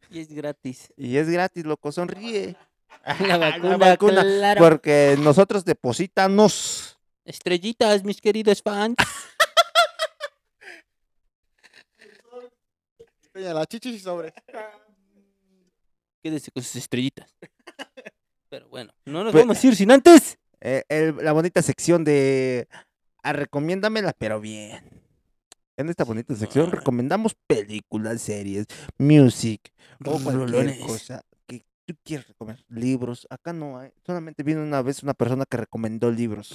[0.10, 0.92] Y es gratis.
[0.98, 2.56] Y es gratis, loco, sonríe.
[3.28, 4.62] La vacuna, vacuna, claro.
[4.62, 6.98] Porque nosotros depositanos.
[7.26, 8.96] Estrellitas, mis queridos fans.
[13.32, 14.34] Peña, la chichis y sobre.
[16.24, 17.36] Quédese con sus estrellitas.
[18.50, 20.38] Pero bueno, no nos vamos a ir sin antes.
[20.62, 22.68] Eh, el- la bonita sección de
[23.24, 25.02] ah, recomiéndamela, pero bien.
[25.76, 28.68] En esta bonita sección recomendamos películas, series,
[29.00, 29.74] music
[30.06, 32.64] o cualquier cosa que tú quieras recomendar.
[32.70, 33.92] Libros, acá no hay.
[34.06, 36.54] Solamente vino una vez una persona que recomendó libros.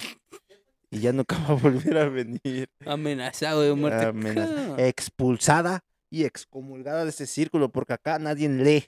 [0.91, 2.71] Y ya nunca va a volver a venir.
[2.87, 4.07] Amenazado de muerte.
[4.35, 5.81] Ca- Expulsada
[6.11, 8.85] y excomulgada de ese círculo, porque acá nadie lee.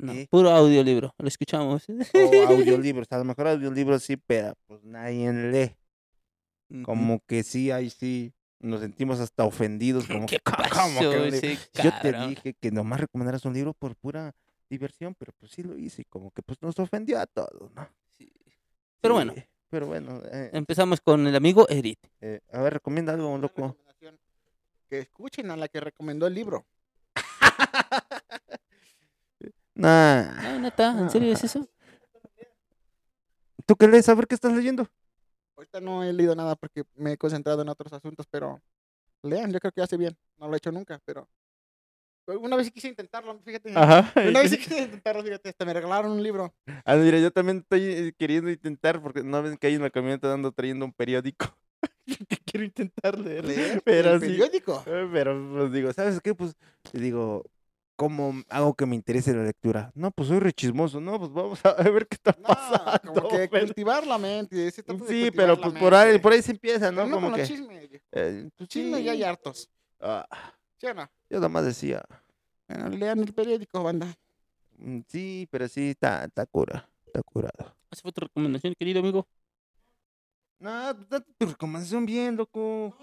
[0.00, 0.26] No, ¿Sí?
[0.30, 1.14] puro audiolibro.
[1.18, 1.86] Lo escuchamos.
[1.88, 1.92] O
[2.48, 3.06] audiolibros.
[3.10, 5.76] A lo mejor audiolibros sí, pero pues nadie lee.
[6.84, 10.56] Como que sí, ahí sí nos sentimos hasta ofendidos, como ¿Qué que, "¿Cómo
[11.00, 11.36] pasó, que un libro?".
[11.36, 14.32] ese Yo te dije que nomás recomendaras un libro por pura
[14.68, 17.88] diversión, pero pues sí lo hice y como que pues nos ofendió a todos, ¿no?
[18.18, 18.32] Sí.
[19.00, 19.34] Pero bueno.
[19.68, 21.98] Pero bueno, eh, Empezamos con el amigo Erit.
[22.20, 23.76] eh, a ver, recomienda algo, loco.
[24.88, 26.66] Que escuchen a la que recomendó el libro.
[29.80, 30.42] Nah.
[30.42, 31.66] No, neta, ¿en serio es eso?
[33.66, 34.08] ¿Tú qué lees?
[34.08, 34.86] A ver qué estás leyendo.
[35.56, 38.60] Ahorita no he leído nada porque me he concentrado en otros asuntos, pero
[39.22, 40.16] lean, yo creo que hace bien.
[40.38, 41.28] No lo he hecho nunca, pero
[42.26, 43.72] una vez sí quise intentarlo, fíjate.
[43.74, 44.12] Ajá.
[44.28, 46.54] Una vez quise intentarlo, fíjate, hasta me regalaron un libro.
[46.84, 49.90] Ah, mira, yo también estoy eh, queriendo intentar, porque no ven que hay en la
[49.90, 51.46] camioneta dando trayendo un periódico.
[52.28, 53.44] que quiero intentar leer.
[53.44, 54.26] Leer pero el sí.
[54.28, 54.82] periódico.
[54.86, 56.34] Eh, Pero pues digo, ¿sabes qué?
[56.34, 56.54] Pues
[56.92, 57.44] digo,
[58.00, 59.92] ¿cómo hago que me interese la lectura?
[59.94, 63.12] No, pues soy rechismoso, no, pues vamos a ver qué está No, pasando.
[63.12, 64.68] como que pero- cultivar la mente.
[64.68, 67.14] ese tipo de Sí, cultivar pero pues por ahí, por ahí se empieza, Pero ¿no?
[67.14, 67.40] Como con que.
[67.40, 67.90] los chismes.
[67.90, 68.04] viejo.
[68.12, 69.22] eh, pues, ya hay sí.
[69.24, 69.68] hartos.
[70.00, 70.26] Ah,
[70.78, 71.02] ¿Sí o no?
[71.28, 72.02] yo nada más decía,
[72.68, 74.06] Bueno, lean el periódico, banda.
[74.78, 77.76] mm, sí, pero sí, está, está cura, está curado.
[77.90, 79.26] Esa fue tu recomendación, querido amigo.
[80.58, 82.96] No, date tu recomendación bien, loco.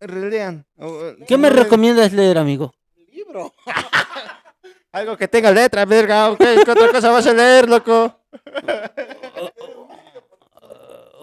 [0.00, 0.66] Relean.
[1.26, 2.74] ¿Qué me recomiendas leer, amigo?
[3.16, 3.52] Libro.
[4.92, 6.30] Algo que tenga letra, verga.
[6.30, 8.14] ok, ¿Qué otra cosa vas a leer, loco?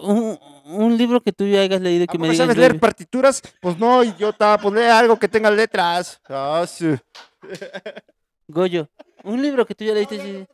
[0.00, 2.38] Un, un libro que tú ya hayas leído ¿A que me digas.
[2.38, 3.40] sabes leer partituras?
[3.60, 4.58] Pues no, idiota.
[4.60, 6.20] Pues lee algo que tenga letras.
[6.28, 6.94] Ah, sí.
[8.48, 8.88] Goyo,
[9.22, 10.18] un libro que tú ya leíste.
[10.20, 10.46] sí.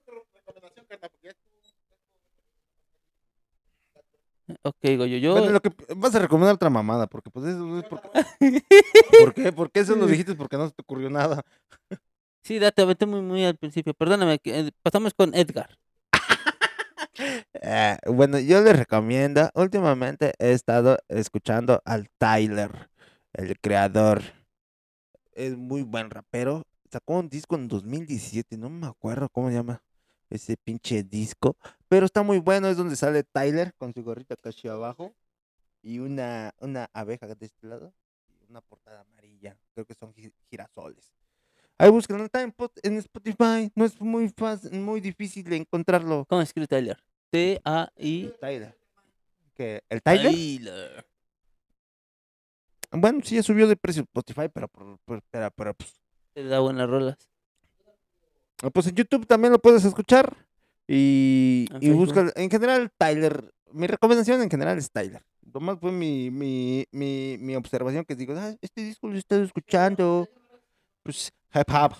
[4.62, 5.32] Ok, Goyo, yo.
[5.32, 8.08] Bueno, lo que vas a recomendar otra mamada, porque pues eso es porque...
[9.20, 9.52] ¿Por qué?
[9.52, 10.34] ¿Por qué eso lo dijiste?
[10.34, 11.42] Porque no se te ocurrió nada.
[12.42, 13.94] Sí, date, vete muy, muy al principio.
[13.94, 15.68] Perdóname, que, eh, pasamos con Edgar.
[17.54, 22.88] Eh, bueno, yo les recomiendo, últimamente he estado escuchando al Tyler,
[23.34, 24.22] el creador.
[25.32, 26.64] Es muy buen rapero.
[26.90, 29.82] Sacó un disco en 2017, no me acuerdo cómo se llama
[30.30, 31.56] ese pinche disco,
[31.90, 35.12] pero está muy bueno, es donde sale Tyler con su gorrita casi abajo
[35.82, 37.92] y una, una abeja de este lado
[38.28, 41.12] y una portada amarilla, creo que son gi- girasoles.
[41.78, 46.26] Ahí búsquenlo, está en, pot- en Spotify, no es muy fácil, muy difícil de encontrarlo.
[46.28, 47.02] ¿Cómo escribe Tyler?
[47.30, 48.34] T-A-I.
[48.40, 48.78] Tyler.
[49.54, 49.82] ¿Qué?
[49.88, 50.30] ¿El Tyler?
[50.32, 51.06] Tyler.
[52.92, 54.98] Bueno, sí, ya subió de precio Spotify, pero, por-
[55.30, 56.00] pero, pero, pues,
[56.34, 57.16] Te da buenas rolas.
[58.62, 60.36] ah, pues en YouTube también lo puedes escuchar.
[60.92, 63.52] Y, En y busca, en general, Tyler.
[63.72, 65.22] Mi recomendación en general es Tyler.
[65.52, 69.42] Nomás fue mi, mi, mi, mi observación que digo, ah, este disco lo he estado
[69.44, 70.28] escuchando.
[71.04, 71.92] Pues, hip hop.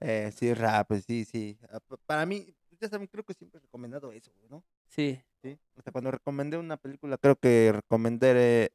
[0.00, 1.56] Eh, sí, rap, pues, sí, sí.
[1.70, 4.64] Ah, pa- Para mí, ya saben, creo que siempre he recomendado eso, ¿no?
[4.88, 5.20] Sí.
[5.42, 5.56] Sí.
[5.76, 8.32] Hasta cuando recomendé una película, creo que recomendé
[8.64, 8.70] eh,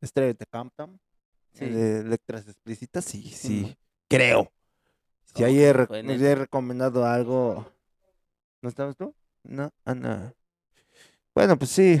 [0.00, 1.00] Estrella de Camptown.
[1.54, 1.64] Sí.
[1.64, 4.52] de letras explícitas, sí, sí, creo.
[5.24, 6.12] Si Oh, rec- bueno.
[6.12, 7.66] he recomendado algo,
[8.62, 9.14] ¿no estabas tú?
[9.44, 10.34] No, ah, no.
[11.34, 12.00] Bueno, pues sí.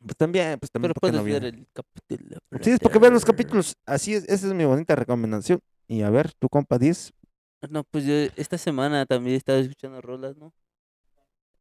[0.00, 2.38] Pues también, pues también, Pero ¿por qué puedes no ver el capítulo.
[2.62, 5.60] Sí, es porque ver los capítulos, así es, esa es mi bonita recomendación.
[5.88, 7.12] Y a ver, tu compa 10.
[7.68, 10.52] No, pues yo esta semana también he estado escuchando rolas, ¿no?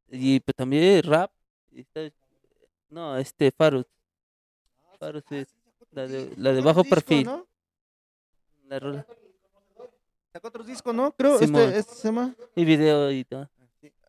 [0.10, 1.32] Y pues también rap.
[1.74, 2.12] estaba-
[2.90, 3.86] No, este, Farus.
[5.00, 5.48] Farus es
[5.92, 7.28] la de, la de bajo perfil.
[8.68, 9.06] La rola.
[10.38, 11.12] Sacó otro disco, ¿no?
[11.14, 11.62] Creo, Simón.
[11.64, 12.36] este, este se llama.
[12.56, 13.50] Y video y todo.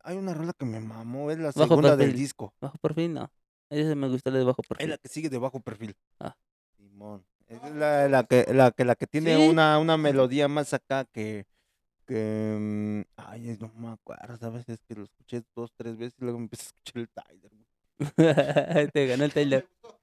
[0.02, 2.52] Hay una rola que me mamó, es la Bajo segunda del disco.
[2.60, 3.30] Bajo perfil, no.
[3.70, 4.90] Esa me gusta la de bajo Es perfil.
[4.90, 5.94] la que sigue de bajo perfil.
[6.20, 6.36] Ah.
[6.76, 7.24] Simón.
[7.46, 9.48] Es la, la que, la que la que tiene Sí.
[9.48, 11.46] una, una melodía más acá que.
[12.06, 14.68] que mm, ay, no me acuerdo, ¿sabes?
[14.68, 17.52] Es que lo escuché dos, tres veces y luego me empecé a escuchar el Tyler.
[18.92, 19.66] Te ganó el Taylor.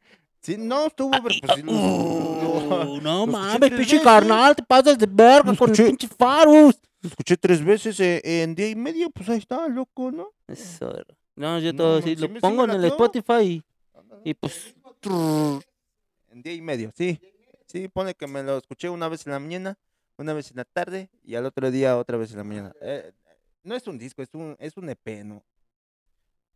[0.45, 1.61] Sí, no, estuvo, pero pues sí.
[1.63, 4.01] lo- lo- Uh, no escuché mames, tres pinche veces.
[4.03, 5.85] carnal, te pasas de verga con el escuché.
[5.87, 6.79] pinche Farus.
[7.01, 10.31] lo escuché tres veces eh, en día y medio, pues ahí está, loco, ¿no?
[10.47, 10.91] Eso,
[11.35, 12.85] no, yo No, todo sí lo me- sí pongo me en el.
[12.85, 13.63] Spotify y,
[14.23, 14.75] y pues
[16.31, 17.19] En día y medio, sí.
[17.67, 19.77] Sí, pone que me lo escuché una vez en la mañana,
[20.17, 22.73] una vez en la tarde y al otro día otra vez en la mañana.
[22.81, 23.11] Eh,
[23.63, 25.43] no es un disco, es un, es un EP, ¿no?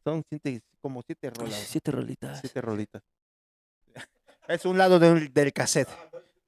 [0.04, 1.56] Son siete, como siete rolas.
[1.68, 2.40] siete rolitas.
[2.40, 3.02] Siete rolitas.
[4.50, 5.90] Es un lado del, del cassette.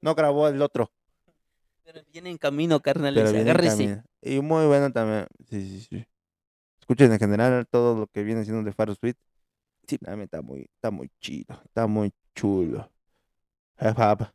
[0.00, 0.90] No grabó el otro.
[1.84, 4.02] Pero viene en camino, carnal, Pero viene agárrese.
[4.20, 5.28] Y muy bueno también.
[5.48, 6.06] Sí, sí, sí.
[6.80, 9.16] Escuchen en general todo lo que viene siendo de Faro Sweet.
[9.86, 9.98] Sí.
[9.98, 11.60] También está muy, está muy chido.
[11.64, 12.90] Está muy chulo.
[13.80, 14.26] Hip hop.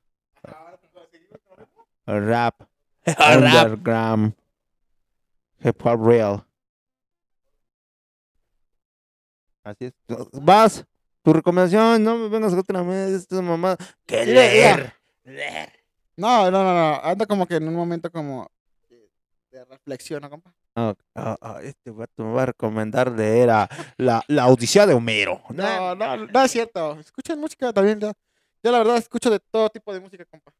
[2.06, 2.62] Rap.
[3.06, 3.66] Rap.
[3.66, 4.34] Underground.
[5.60, 6.48] Hip hop real.
[9.66, 9.94] Así es.
[10.32, 10.86] Vas.
[11.28, 13.76] Tu recomendación, no me vengas otra vez, esta mamá.
[14.06, 14.94] Que Mira,
[15.26, 15.74] leer.
[16.16, 17.02] No, no, no, no.
[17.04, 18.50] Anda como que en un momento como
[19.52, 20.56] de, reflexión, ¿no, compa?
[20.74, 23.68] Ah, ah, ah, este vato me va a recomendar leer a
[23.98, 25.42] la, la Odisea de Homero.
[25.50, 26.98] No, no, no es cierto.
[26.98, 28.00] Escuchen música también.
[28.00, 28.14] Ya.
[28.64, 30.54] Yo la verdad escucho de todo tipo de música, compa.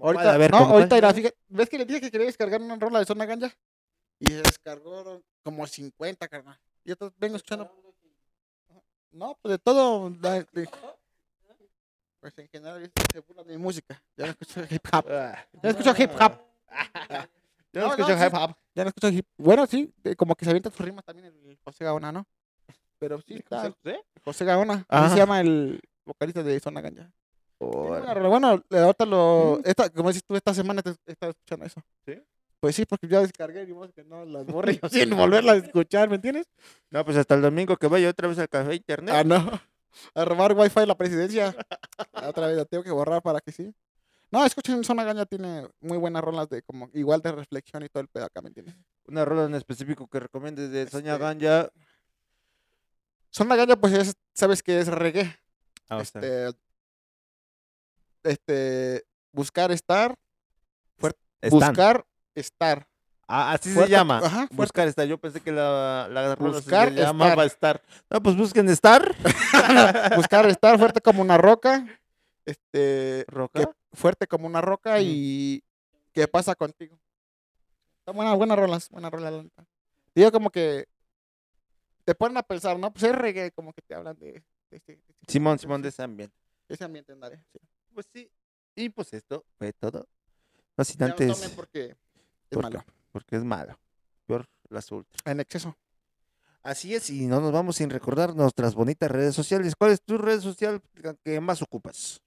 [0.00, 2.62] Ahorita, a ver, no, ¿cómo ahorita irá, fíjate, ¿ves que le dije que quería descargar
[2.62, 3.54] una rola de Zona Ganja?
[4.18, 6.58] Y se descargó como 50, carnal.
[6.86, 7.89] Y entonces vengo escuchando.
[9.12, 10.10] No, pues de todo.
[10.20, 10.68] la- de-
[12.20, 14.00] Pues en general se burlan de mi música.
[14.16, 15.06] Ya no escucho hip hop.
[15.10, 16.32] Ah, Ya no escucho hip hop.
[17.72, 18.56] Yo no No, escucho no, hip hop.
[18.74, 21.58] Ya no escucho hip Bueno, sí, de- como que se avienta sus rimas también el
[21.64, 22.26] José Gaona, ¿no?
[22.98, 23.74] Pero sí, está,
[24.24, 24.84] José Gaona.
[24.88, 27.10] Así se llama el vocalista de Zona Ganja.
[27.58, 29.60] Bueno, ahorita lo.
[29.64, 31.82] Esta, como dices tú, esta semana te estado escuchando eso.
[32.04, 32.14] ¿Sí?
[32.60, 35.56] Pues sí, porque ya descargué y vos que no las borré yo sin volverla a
[35.56, 36.46] escuchar, ¿me entiendes?
[36.90, 39.14] No, pues hasta el domingo que vaya otra vez al café internet.
[39.16, 39.60] Ah, no.
[40.14, 41.54] A robar wifi de la presidencia.
[42.12, 43.74] Otra vez la tengo que borrar para que sí.
[44.30, 48.00] No, escuchen, Zona Ganja tiene muy buenas rolas de como igual de reflexión y todo
[48.00, 48.76] el pedo acá, ¿me entiendes?
[49.06, 51.70] Una rola en específico que recomiendes de Soña Este, Ganja.
[53.30, 55.36] Zona Ganja, pues es, sabes que es reggae.
[55.88, 56.58] Ah, o sea, este,
[58.22, 60.14] este, buscar estar,
[61.42, 61.50] Stan.
[61.50, 62.86] buscar estar.
[63.32, 64.18] Ah, así se llama.
[64.18, 65.06] ajá, buscar estar.
[65.06, 67.80] Yo pensé que la, la rola se Buscar llamaba estar.
[68.10, 69.14] No, pues busquen estar.
[70.16, 71.86] buscar estar fuerte como una roca.
[72.44, 73.60] Este, Roca.
[73.60, 75.62] que- fuerte como una roca y
[76.12, 76.98] qué pasa contigo.
[78.00, 79.44] Están buenas, buenas rolas, buenas rolas.
[80.14, 80.86] Digo como que
[82.04, 82.92] te ponen a pensar, ¿no?
[82.92, 85.90] Pues es reggae, como que te hablan de, de este, de este- Simón, Simón de
[85.90, 86.34] ese- ambiente.
[86.68, 87.58] ese ambiente, ándale, sí.
[87.94, 88.28] Pues sí.
[88.74, 90.08] Y pues esto fue todo.
[90.76, 91.96] No sin no antes, tomen porque
[92.50, 92.84] es ¿Por malo.
[93.12, 93.78] porque es malo.
[94.26, 95.20] Peor las ultras.
[95.24, 95.76] En exceso.
[96.62, 99.74] Así es, y no nos vamos sin recordar nuestras bonitas redes sociales.
[99.76, 100.82] ¿Cuál es tu red social
[101.24, 102.20] que más ocupas?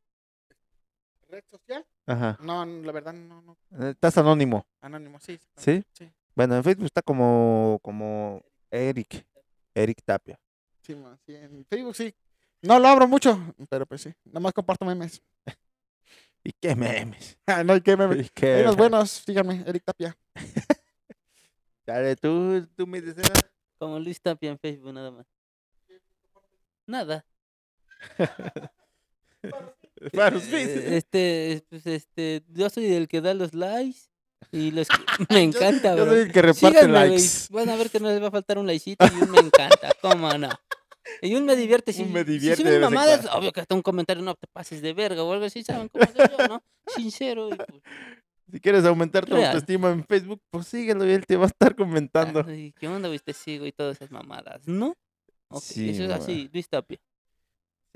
[1.30, 1.86] ¿Red social?
[2.08, 2.38] Ajá.
[2.41, 3.58] No, la verdad no, no.
[3.80, 5.40] Eh, Estás anónimo, Anónimo, sí.
[5.56, 5.84] ¿sí?
[5.94, 6.12] Sí.
[6.36, 8.41] Bueno, en Facebook está como, como
[8.72, 9.24] Eric,
[9.76, 10.40] Eric Tapia.
[10.82, 12.14] Sí, sí, en Facebook sí.
[12.64, 13.40] No lo abro mucho,
[13.70, 14.14] pero pues sí.
[14.26, 15.22] Nada más comparto memes.
[16.44, 17.38] ¿Y qué memes?
[17.65, 18.32] no hay que memes.
[18.41, 20.18] ¿Y Hay unos buenos, síganme, Eric Tapia.
[21.86, 23.26] Dale, tú, tú me dices.
[23.78, 25.26] Como Luis Tapia en Facebook nada más.
[26.88, 27.26] Nada.
[30.14, 33.99] Faros, Eh, Este, pues este, yo soy el que da los likes
[34.52, 34.88] y los
[35.30, 36.14] me encanta, Yo bro.
[36.14, 37.48] soy el que reparte Síganme, likes.
[37.49, 39.91] Van a ver que no les va a faltar un likecito y un me encanta,
[40.02, 40.49] cómo no.
[41.21, 41.91] Y un me divierte.
[41.93, 44.93] Si, Un me si suben mamadas, obvio que hasta un comentario no te pases de
[44.93, 46.63] verga o algo así, ¿saben cómo soy yo, no?
[46.88, 47.67] Sincero y pues,
[48.51, 49.47] Si quieres aumentar tu Real.
[49.47, 52.43] autoestima en Facebook, pues síguelo y él te va a estar comentando.
[52.47, 53.19] ay, ¿qué onda, güey?
[53.19, 54.95] Te sigo y todas esas mamadas, ¿no?
[55.61, 56.99] Sí, eso es así, Luis Tapia.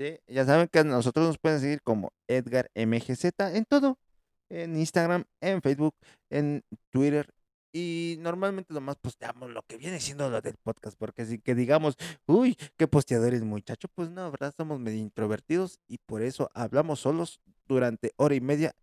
[0.00, 3.24] Sí, ya saben que a nosotros nos pueden seguir como Edgar MGZ
[3.54, 3.98] en todo.
[4.50, 5.94] En Instagram, en Facebook,
[6.30, 7.28] en Twitter.
[7.72, 10.96] Y normalmente nomás posteamos lo que viene siendo lo del podcast.
[10.98, 11.96] Porque si que digamos,
[12.26, 14.54] uy, qué posteadores muchacho, pues no, ¿verdad?
[14.56, 18.74] Somos medio introvertidos y por eso hablamos solos durante hora y media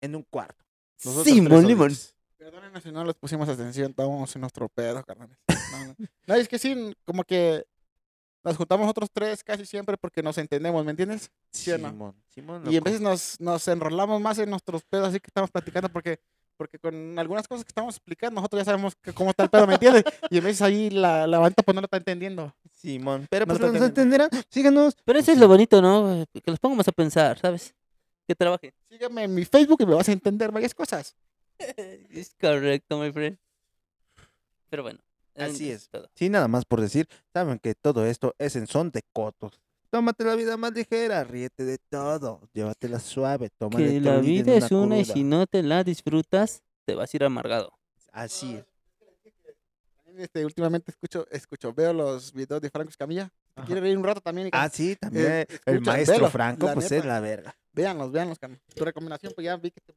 [0.00, 0.64] en un cuarto.
[1.04, 1.92] Nosotros Simón Limón.
[2.36, 5.38] Perdónenos si no les pusimos atención, estábamos en nuestro pedo, carnales.
[5.48, 5.94] No, no.
[6.26, 7.64] No, es que sí, como que
[8.44, 11.30] nos juntamos nosotros tres casi siempre porque nos entendemos, ¿me entiendes?
[11.50, 11.88] ¿Sí o no?
[11.88, 15.50] Simón, Simón, Y en veces nos, nos enrolamos más en nuestros pedos así que estamos
[15.50, 16.20] platicando porque,
[16.56, 19.66] porque con algunas cosas que estamos explicando nosotros ya sabemos que cómo está el pedo,
[19.66, 20.04] ¿me entiendes?
[20.30, 22.54] Y en veces ahí la, la banda pues no lo está entendiendo.
[22.72, 23.26] Simón.
[23.30, 24.30] Pero No pues te nos entenderán.
[24.48, 24.96] Síganos.
[25.04, 26.24] Pero eso es lo bonito, ¿no?
[26.32, 27.74] Que los pongamos a pensar, ¿sabes?
[28.26, 28.72] Que trabajen.
[28.88, 31.14] Sígueme en mi Facebook y me vas a entender varias cosas.
[32.10, 33.38] Es correcto, my friend.
[34.70, 34.98] Pero bueno.
[35.36, 35.88] Así es.
[35.88, 36.08] todo.
[36.14, 39.60] Sí, nada más por decir, saben que todo esto es en son de cotos.
[39.94, 44.72] Tómate la vida más ligera, ríete de todo, llévatela suave, toma Que la vida es
[44.72, 47.72] una y si no te la disfrutas, te vas a ir amargado.
[48.10, 48.64] Así es.
[50.04, 53.30] También, Este, últimamente escucho, escucho, veo los videos de Franco Escamilla.
[53.56, 56.90] Si quiere reír un rato también, Ah, sí, también el escucha, maestro velo, Franco, pues
[56.90, 57.54] es la verga.
[57.72, 58.60] véanlos, véanlos, carnal.
[58.74, 59.94] Tu recomendación, pues ya vi que te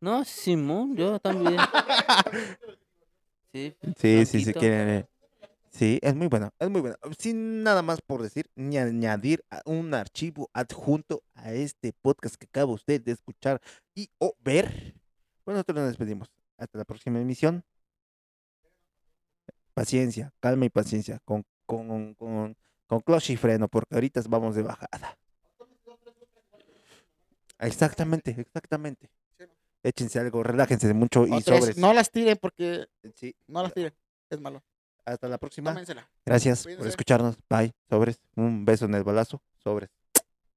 [0.00, 1.56] No, Simón, yo también.
[3.54, 4.60] Sí, Sí, sí, sí Franquito.
[4.60, 4.88] quieren.
[4.90, 5.08] eh.
[5.74, 6.96] Sí, es muy bueno, es muy bueno.
[7.18, 12.46] Sin nada más por decir, ni añadir a un archivo adjunto a este podcast que
[12.46, 13.60] acaba usted de escuchar
[13.92, 14.94] y o ver.
[15.44, 16.30] Bueno, nosotros nos despedimos.
[16.58, 17.64] Hasta la próxima emisión.
[19.74, 22.56] Paciencia, calma y paciencia, con, con, con,
[22.86, 25.18] con clutch y freno, porque ahorita vamos de bajada.
[27.58, 29.10] Exactamente, exactamente.
[29.82, 31.76] Échense algo, relájense mucho y sobres.
[31.76, 32.86] No las tiren porque
[33.16, 33.92] Sí, no las tiren.
[34.30, 34.62] Es malo.
[35.04, 35.70] Hasta la próxima.
[35.70, 36.08] Tómensela.
[36.24, 37.36] Gracias por escucharnos.
[37.48, 37.74] Bye.
[37.88, 38.20] Sobres.
[38.36, 39.42] Un beso en el balazo.
[39.62, 39.90] Sobres.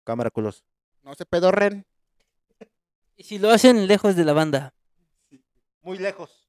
[0.04, 0.64] Cámara culos.
[1.04, 1.86] No se pedorren.
[3.16, 4.74] Y si lo hacen lejos de la banda.
[5.82, 6.47] Muy lejos.